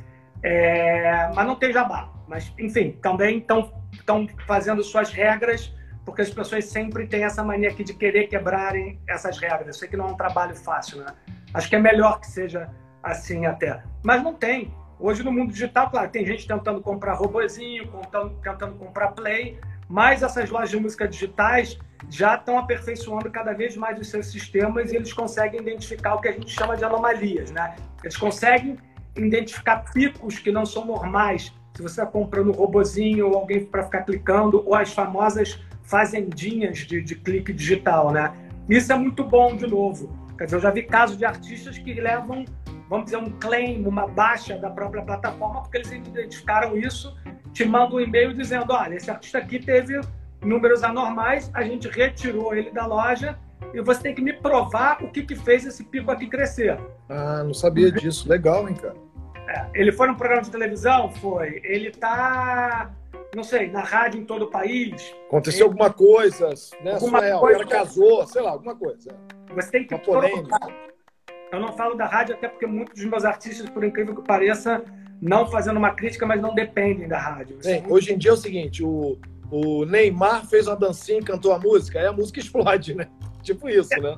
é, 0.43 1.31
mas 1.33 1.47
não 1.47 1.55
tem 1.55 1.71
jabá. 1.71 2.09
Mas, 2.27 2.53
enfim, 2.59 2.91
também 3.01 3.39
estão 3.39 3.71
fazendo 4.45 4.83
suas 4.83 5.11
regras, 5.11 5.73
porque 6.05 6.21
as 6.21 6.29
pessoas 6.29 6.65
sempre 6.65 7.07
têm 7.07 7.23
essa 7.23 7.43
mania 7.43 7.69
aqui 7.69 7.83
de 7.83 7.93
querer 7.93 8.27
quebrarem 8.27 8.99
essas 9.07 9.37
regras. 9.37 9.67
Eu 9.67 9.73
sei 9.73 9.87
que 9.87 9.97
não 9.97 10.09
é 10.09 10.11
um 10.11 10.17
trabalho 10.17 10.55
fácil, 10.55 10.99
né? 10.99 11.07
Acho 11.53 11.69
que 11.69 11.75
é 11.75 11.79
melhor 11.79 12.19
que 12.19 12.27
seja 12.27 12.69
assim 13.01 13.45
até. 13.45 13.81
Mas 14.03 14.21
não 14.21 14.33
tem. 14.33 14.73
Hoje 14.99 15.23
no 15.23 15.31
mundo 15.31 15.51
digital, 15.51 15.89
claro, 15.89 16.09
tem 16.09 16.25
gente 16.25 16.47
tentando 16.47 16.81
comprar 16.81 17.13
robozinho, 17.15 17.87
tentando, 17.87 18.29
tentando 18.41 18.75
comprar 18.75 19.09
play, 19.09 19.59
mas 19.89 20.23
essas 20.23 20.49
lojas 20.49 20.69
de 20.69 20.79
música 20.79 21.07
digitais 21.07 21.77
já 22.09 22.35
estão 22.35 22.57
aperfeiçoando 22.57 23.29
cada 23.29 23.53
vez 23.53 23.75
mais 23.75 23.99
os 23.99 24.09
seus 24.09 24.27
sistemas 24.27 24.91
e 24.91 24.95
eles 24.95 25.11
conseguem 25.11 25.59
identificar 25.59 26.15
o 26.15 26.21
que 26.21 26.29
a 26.29 26.31
gente 26.31 26.49
chama 26.49 26.77
de 26.77 26.83
anomalias, 26.83 27.51
né? 27.51 27.75
Eles 28.01 28.15
conseguem 28.15 28.77
identificar 29.15 29.91
picos 29.93 30.39
que 30.39 30.51
não 30.51 30.65
são 30.65 30.85
normais. 30.85 31.53
Se 31.75 31.81
você 31.81 32.01
está 32.01 32.05
comprando 32.05 32.49
um 32.49 32.53
robozinho 32.53 33.27
ou 33.27 33.37
alguém 33.37 33.65
para 33.65 33.83
ficar 33.83 34.03
clicando, 34.03 34.63
ou 34.65 34.75
as 34.75 34.93
famosas 34.93 35.59
fazendinhas 35.83 36.79
de, 36.79 37.01
de 37.01 37.15
clique 37.15 37.51
digital, 37.51 38.11
né? 38.11 38.33
Isso 38.69 38.91
é 38.91 38.95
muito 38.95 39.23
bom, 39.23 39.55
de 39.55 39.67
novo. 39.67 40.15
Quer 40.37 40.45
dizer, 40.45 40.57
eu 40.57 40.61
já 40.61 40.71
vi 40.71 40.83
casos 40.83 41.17
de 41.17 41.25
artistas 41.25 41.77
que 41.77 41.93
levam, 41.93 42.45
vamos 42.89 43.05
dizer, 43.05 43.17
um 43.17 43.29
claim, 43.31 43.85
uma 43.85 44.07
baixa 44.07 44.57
da 44.57 44.69
própria 44.69 45.03
plataforma, 45.03 45.61
porque 45.61 45.77
eles 45.77 45.91
identificaram 45.91 46.77
isso, 46.77 47.15
te 47.51 47.65
mandam 47.65 47.97
um 47.97 47.99
e-mail 47.99 48.33
dizendo: 48.33 48.71
olha, 48.71 48.95
esse 48.95 49.11
artista 49.11 49.39
aqui 49.39 49.59
teve 49.59 49.99
números 50.41 50.83
anormais, 50.83 51.51
a 51.53 51.63
gente 51.63 51.87
retirou 51.87 52.53
ele 52.53 52.71
da 52.71 52.85
loja 52.85 53.37
e 53.73 53.81
você 53.81 54.01
tem 54.01 54.15
que 54.15 54.21
me 54.21 54.33
provar 54.33 55.03
o 55.03 55.09
que, 55.09 55.23
que 55.23 55.35
fez 55.35 55.65
esse 55.65 55.83
pico 55.83 56.11
aqui 56.11 56.27
crescer. 56.27 56.79
Ah, 57.09 57.43
não 57.43 57.53
sabia 57.53 57.91
disso. 57.91 58.27
Legal, 58.27 58.67
hein, 58.67 58.75
cara? 58.75 58.95
É, 59.47 59.67
ele 59.73 59.91
foi 59.91 60.07
num 60.07 60.15
programa 60.15 60.41
de 60.41 60.51
televisão? 60.51 61.11
Foi. 61.11 61.61
Ele 61.63 61.91
tá, 61.91 62.91
não 63.35 63.43
sei, 63.43 63.69
na 63.69 63.81
rádio 63.81 64.21
em 64.21 64.25
todo 64.25 64.43
o 64.43 64.49
país. 64.49 65.13
Aconteceu 65.27 65.67
ele... 65.67 65.71
alguma 65.71 65.91
coisa, 65.91 66.49
né? 66.81 66.93
Alguma 66.93 67.19
Suel, 67.19 67.39
coisa... 67.39 67.61
Ela 67.61 67.69
casou, 67.69 68.27
sei 68.27 68.41
lá, 68.41 68.51
alguma 68.51 68.75
coisa. 68.75 69.15
Você 69.53 69.71
tem 69.71 69.85
que 69.85 69.97
provar. 69.97 70.29
Eu 71.51 71.59
não 71.59 71.73
falo 71.73 71.95
da 71.95 72.05
rádio 72.05 72.33
até 72.35 72.47
porque 72.47 72.65
muitos 72.65 72.99
dos 72.99 73.05
meus 73.05 73.23
artistas, 73.23 73.69
por 73.69 73.83
incrível 73.83 74.15
que 74.15 74.23
pareça, 74.23 74.83
não 75.21 75.47
fazendo 75.47 75.77
uma 75.77 75.91
crítica, 75.91 76.25
mas 76.25 76.41
não 76.41 76.55
dependem 76.55 77.07
da 77.07 77.19
rádio. 77.19 77.59
Bem, 77.63 77.83
hoje 77.87 78.13
em 78.13 78.17
dia 78.17 78.31
é 78.31 78.33
o 78.33 78.37
seguinte, 78.37 78.83
o, 78.83 79.19
o 79.51 79.85
Neymar 79.85 80.47
fez 80.47 80.67
uma 80.67 80.75
dancinha 80.75 81.19
e 81.19 81.23
cantou 81.23 81.53
a 81.53 81.59
música, 81.59 81.99
aí 81.99 82.07
a 82.07 82.11
música 82.11 82.39
explode, 82.41 82.95
né? 82.95 83.07
Tipo 83.43 83.69
isso, 83.69 83.89
né? 84.01 84.17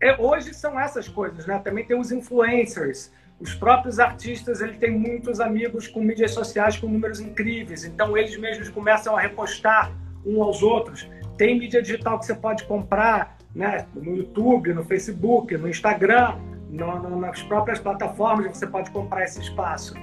É, 0.00 0.20
hoje 0.20 0.52
são 0.52 0.78
essas 0.80 1.08
coisas, 1.08 1.46
né? 1.46 1.60
Também 1.60 1.84
tem 1.84 1.98
os 1.98 2.10
influencers. 2.10 3.12
Os 3.38 3.54
próprios 3.54 3.98
artistas, 3.98 4.60
ele 4.60 4.74
tem 4.74 4.90
muitos 4.90 5.40
amigos 5.40 5.86
com 5.86 6.00
mídias 6.00 6.32
sociais 6.32 6.76
com 6.76 6.86
números 6.86 7.20
incríveis. 7.20 7.84
Então, 7.84 8.16
eles 8.16 8.36
mesmos 8.36 8.68
começam 8.68 9.16
a 9.16 9.20
repostar 9.20 9.92
um 10.24 10.42
aos 10.42 10.62
outros. 10.62 11.08
Tem 11.36 11.58
mídia 11.58 11.82
digital 11.82 12.18
que 12.18 12.26
você 12.26 12.34
pode 12.34 12.64
comprar 12.64 13.36
né? 13.54 13.86
no 13.94 14.16
YouTube, 14.16 14.72
no 14.72 14.84
Facebook, 14.84 15.56
no 15.56 15.68
Instagram, 15.68 16.36
no, 16.70 16.98
no, 17.00 17.20
nas 17.20 17.42
próprias 17.42 17.78
plataformas 17.78 18.56
você 18.56 18.66
pode 18.66 18.90
comprar 18.90 19.24
esse 19.24 19.40
espaço. 19.40 19.94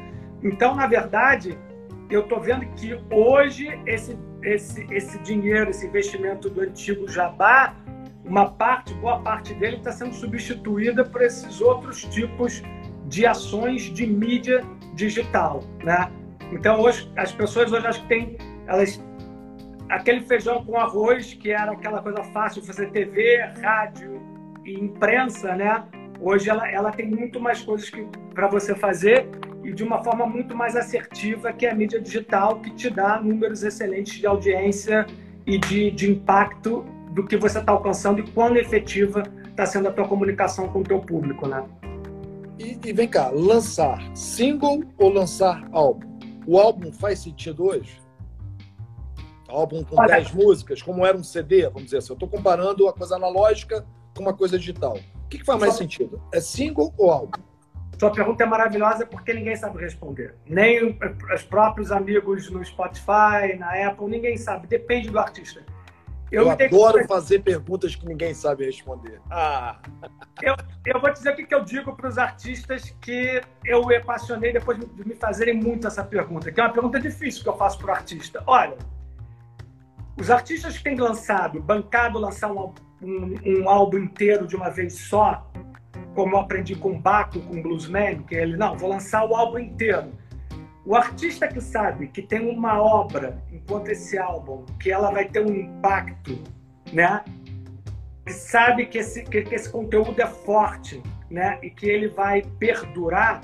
Então, 0.43 0.75
na 0.75 0.87
verdade, 0.87 1.57
eu 2.09 2.21
estou 2.21 2.39
vendo 2.39 2.65
que 2.75 2.97
hoje 3.11 3.67
esse, 3.85 4.17
esse, 4.43 4.87
esse 4.91 5.17
dinheiro, 5.19 5.69
esse 5.69 5.85
investimento 5.87 6.49
do 6.49 6.61
antigo 6.61 7.07
Jabá, 7.09 7.75
uma 8.29 8.51
parte, 8.51 8.93
boa 8.93 9.19
parte 9.19 9.55
dele 9.55 9.77
está 9.77 9.91
sendo 9.91 10.13
substituída 10.13 11.03
por 11.03 11.23
esses 11.23 11.59
outros 11.59 12.03
tipos 12.05 12.61
de 13.07 13.25
ações 13.25 13.81
de 13.81 14.05
mídia 14.05 14.63
digital, 14.93 15.63
né? 15.83 16.11
Então 16.51 16.79
hoje 16.79 17.11
as 17.17 17.31
pessoas 17.31 17.71
hoje 17.71 17.87
acho 17.87 18.01
que 18.03 18.07
têm 18.07 18.37
elas 18.67 19.03
aquele 19.89 20.21
feijão 20.21 20.63
com 20.63 20.77
arroz 20.77 21.33
que 21.33 21.49
era 21.49 21.71
aquela 21.71 22.03
coisa 22.03 22.23
fácil 22.25 22.61
de 22.61 22.67
fazer 22.67 22.91
TV, 22.91 23.37
rádio 23.61 24.21
e 24.63 24.75
imprensa, 24.79 25.55
né? 25.55 25.83
Hoje 26.21 26.51
ela, 26.51 26.69
ela 26.69 26.91
tem 26.91 27.09
muito 27.09 27.39
mais 27.39 27.61
coisas 27.61 27.89
que 27.89 28.05
para 28.35 28.47
você 28.47 28.75
fazer 28.75 29.27
e 29.63 29.73
de 29.73 29.83
uma 29.83 30.03
forma 30.03 30.27
muito 30.27 30.55
mais 30.55 30.75
assertiva 30.75 31.51
que 31.51 31.65
a 31.65 31.73
mídia 31.73 31.99
digital 31.99 32.59
que 32.59 32.69
te 32.75 32.91
dá 32.91 33.19
números 33.19 33.63
excelentes 33.63 34.19
de 34.19 34.27
audiência 34.27 35.07
e 35.47 35.57
de, 35.57 35.89
de 35.89 36.11
impacto 36.11 36.85
do 37.09 37.25
que 37.25 37.37
você 37.37 37.59
está 37.59 37.71
alcançando 37.71 38.19
e 38.19 38.31
quão 38.31 38.55
efetiva 38.55 39.23
está 39.49 39.65
sendo 39.65 39.87
a 39.89 39.91
tua 39.91 40.07
comunicação 40.07 40.69
com 40.69 40.79
o 40.79 40.83
teu 40.83 40.99
público, 40.99 41.47
né? 41.47 41.63
E, 42.57 42.77
e, 42.83 42.93
vem 42.93 43.07
cá, 43.07 43.29
lançar 43.29 43.99
single 44.15 44.83
ou 44.97 45.09
lançar 45.09 45.67
álbum? 45.71 46.07
O 46.45 46.59
álbum 46.59 46.91
faz 46.91 47.19
sentido 47.19 47.65
hoje? 47.65 48.01
Álbum 49.47 49.83
com 49.83 49.95
10 50.05 50.33
músicas, 50.33 50.81
como 50.81 51.05
era 51.05 51.17
um 51.17 51.23
CD, 51.23 51.63
vamos 51.63 51.85
dizer 51.85 51.97
assim. 51.97 52.11
Eu 52.11 52.15
estou 52.15 52.29
comparando 52.29 52.87
a 52.87 52.93
coisa 52.93 53.15
analógica 53.15 53.85
com 54.15 54.23
uma 54.23 54.33
coisa 54.33 54.59
digital. 54.59 54.97
O 55.25 55.27
que, 55.29 55.39
que 55.39 55.45
faz 55.45 55.59
mais 55.59 55.73
Só... 55.73 55.79
sentido? 55.79 56.21
É 56.33 56.39
single 56.39 56.93
ou 56.97 57.09
álbum? 57.09 57.41
Sua 57.99 58.11
pergunta 58.11 58.43
é 58.43 58.47
maravilhosa 58.47 59.05
porque 59.05 59.33
ninguém 59.33 59.55
sabe 59.57 59.77
responder. 59.79 60.35
Nem 60.45 60.97
os 61.33 61.43
próprios 61.43 61.91
amigos 61.91 62.49
no 62.49 62.63
Spotify, 62.63 63.57
na 63.57 63.87
Apple, 63.87 64.07
ninguém 64.07 64.37
sabe. 64.37 64.67
Depende 64.67 65.09
do 65.09 65.19
artista. 65.19 65.61
Eu, 66.31 66.43
eu 66.43 66.51
adoro 66.51 67.07
fazer 67.07 67.39
perguntas 67.39 67.95
que 67.95 68.05
ninguém 68.05 68.33
sabe 68.33 68.65
responder. 68.65 69.19
Ah. 69.31 69.79
Eu, 70.41 70.55
eu 70.85 71.01
vou 71.01 71.11
dizer 71.11 71.33
o 71.33 71.35
que 71.35 71.53
eu 71.53 71.63
digo 71.63 71.95
para 71.95 72.07
os 72.07 72.17
artistas 72.17 72.95
que 73.01 73.41
eu 73.65 73.85
me 73.85 73.95
apaixonei 73.95 74.53
depois 74.53 74.77
de 74.79 75.07
me 75.07 75.15
fazerem 75.15 75.55
muito 75.55 75.87
essa 75.87 76.03
pergunta, 76.03 76.51
que 76.51 76.59
é 76.59 76.63
uma 76.63 76.73
pergunta 76.73 76.99
difícil 76.99 77.43
que 77.43 77.49
eu 77.49 77.57
faço 77.57 77.79
para 77.79 77.87
o 77.87 77.91
artista. 77.91 78.43
Olha, 78.45 78.77
os 80.19 80.29
artistas 80.29 80.77
que 80.77 80.83
têm 80.83 80.97
lançado, 80.97 81.61
bancado 81.61 82.19
lançar 82.19 82.51
um, 82.51 82.73
um, 83.01 83.35
um 83.45 83.69
álbum 83.69 83.97
inteiro 83.97 84.45
de 84.45 84.55
uma 84.55 84.69
vez 84.69 84.93
só, 84.93 85.49
como 86.13 86.35
eu 86.35 86.39
aprendi 86.39 86.75
com 86.75 86.91
o 86.91 86.99
Baco, 86.99 87.39
com 87.39 87.59
o 87.59 87.63
Bluesman, 87.63 88.23
que 88.23 88.35
ele, 88.35 88.57
não, 88.57 88.77
vou 88.77 88.89
lançar 88.89 89.25
o 89.25 89.35
álbum 89.35 89.59
inteiro. 89.59 90.11
O 90.89 90.95
artista 90.95 91.47
que 91.47 91.61
sabe 91.61 92.07
que 92.07 92.19
tem 92.19 92.49
uma 92.49 92.81
obra, 92.81 93.39
enquanto 93.51 93.89
esse 93.89 94.17
álbum, 94.17 94.65
que 94.79 94.91
ela 94.91 95.11
vai 95.11 95.25
ter 95.25 95.39
um 95.39 95.53
impacto, 95.53 96.41
né? 96.91 97.23
Que 98.25 98.33
sabe 98.33 98.87
que 98.87 98.97
esse, 98.97 99.23
que, 99.23 99.43
que 99.43 99.53
esse 99.53 99.71
conteúdo 99.71 100.19
é 100.19 100.25
forte, 100.25 100.99
né? 101.29 101.59
E 101.61 101.69
que 101.69 101.87
ele 101.87 102.07
vai 102.07 102.41
perdurar. 102.57 103.41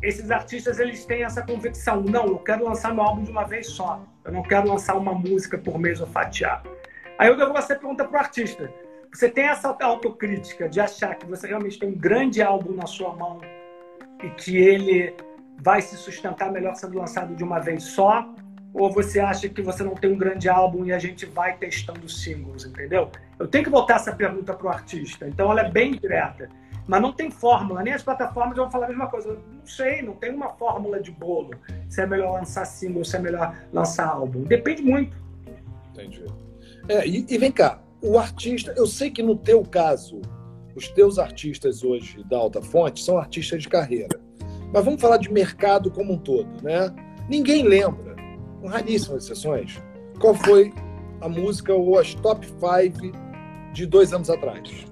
Esses 0.00 0.30
artistas 0.30 0.78
eles 0.78 1.04
têm 1.04 1.24
essa 1.24 1.42
convicção. 1.42 2.00
Não, 2.00 2.24
eu 2.24 2.38
quero 2.38 2.64
lançar 2.64 2.94
meu 2.94 3.04
álbum 3.04 3.22
de 3.22 3.30
uma 3.30 3.44
vez 3.44 3.66
só. 3.66 4.02
Eu 4.24 4.32
não 4.32 4.42
quero 4.42 4.66
lançar 4.66 4.96
uma 4.96 5.12
música 5.12 5.58
por 5.58 5.78
mês 5.78 6.00
ou 6.00 6.06
fatiar. 6.06 6.62
Aí 7.18 7.28
eu 7.28 7.36
devo 7.36 7.52
você 7.52 7.74
pergunta 7.74 8.02
para 8.02 8.16
o 8.16 8.18
artista: 8.18 8.72
você 9.12 9.28
tem 9.28 9.44
essa 9.44 9.76
autocrítica 9.78 10.70
de 10.70 10.80
achar 10.80 11.16
que 11.16 11.26
você 11.26 11.48
realmente 11.48 11.78
tem 11.78 11.90
um 11.90 11.98
grande 11.98 12.40
álbum 12.40 12.72
na 12.72 12.86
sua 12.86 13.14
mão 13.14 13.42
e 14.24 14.30
que 14.30 14.56
ele 14.56 15.14
vai 15.58 15.80
se 15.82 15.96
sustentar 15.96 16.50
melhor 16.50 16.74
sendo 16.74 16.98
lançado 16.98 17.34
de 17.34 17.42
uma 17.42 17.58
vez 17.58 17.82
só? 17.84 18.28
Ou 18.72 18.92
você 18.92 19.20
acha 19.20 19.48
que 19.48 19.62
você 19.62 19.82
não 19.82 19.94
tem 19.94 20.12
um 20.12 20.18
grande 20.18 20.48
álbum 20.48 20.84
e 20.84 20.92
a 20.92 20.98
gente 20.98 21.24
vai 21.24 21.56
testando 21.56 22.08
singles, 22.08 22.64
entendeu? 22.64 23.10
Eu 23.38 23.48
tenho 23.48 23.64
que 23.64 23.70
voltar 23.70 23.96
essa 23.96 24.14
pergunta 24.14 24.52
para 24.52 24.66
o 24.66 24.70
artista. 24.70 25.26
Então 25.26 25.50
ela 25.50 25.62
é 25.62 25.70
bem 25.70 25.92
direta. 25.92 26.48
Mas 26.86 27.02
não 27.02 27.12
tem 27.12 27.30
fórmula, 27.30 27.82
nem 27.82 27.92
as 27.92 28.02
plataformas 28.02 28.56
vão 28.56 28.70
falar 28.70 28.86
a 28.86 28.88
mesma 28.88 29.08
coisa. 29.08 29.30
Eu 29.30 29.42
não 29.50 29.66
sei, 29.66 30.02
não 30.02 30.14
tem 30.14 30.32
uma 30.32 30.50
fórmula 30.50 31.00
de 31.00 31.10
bolo. 31.10 31.50
Se 31.88 32.00
é 32.00 32.06
melhor 32.06 32.34
lançar 32.34 32.64
single, 32.64 33.04
se 33.04 33.16
é 33.16 33.18
melhor 33.18 33.56
lançar 33.72 34.06
álbum. 34.06 34.42
Depende 34.44 34.82
muito. 34.82 35.16
Entendi. 35.92 36.24
É, 36.88 37.06
e, 37.06 37.26
e, 37.28 37.38
vem 37.38 37.50
cá, 37.50 37.80
o 38.00 38.18
artista, 38.18 38.72
eu 38.76 38.86
sei 38.86 39.10
que 39.10 39.22
no 39.22 39.36
teu 39.36 39.64
caso, 39.64 40.20
os 40.76 40.88
teus 40.88 41.18
artistas 41.18 41.82
hoje 41.82 42.22
da 42.24 42.36
Alta 42.36 42.62
Fonte 42.62 43.02
são 43.02 43.18
artistas 43.18 43.62
de 43.62 43.68
carreira. 43.68 44.20
Mas 44.72 44.84
vamos 44.84 45.00
falar 45.00 45.16
de 45.16 45.32
mercado 45.32 45.90
como 45.90 46.14
um 46.14 46.18
todo, 46.18 46.48
né? 46.62 46.94
Ninguém 47.28 47.62
lembra, 47.62 48.14
com 48.60 48.68
raríssimas 48.68 49.24
exceções, 49.24 49.82
qual 50.20 50.34
foi 50.34 50.72
a 51.20 51.28
música 51.28 51.74
ou 51.74 51.98
as 51.98 52.14
top 52.14 52.46
5 52.46 53.12
de 53.72 53.86
dois 53.86 54.12
anos 54.12 54.30
atrás. 54.30 54.86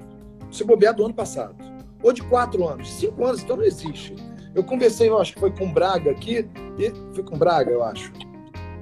Se 0.51 0.65
bobear 0.65 0.95
do 0.95 1.05
ano 1.05 1.15
passado. 1.15 1.57
Ou 2.03 2.13
de 2.13 2.23
quatro 2.23 2.69
anos. 2.69 2.93
Cinco 2.93 3.25
anos, 3.25 3.43
então 3.43 3.57
não 3.57 3.65
existe. 3.65 4.15
Eu 4.55 4.63
conversei, 4.63 5.09
eu 5.09 5.19
acho 5.19 5.35
que 5.35 5.41
foi 5.41 5.51
com 5.51 5.73
Braga 5.73 6.11
aqui, 6.11 6.49
e 6.79 7.15
foi 7.15 7.25
com 7.25 7.37
Braga, 7.37 7.71
eu 7.71 7.83
acho. 7.83 8.13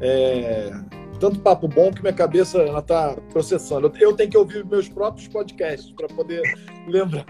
É, 0.00 0.72
tanto 1.20 1.38
papo 1.38 1.68
bom 1.68 1.92
que 1.92 2.02
minha 2.02 2.12
cabeça 2.12 2.64
está 2.64 3.16
processando. 3.32 3.92
Eu 3.98 4.12
tenho 4.14 4.28
que 4.28 4.36
ouvir 4.36 4.64
meus 4.66 4.88
próprios 4.88 5.28
podcasts 5.28 5.92
para 5.92 6.08
poder 6.08 6.42
lembrar. 6.88 7.24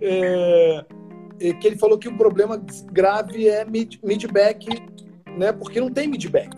É, 0.00 0.84
que 1.38 1.66
ele 1.66 1.76
falou 1.76 1.98
que 1.98 2.08
o 2.08 2.16
problema 2.16 2.62
grave 2.92 3.48
é 3.48 3.64
mid, 3.64 3.96
midback, 4.02 4.66
né? 5.36 5.52
Porque 5.52 5.80
não 5.80 5.90
tem 5.90 6.08
midback, 6.08 6.50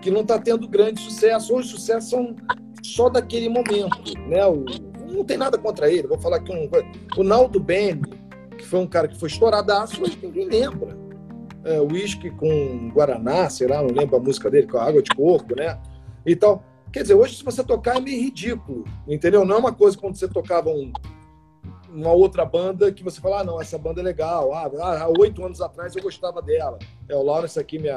que 0.00 0.10
não 0.10 0.22
está 0.22 0.38
tendo 0.38 0.68
grande 0.68 1.00
sucesso. 1.00 1.54
Hoje, 1.54 1.68
sucesso 1.68 2.10
são 2.10 2.36
só 2.82 3.08
daquele 3.08 3.48
momento, 3.48 4.14
né? 4.28 4.46
O, 4.46 4.64
não 5.12 5.24
tem 5.24 5.36
nada 5.36 5.56
contra 5.58 5.90
ele. 5.90 6.06
Vou 6.06 6.18
falar 6.18 6.40
que 6.40 6.52
um, 6.52 6.70
o 7.16 7.24
Naldo 7.24 7.58
Bene, 7.58 8.02
que 8.56 8.66
foi 8.66 8.80
um 8.80 8.86
cara 8.86 9.08
que 9.08 9.18
foi 9.18 9.28
estouradaço, 9.28 10.00
mas 10.00 10.20
ninguém 10.20 10.48
lembra. 10.48 10.96
É, 11.64 11.80
uísque 11.80 12.30
com 12.30 12.90
Guaraná, 12.94 13.50
sei 13.50 13.66
lá, 13.66 13.82
não 13.82 13.90
lembro 13.90 14.16
a 14.16 14.20
música 14.20 14.50
dele, 14.50 14.66
com 14.66 14.78
água 14.78 15.02
de 15.02 15.10
coco, 15.10 15.56
né? 15.56 15.78
E 16.24 16.36
tal. 16.36 16.62
Quer 16.92 17.02
dizer, 17.02 17.14
hoje 17.14 17.36
se 17.36 17.44
você 17.44 17.62
tocar 17.62 17.96
é 17.96 18.00
meio 18.00 18.20
ridículo, 18.22 18.84
entendeu? 19.06 19.44
Não 19.44 19.56
é 19.56 19.58
uma 19.58 19.72
coisa 19.72 19.96
quando 19.96 20.16
você 20.16 20.26
tocava 20.26 20.70
um, 20.70 20.90
uma 21.92 22.12
outra 22.12 22.44
banda 22.44 22.92
que 22.92 23.02
você 23.02 23.20
fala, 23.20 23.40
ah, 23.40 23.44
não, 23.44 23.60
essa 23.60 23.78
banda 23.78 24.00
é 24.00 24.04
legal. 24.04 24.52
Ah, 24.52 24.70
ah, 24.80 25.02
há 25.04 25.08
oito 25.20 25.44
anos 25.44 25.60
atrás 25.60 25.94
eu 25.96 26.02
gostava 26.02 26.42
dela. 26.42 26.78
É 27.08 27.16
o 27.16 27.22
Lawrence 27.22 27.58
aqui 27.58 27.78
me, 27.78 27.88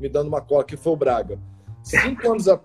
me 0.00 0.08
dando 0.08 0.28
uma 0.28 0.40
cola, 0.40 0.64
que 0.64 0.76
foi 0.76 0.92
o 0.92 0.96
Braga. 0.96 1.38
Cinco 1.82 2.30
anos, 2.30 2.48
a... 2.48 2.60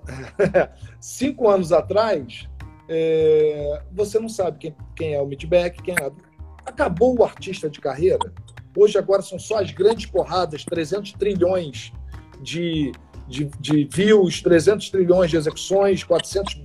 Cinco 1.00 1.50
anos 1.50 1.72
atrás, 1.72 2.48
é... 2.90 3.82
você 3.92 4.20
não 4.20 4.30
sabe 4.30 4.58
quem, 4.58 4.76
quem 4.96 5.14
é 5.14 5.22
o 5.22 5.28
Midback, 5.28 5.82
quem 5.82 5.96
é. 5.96 6.12
Acabou 6.66 7.18
o 7.20 7.24
artista 7.24 7.70
de 7.70 7.80
carreira. 7.80 8.34
Hoje, 8.76 8.98
agora, 8.98 9.22
são 9.22 9.38
só 9.38 9.60
as 9.60 9.72
grandes 9.72 10.08
porradas 10.08 10.66
300 10.66 11.14
trilhões 11.14 11.94
de, 12.42 12.92
de, 13.28 13.46
de 13.60 13.88
views, 13.92 14.42
300 14.42 14.90
trilhões 14.90 15.30
de 15.30 15.38
execuções, 15.38 16.04
400 16.04 16.64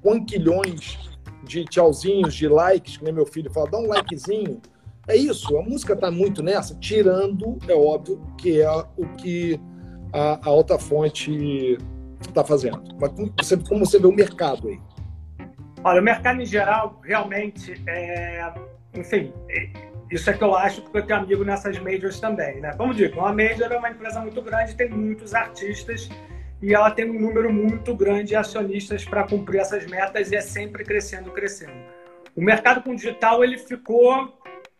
quanquilhões 0.00 1.09
de 1.50 1.64
tchauzinhos, 1.64 2.34
de 2.34 2.46
likes, 2.46 2.96
que 2.96 3.04
nem 3.04 3.12
meu 3.12 3.26
filho 3.26 3.50
fala, 3.50 3.68
dá 3.70 3.78
um 3.78 3.88
likezinho. 3.88 4.60
É 5.08 5.16
isso, 5.16 5.56
a 5.58 5.62
música 5.62 5.94
está 5.94 6.10
muito 6.10 6.42
nessa, 6.42 6.74
tirando, 6.76 7.58
é 7.66 7.74
óbvio, 7.74 8.22
que 8.38 8.60
é 8.60 8.70
o 8.70 9.06
que 9.16 9.60
a, 10.12 10.38
a 10.46 10.48
alta 10.48 10.78
fonte 10.78 11.76
está 12.20 12.44
fazendo. 12.44 12.82
Mas 13.00 13.10
como 13.12 13.32
você, 13.36 13.56
como 13.56 13.86
você 13.86 13.98
vê 13.98 14.06
o 14.06 14.12
mercado 14.12 14.68
aí? 14.68 14.78
Olha, 15.82 16.00
o 16.00 16.04
mercado 16.04 16.40
em 16.40 16.46
geral, 16.46 17.00
realmente, 17.02 17.82
é... 17.88 18.52
enfim, 18.94 19.32
é, 19.48 19.70
isso 20.10 20.30
é 20.30 20.32
que 20.32 20.44
eu 20.44 20.54
acho, 20.54 20.82
porque 20.82 20.98
eu 20.98 21.06
tenho 21.06 21.18
amigo 21.20 21.44
nessas 21.44 21.78
majors 21.78 22.20
também, 22.20 22.60
né? 22.60 22.72
Como 22.76 22.94
digo, 22.94 23.18
uma 23.18 23.32
major 23.32 23.72
é 23.72 23.76
uma 23.76 23.90
empresa 23.90 24.20
muito 24.20 24.40
grande, 24.42 24.76
tem 24.76 24.90
muitos 24.90 25.34
artistas 25.34 26.08
e 26.62 26.74
ela 26.74 26.90
tem 26.90 27.10
um 27.10 27.18
número 27.18 27.52
muito 27.52 27.94
grande 27.94 28.28
de 28.28 28.36
acionistas 28.36 29.04
para 29.04 29.26
cumprir 29.26 29.60
essas 29.60 29.86
metas 29.86 30.30
e 30.30 30.36
é 30.36 30.40
sempre 30.40 30.84
crescendo, 30.84 31.30
crescendo. 31.30 31.72
O 32.36 32.42
mercado 32.42 32.82
com 32.82 32.94
digital, 32.94 33.42
ele 33.42 33.58
ficou 33.58 34.38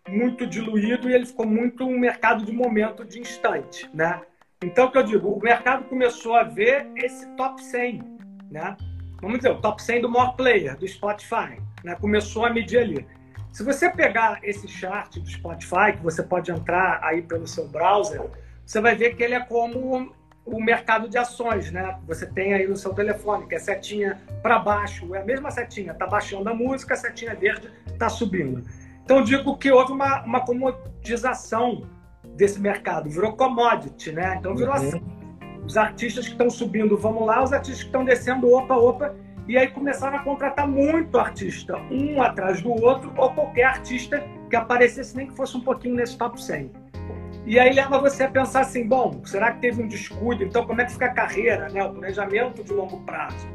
muito 0.09 0.47
diluído 0.47 1.09
e 1.09 1.14
ele 1.14 1.26
ficou 1.26 1.47
muito 1.47 1.85
um 1.85 1.99
mercado 1.99 2.45
de 2.45 2.53
momento, 2.53 3.05
de 3.05 3.20
instante, 3.20 3.89
né? 3.95 4.20
Então, 4.62 4.87
o 4.87 4.93
que 4.93 4.99
eu 4.99 5.03
digo, 5.03 5.31
o 5.31 5.41
mercado 5.41 5.85
começou 5.85 6.35
a 6.35 6.43
ver 6.43 6.87
esse 6.97 7.26
top 7.37 7.62
100, 7.62 8.03
né? 8.51 8.76
Vamos 9.20 9.39
dizer, 9.39 9.51
o 9.51 9.61
top 9.61 9.83
100 9.83 10.03
do 10.03 10.11
maior 10.11 10.37
player, 10.37 10.76
do 10.76 10.87
Spotify, 10.87 11.61
né? 11.83 11.97
Começou 11.99 12.45
a 12.45 12.51
medir 12.51 12.78
ali. 12.78 13.07
Se 13.53 13.64
você 13.64 13.91
pegar 13.91 14.39
esse 14.43 14.68
chart 14.68 15.18
do 15.18 15.28
Spotify, 15.28 15.93
que 15.97 16.03
você 16.03 16.22
pode 16.22 16.51
entrar 16.51 17.01
aí 17.03 17.22
pelo 17.22 17.47
seu 17.47 17.66
browser, 17.66 18.22
você 18.64 18.81
vai 18.81 18.95
ver 18.95 19.16
que 19.16 19.22
ele 19.22 19.35
é 19.35 19.41
como 19.41 20.14
o 20.45 20.62
mercado 20.62 21.09
de 21.09 21.18
ações, 21.18 21.70
né? 21.70 21.99
Você 22.07 22.26
tem 22.26 22.55
aí 22.55 22.66
no 22.66 22.76
seu 22.76 22.93
telefone, 22.93 23.47
que 23.47 23.55
é 23.55 23.59
setinha 23.59 24.20
para 24.43 24.59
baixo, 24.59 25.14
é 25.14 25.20
a 25.20 25.24
mesma 25.24 25.51
setinha, 25.51 25.95
tá 25.95 26.07
baixando 26.07 26.49
a 26.49 26.55
música, 26.55 26.95
a 26.95 26.97
setinha 26.97 27.34
verde 27.34 27.70
tá 27.99 28.09
subindo. 28.09 28.64
Então, 29.05 29.22
digo 29.22 29.57
que 29.57 29.70
houve 29.70 29.93
uma, 29.93 30.22
uma 30.22 30.41
comodização 30.41 31.86
desse 32.36 32.61
mercado, 32.61 33.09
virou 33.11 33.32
commodity, 33.32 34.12
né? 34.12 34.36
Então 34.38 34.55
virou 34.55 34.74
uhum. 34.74 34.80
assim. 34.80 35.03
Os 35.64 35.76
artistas 35.76 36.26
que 36.26 36.32
estão 36.32 36.51
subindo, 36.51 36.97
vamos 36.97 37.26
lá, 37.26 37.43
os 37.43 37.53
artistas 37.53 37.82
que 37.82 37.88
estão 37.88 38.05
descendo, 38.05 38.53
opa, 38.53 38.74
opa. 38.74 39.14
E 39.47 39.57
aí 39.59 39.68
começaram 39.68 40.16
a 40.16 40.22
contratar 40.22 40.66
muito 40.66 41.18
artista, 41.18 41.76
um 41.91 42.22
atrás 42.22 42.62
do 42.62 42.70
outro, 42.70 43.12
ou 43.16 43.32
qualquer 43.32 43.64
artista 43.64 44.22
que 44.49 44.57
aparecesse, 44.57 45.16
nem 45.16 45.26
que 45.26 45.36
fosse 45.36 45.57
um 45.57 45.61
pouquinho 45.61 45.97
nesse 45.97 46.16
top 46.16 46.41
100. 46.43 46.70
E 47.47 47.59
aí 47.59 47.72
leva 47.72 47.99
você 47.99 48.24
a 48.24 48.30
pensar 48.30 48.61
assim, 48.61 48.86
bom, 48.86 49.22
será 49.24 49.53
que 49.53 49.61
teve 49.61 49.82
um 49.82 49.88
descuido? 49.88 50.45
Então 50.45 50.66
como 50.66 50.80
é 50.80 50.84
que 50.84 50.93
fica 50.93 51.07
a 51.07 51.14
carreira, 51.14 51.68
né? 51.68 51.82
O 51.84 51.93
planejamento 51.93 52.62
de 52.62 52.72
longo 52.72 53.01
prazo? 53.01 53.49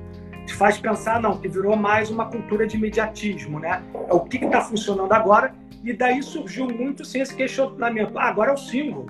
Te 0.45 0.53
faz 0.53 0.77
pensar, 0.77 1.21
não, 1.21 1.37
que 1.37 1.47
virou 1.47 1.75
mais 1.75 2.09
uma 2.09 2.25
cultura 2.25 2.67
de 2.67 2.77
imediatismo, 2.77 3.59
né? 3.59 3.83
É 4.07 4.13
o 4.13 4.21
que 4.21 4.37
está 4.43 4.61
funcionando 4.61 5.11
agora 5.11 5.53
e 5.83 5.93
daí 5.93 6.21
surgiu 6.23 6.67
muito 6.67 7.05
sim 7.05 7.21
esse 7.21 7.35
questionamento. 7.35 8.17
Ah, 8.17 8.27
agora 8.27 8.51
é 8.51 8.53
o 8.53 8.57
single. 8.57 9.05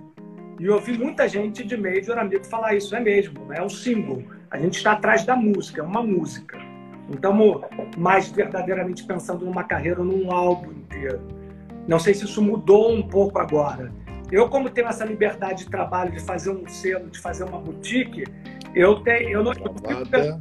E 0.60 0.66
eu 0.66 0.76
ouvi 0.76 0.98
muita 0.98 1.28
gente 1.28 1.64
de 1.64 1.76
major 1.76 2.18
amigo 2.18 2.46
falar 2.46 2.76
isso, 2.76 2.96
é 2.96 3.00
mesmo, 3.00 3.52
é 3.52 3.62
o 3.62 3.70
single. 3.70 4.24
A 4.50 4.58
gente 4.58 4.78
está 4.78 4.94
atrás 4.94 5.26
da 5.26 5.36
música, 5.36 5.82
é 5.82 5.84
uma 5.84 6.04
música. 6.04 6.58
Não 7.08 7.16
estamos 7.16 7.62
mais 7.98 8.30
verdadeiramente 8.30 9.04
pensando 9.04 9.46
numa 9.46 9.64
carreira 9.64 10.04
num 10.04 10.32
álbum 10.32 10.72
inteiro. 10.72 11.22
Não 11.88 12.00
sei 12.00 12.14
se 12.14 12.26
isso 12.26 12.42
mudou 12.42 12.92
um 12.92 13.04
pouco 13.08 13.40
agora. 13.40 13.92
Eu, 14.32 14.50
como 14.50 14.70
tenho 14.70 14.88
essa 14.88 15.06
liberdade 15.06 15.66
de 15.66 15.70
trabalho, 15.70 16.12
de 16.12 16.20
fazer 16.20 16.50
um 16.50 16.68
selo, 16.68 17.10
de 17.10 17.20
fazer 17.20 17.44
uma 17.44 17.60
boutique, 17.60 18.24
eu 18.74 19.02
tenho. 19.02 19.30
Eu 19.30 19.44
não. 19.44 19.54
Eu, 19.54 20.40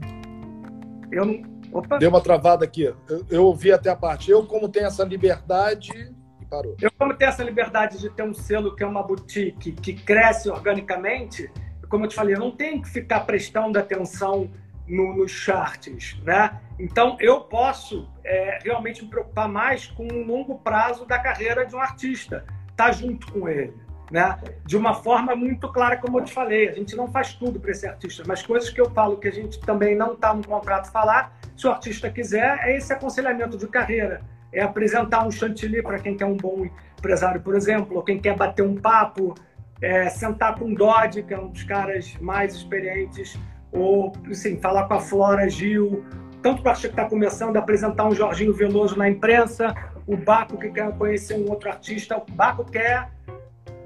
eu 1.13 1.25
não 1.25 1.43
opa. 1.73 1.99
Deu 1.99 2.09
uma 2.09 2.21
travada 2.21 2.65
aqui. 2.65 2.83
Eu, 2.83 3.27
eu 3.31 3.45
ouvi 3.45 3.73
até 3.73 3.91
a 3.91 3.97
parte. 3.97 4.31
Eu, 4.31 4.47
como 4.47 4.69
tenho 4.69 4.87
essa 4.87 5.05
liberdade, 5.05 6.15
parou. 6.55 6.77
Eu, 6.81 6.91
como 6.99 7.15
tenho 7.15 7.29
essa 7.29 7.43
liberdade 7.43 7.99
de 7.99 8.11
ter 8.11 8.23
um 8.23 8.35
selo 8.35 8.75
que 8.77 8.83
é 8.83 8.87
uma 8.87 9.03
boutique 9.03 9.73
que 9.73 9.93
cresce 9.93 10.49
organicamente, 10.49 11.51
como 11.89 12.05
eu 12.05 12.09
te 12.09 12.15
falei, 12.15 12.35
eu 12.35 12.41
não 12.41 12.51
tenho 12.51 12.81
que 12.81 12.89
ficar 12.89 13.21
prestando 13.21 13.79
atenção 13.79 14.51
no, 14.87 15.17
nos 15.17 15.31
charts, 15.31 16.17
né? 16.23 16.61
Então, 16.79 17.17
eu 17.21 17.41
posso 17.43 18.09
é, 18.25 18.59
realmente 18.63 19.03
me 19.03 19.11
preocupar 19.11 19.49
mais 19.49 19.87
com 19.87 20.07
o 20.07 20.25
longo 20.25 20.59
prazo 20.59 21.07
da 21.07 21.19
carreira 21.19 21.65
de 21.65 21.75
um 21.75 21.81
artista, 21.81 22.45
tá 22.77 22.93
junto 22.93 23.31
com 23.33 23.49
ele, 23.49 23.75
né? 24.11 24.39
De 24.65 24.77
uma 24.77 24.95
forma 24.95 25.35
muito 25.35 25.69
clara, 25.69 25.97
como 25.97 26.21
eu 26.21 26.25
te 26.25 26.33
falei, 26.33 26.69
a 26.69 26.73
gente 26.73 26.97
não 26.97 27.09
faz 27.09 27.35
tudo 27.35 27.61
para 27.61 27.71
esse 27.71 27.87
artista, 27.87 28.23
mas 28.27 28.43
coisas 28.43 28.71
que 28.71 28.81
eu 28.81 28.91
falo 28.91 29.17
que 29.17 29.29
a 29.29 29.33
gente 29.33 29.59
também 29.61 29.97
não 29.97 30.15
está 30.15 30.35
no 30.35 30.47
contrato 30.47 30.91
falar, 30.91 31.37
se 31.57 31.67
o 31.67 31.71
artista 31.71 32.11
quiser, 32.11 32.59
é 32.63 32.77
esse 32.77 32.93
aconselhamento 32.93 33.57
de 33.57 33.67
carreira 33.69 34.23
é 34.55 34.63
apresentar 34.63 35.27
um 35.27 35.31
chantilly 35.31 35.83
para 35.83 35.99
quem 35.99 36.17
quer 36.17 36.27
um 36.27 36.37
bom 36.37 36.67
empresário, 36.97 37.41
por 37.41 37.55
exemplo, 37.55 37.97
ou 37.97 38.03
quem 38.03 38.19
quer 38.19 38.37
bater 38.37 38.63
um 38.63 38.77
papo, 38.77 39.35
é, 39.83 40.09
sentar 40.09 40.57
com 40.57 40.73
o 40.73 40.75
Dodge, 40.75 41.23
que 41.23 41.35
é 41.35 41.39
um 41.39 41.49
dos 41.49 41.65
caras 41.65 42.17
mais 42.21 42.55
experientes, 42.55 43.39
ou, 43.73 44.13
assim, 44.31 44.57
falar 44.61 44.85
com 44.85 44.95
a 44.95 45.01
Flora 45.01 45.49
Gil, 45.51 46.05
tanto 46.41 46.63
para 46.63 46.75
que 46.75 46.87
está 46.87 47.05
começando 47.07 47.57
apresentar 47.57 48.07
um 48.07 48.15
Jorginho 48.15 48.55
Veloso 48.55 48.97
na 48.97 49.09
imprensa, 49.09 49.75
o 50.07 50.17
Baco 50.17 50.59
que 50.59 50.71
quer 50.71 50.97
conhecer 50.97 51.35
um 51.35 51.51
outro 51.51 51.69
artista, 51.71 52.17
o 52.17 52.33
Baco 52.33 52.65
quer 52.65 53.11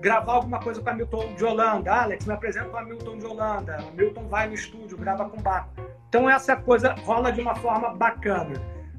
gravar 0.01 0.35
alguma 0.35 0.61
coisa 0.61 0.81
com 0.81 0.93
Milton 0.93 1.35
de 1.35 1.45
Holanda. 1.45 1.93
Alex, 1.93 2.27
me 2.27 2.33
apresenta 2.33 2.69
com 2.69 2.81
Milton 2.83 3.19
de 3.19 3.27
Holanda. 3.27 3.79
Milton 3.95 4.29
vai 4.29 4.49
no 4.49 4.55
estúdio, 4.55 4.97
grava 4.97 5.29
com 5.29 5.39
o 5.39 5.43
Baco. 5.43 5.71
Então 6.09 6.29
essa 6.29 6.57
coisa 6.57 6.95
rola 7.05 7.31
de 7.31 7.41
uma 7.41 7.55
forma 7.55 7.91
bacana. 7.95 8.55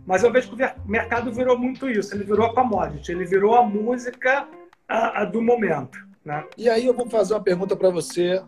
Mas 0.06 0.24
eu 0.24 0.32
vejo 0.32 0.56
que 0.56 0.64
o 0.64 0.90
mercado 0.90 1.32
virou 1.32 1.58
muito 1.58 1.90
isso. 1.90 2.16
Ele 2.16 2.24
virou 2.24 2.48
a 2.48 2.54
commodity, 2.54 3.12
ele 3.12 3.26
virou 3.26 3.56
a 3.56 3.64
música 3.64 4.48
a, 4.88 5.22
a 5.22 5.26
do 5.26 5.42
momento. 5.42 6.00
Né? 6.24 6.44
E 6.58 6.70
aí 6.70 6.86
eu 6.86 6.94
vou 6.94 7.10
fazer 7.10 7.34
uma 7.34 7.44
pergunta 7.44 7.76
para 7.76 7.90
você. 7.90 8.42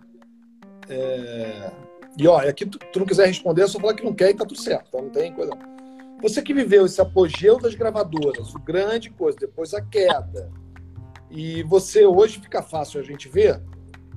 É... 0.90 1.72
E 2.18 2.28
ó, 2.28 2.40
aqui 2.40 2.66
tu, 2.66 2.78
tu 2.78 3.00
não 3.00 3.06
quiser 3.06 3.28
responder, 3.28 3.64
é 3.64 3.68
só 3.68 3.80
falar 3.80 3.94
que 3.94 4.04
não 4.04 4.14
quer 4.14 4.32
e 4.32 4.34
tá 4.34 4.46
tudo 4.46 4.60
certo, 4.60 4.92
tá? 4.92 5.02
não 5.02 5.10
tem 5.10 5.32
coisa. 5.34 5.52
Você 6.22 6.42
que 6.42 6.54
viveu 6.54 6.86
esse 6.86 7.02
apogeu 7.02 7.58
das 7.60 7.74
gravadoras, 7.74 8.54
o 8.54 8.60
grande 8.60 9.10
coisa, 9.10 9.38
depois 9.40 9.74
a 9.74 9.82
queda, 9.82 10.52
e 11.30 11.64
você 11.64 12.06
hoje 12.06 12.40
fica 12.40 12.62
fácil 12.62 13.00
a 13.00 13.04
gente 13.04 13.28
ver 13.28 13.62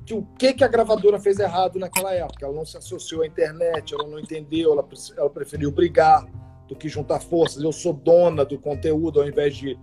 que 0.05 0.13
o 0.13 0.21
que, 0.37 0.53
que 0.53 0.63
a 0.63 0.67
gravadora 0.67 1.19
fez 1.19 1.39
errado 1.39 1.79
naquela 1.79 2.13
época. 2.13 2.45
Ela 2.45 2.53
não 2.53 2.65
se 2.65 2.77
associou 2.77 3.23
à 3.23 3.27
internet, 3.27 3.93
ela 3.93 4.07
não 4.07 4.19
entendeu, 4.19 4.73
ela, 4.73 4.87
ela 5.17 5.29
preferiu 5.29 5.71
brigar 5.71 6.25
do 6.67 6.75
que 6.75 6.87
juntar 6.87 7.19
forças. 7.19 7.63
Eu 7.63 7.71
sou 7.71 7.93
dona 7.93 8.45
do 8.45 8.59
conteúdo 8.59 9.21
ao 9.21 9.27
invés 9.27 9.55
de. 9.55 9.77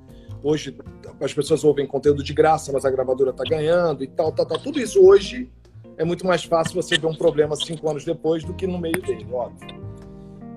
Hoje 0.44 0.76
as 1.20 1.32
pessoas 1.32 1.64
ouvem 1.64 1.86
conteúdo 1.86 2.22
de 2.22 2.32
graça, 2.32 2.72
mas 2.72 2.84
a 2.84 2.90
gravadora 2.90 3.30
está 3.30 3.44
ganhando 3.44 4.02
e 4.02 4.08
tal, 4.08 4.32
tal, 4.32 4.46
tal. 4.46 4.58
Tudo 4.58 4.80
isso 4.80 5.04
hoje 5.04 5.50
é 5.96 6.04
muito 6.04 6.26
mais 6.26 6.44
fácil 6.44 6.80
você 6.80 6.98
ver 6.98 7.06
um 7.06 7.14
problema 7.14 7.54
cinco 7.56 7.88
anos 7.88 8.04
depois 8.04 8.44
do 8.44 8.54
que 8.54 8.66
no 8.66 8.78
meio 8.78 9.00
dele, 9.00 9.26
óbvio. 9.32 9.91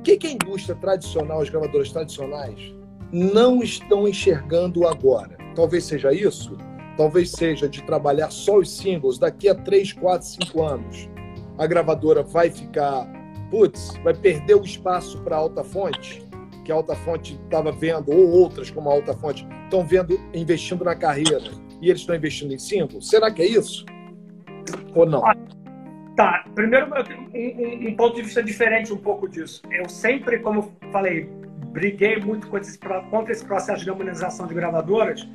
Que, 0.06 0.18
que 0.18 0.28
a 0.28 0.32
indústria 0.32 0.76
tradicional, 0.76 1.42
as 1.42 1.50
gravadoras 1.50 1.92
tradicionais, 1.92 2.74
não 3.12 3.62
estão 3.62 4.08
enxergando 4.08 4.88
agora? 4.88 5.38
Talvez 5.56 5.84
seja 5.84 6.14
isso 6.14 6.56
talvez 6.96 7.32
seja 7.32 7.68
de 7.68 7.84
trabalhar 7.84 8.32
só 8.32 8.58
os 8.58 8.70
singles, 8.72 9.18
daqui 9.18 9.50
a 9.50 9.56
3, 9.56 9.94
4, 9.94 10.28
5 10.46 10.64
anos, 10.64 11.10
a 11.58 11.68
gravadora 11.68 12.24
vai 12.24 12.50
ficar, 12.50 13.08
putz, 13.50 13.94
vai 14.04 14.14
perder 14.14 14.56
o 14.56 14.64
espaço 14.64 15.22
para 15.22 15.38
alta 15.38 15.64
fonte, 15.64 16.24
que 16.64 16.72
a 16.72 16.76
alta 16.76 16.96
fonte 16.96 17.40
estava 17.44 17.72
vendo, 17.72 18.12
ou 18.12 18.30
outras 18.32 18.72
como 18.72 18.90
a 18.90 18.94
alta 18.94 19.14
fonte, 19.14 19.48
estão 19.66 19.86
vendo, 19.86 20.20
investindo 20.34 20.84
na 20.84 20.96
carreira, 20.96 21.52
e 21.82 21.90
eles 21.90 22.02
estão 22.02 22.16
investindo 22.16 22.54
em 22.54 22.60
singles? 22.60 23.10
Será 23.10 23.32
que 23.32 23.42
é 23.42 23.48
isso? 23.48 23.86
Ou 24.96 25.06
não? 25.06 25.22
Tá, 26.16 26.46
primeiro 26.56 26.88
um, 26.88 27.90
um, 27.90 27.96
ponto 27.96 28.16
de 28.16 28.22
vista 28.22 28.42
diferente 28.42 28.94
um 28.94 28.98
pouco 28.98 29.28
disso. 29.28 29.62
Eu 29.70 29.90
sempre, 29.90 30.40
como 30.40 30.72
falei, 30.90 31.30
briguei 31.74 32.18
muito 32.18 32.48
contra 32.48 32.70
esse, 32.70 32.80
contra 32.80 33.34
esse 33.34 33.44
processo 33.44 33.84
de 33.84 33.90
harmonização 33.90 34.48
de 34.48 34.54
gravadoras, 34.54 35.28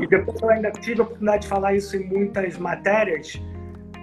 e 0.00 0.06
depois 0.06 0.40
eu 0.40 0.48
ainda 0.48 0.70
tive 0.70 1.00
a 1.00 1.04
oportunidade 1.04 1.42
de 1.42 1.48
falar 1.48 1.74
isso 1.74 1.94
em 1.96 2.06
muitas 2.06 2.56
matérias. 2.56 3.38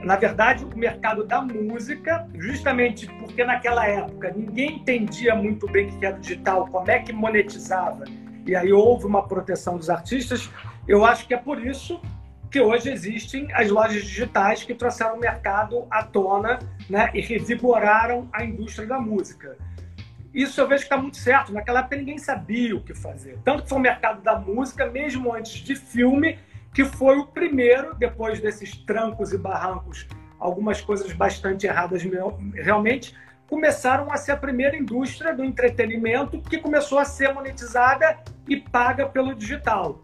Na 0.03 0.17
verdade, 0.17 0.63
o 0.63 0.77
mercado 0.77 1.25
da 1.25 1.41
música, 1.41 2.27
justamente 2.35 3.07
porque 3.19 3.43
naquela 3.43 3.87
época 3.87 4.31
ninguém 4.35 4.77
entendia 4.77 5.33
muito 5.33 5.67
bem 5.67 5.87
o 5.87 5.99
que 5.99 6.05
era 6.05 6.17
digital, 6.19 6.67
como 6.67 6.89
é 6.91 6.99
que 6.99 7.11
monetizava, 7.11 8.05
e 8.45 8.55
aí 8.55 8.71
houve 8.71 9.05
uma 9.05 9.27
proteção 9.27 9.77
dos 9.77 9.89
artistas, 9.89 10.49
eu 10.87 11.03
acho 11.03 11.27
que 11.27 11.33
é 11.33 11.37
por 11.37 11.65
isso 11.65 11.99
que 12.49 12.59
hoje 12.59 12.89
existem 12.89 13.51
as 13.53 13.69
lojas 13.69 14.03
digitais 14.03 14.63
que 14.63 14.73
trouxeram 14.73 15.15
o 15.15 15.19
mercado 15.19 15.85
à 15.89 16.03
tona 16.03 16.59
né, 16.89 17.09
e 17.13 17.21
revigoraram 17.21 18.27
a 18.33 18.43
indústria 18.43 18.87
da 18.87 18.99
música. 18.99 19.57
Isso 20.33 20.59
eu 20.59 20.67
vejo 20.67 20.81
que 20.81 20.85
está 20.85 20.97
muito 20.97 21.17
certo. 21.17 21.51
Naquela 21.51 21.79
época 21.79 21.95
ninguém 21.95 22.17
sabia 22.17 22.75
o 22.75 22.81
que 22.81 22.93
fazer. 22.93 23.37
Tanto 23.43 23.63
que 23.63 23.69
foi 23.69 23.77
o 23.77 23.81
mercado 23.81 24.21
da 24.21 24.37
música, 24.37 24.85
mesmo 24.85 25.33
antes 25.33 25.53
de 25.53 25.75
filme, 25.75 26.39
que 26.73 26.85
foi 26.85 27.17
o 27.17 27.27
primeiro, 27.27 27.95
depois 27.95 28.39
desses 28.39 28.75
trancos 28.77 29.33
e 29.33 29.37
barrancos, 29.37 30.07
algumas 30.39 30.81
coisas 30.81 31.11
bastante 31.13 31.67
erradas 31.67 32.03
realmente, 32.53 33.15
começaram 33.47 34.11
a 34.11 34.17
ser 34.17 34.33
a 34.33 34.37
primeira 34.37 34.77
indústria 34.77 35.35
do 35.35 35.43
entretenimento 35.43 36.39
que 36.41 36.59
começou 36.59 36.99
a 36.99 37.05
ser 37.05 37.33
monetizada 37.33 38.19
e 38.47 38.57
paga 38.57 39.07
pelo 39.07 39.33
digital. 39.33 39.99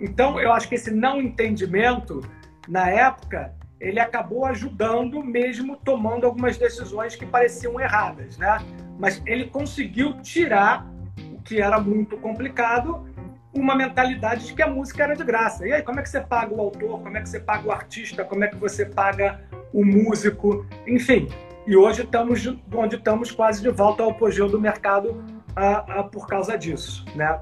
Então, 0.00 0.40
eu 0.40 0.52
acho 0.52 0.68
que 0.68 0.74
esse 0.74 0.90
não 0.90 1.20
entendimento, 1.20 2.20
na 2.68 2.88
época, 2.88 3.54
ele 3.78 4.00
acabou 4.00 4.44
ajudando, 4.46 5.22
mesmo 5.22 5.76
tomando 5.76 6.26
algumas 6.26 6.56
decisões 6.56 7.16
que 7.16 7.26
pareciam 7.26 7.78
erradas, 7.80 8.36
né? 8.38 8.58
mas 8.98 9.22
ele 9.24 9.46
conseguiu 9.46 10.20
tirar, 10.20 10.86
o 11.32 11.42
que 11.42 11.60
era 11.60 11.80
muito 11.80 12.18
complicado, 12.18 13.08
uma 13.52 13.74
mentalidade 13.74 14.46
de 14.46 14.54
que 14.54 14.62
a 14.62 14.68
música 14.68 15.02
era 15.02 15.16
de 15.16 15.24
graça. 15.24 15.66
E 15.66 15.72
aí, 15.72 15.82
como 15.82 15.98
é 15.98 16.02
que 16.02 16.08
você 16.08 16.20
paga 16.20 16.54
o 16.54 16.60
autor? 16.60 17.00
Como 17.00 17.16
é 17.16 17.20
que 17.20 17.28
você 17.28 17.40
paga 17.40 17.66
o 17.66 17.72
artista? 17.72 18.24
Como 18.24 18.44
é 18.44 18.48
que 18.48 18.56
você 18.56 18.84
paga 18.84 19.40
o 19.72 19.84
músico? 19.84 20.66
Enfim. 20.86 21.28
E 21.66 21.76
hoje 21.76 22.02
estamos 22.02 22.46
onde 22.72 22.96
estamos 22.96 23.30
quase 23.30 23.62
de 23.62 23.70
volta 23.70 24.02
ao 24.02 24.10
apogeu 24.10 24.48
do 24.48 24.60
mercado 24.60 25.24
a, 25.56 26.00
a, 26.00 26.04
por 26.04 26.26
causa 26.26 26.56
disso, 26.56 27.04
né? 27.14 27.40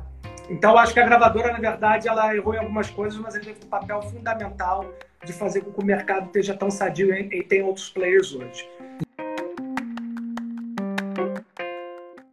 Então, 0.48 0.78
acho 0.78 0.94
que 0.94 1.00
a 1.00 1.04
gravadora, 1.04 1.52
na 1.52 1.58
verdade, 1.58 2.08
ela 2.08 2.34
errou 2.34 2.54
em 2.54 2.58
algumas 2.58 2.88
coisas, 2.88 3.18
mas 3.20 3.34
ele 3.34 3.44
teve 3.44 3.64
um 3.64 3.68
papel 3.68 4.00
fundamental 4.02 4.84
de 5.24 5.32
fazer 5.32 5.60
com 5.60 5.72
que 5.72 5.80
o 5.80 5.84
mercado 5.84 6.26
esteja 6.26 6.54
tão 6.54 6.70
sadio 6.70 7.12
e 7.14 7.42
tenha 7.42 7.66
outros 7.66 7.90
players 7.90 8.34
hoje. 8.34 8.68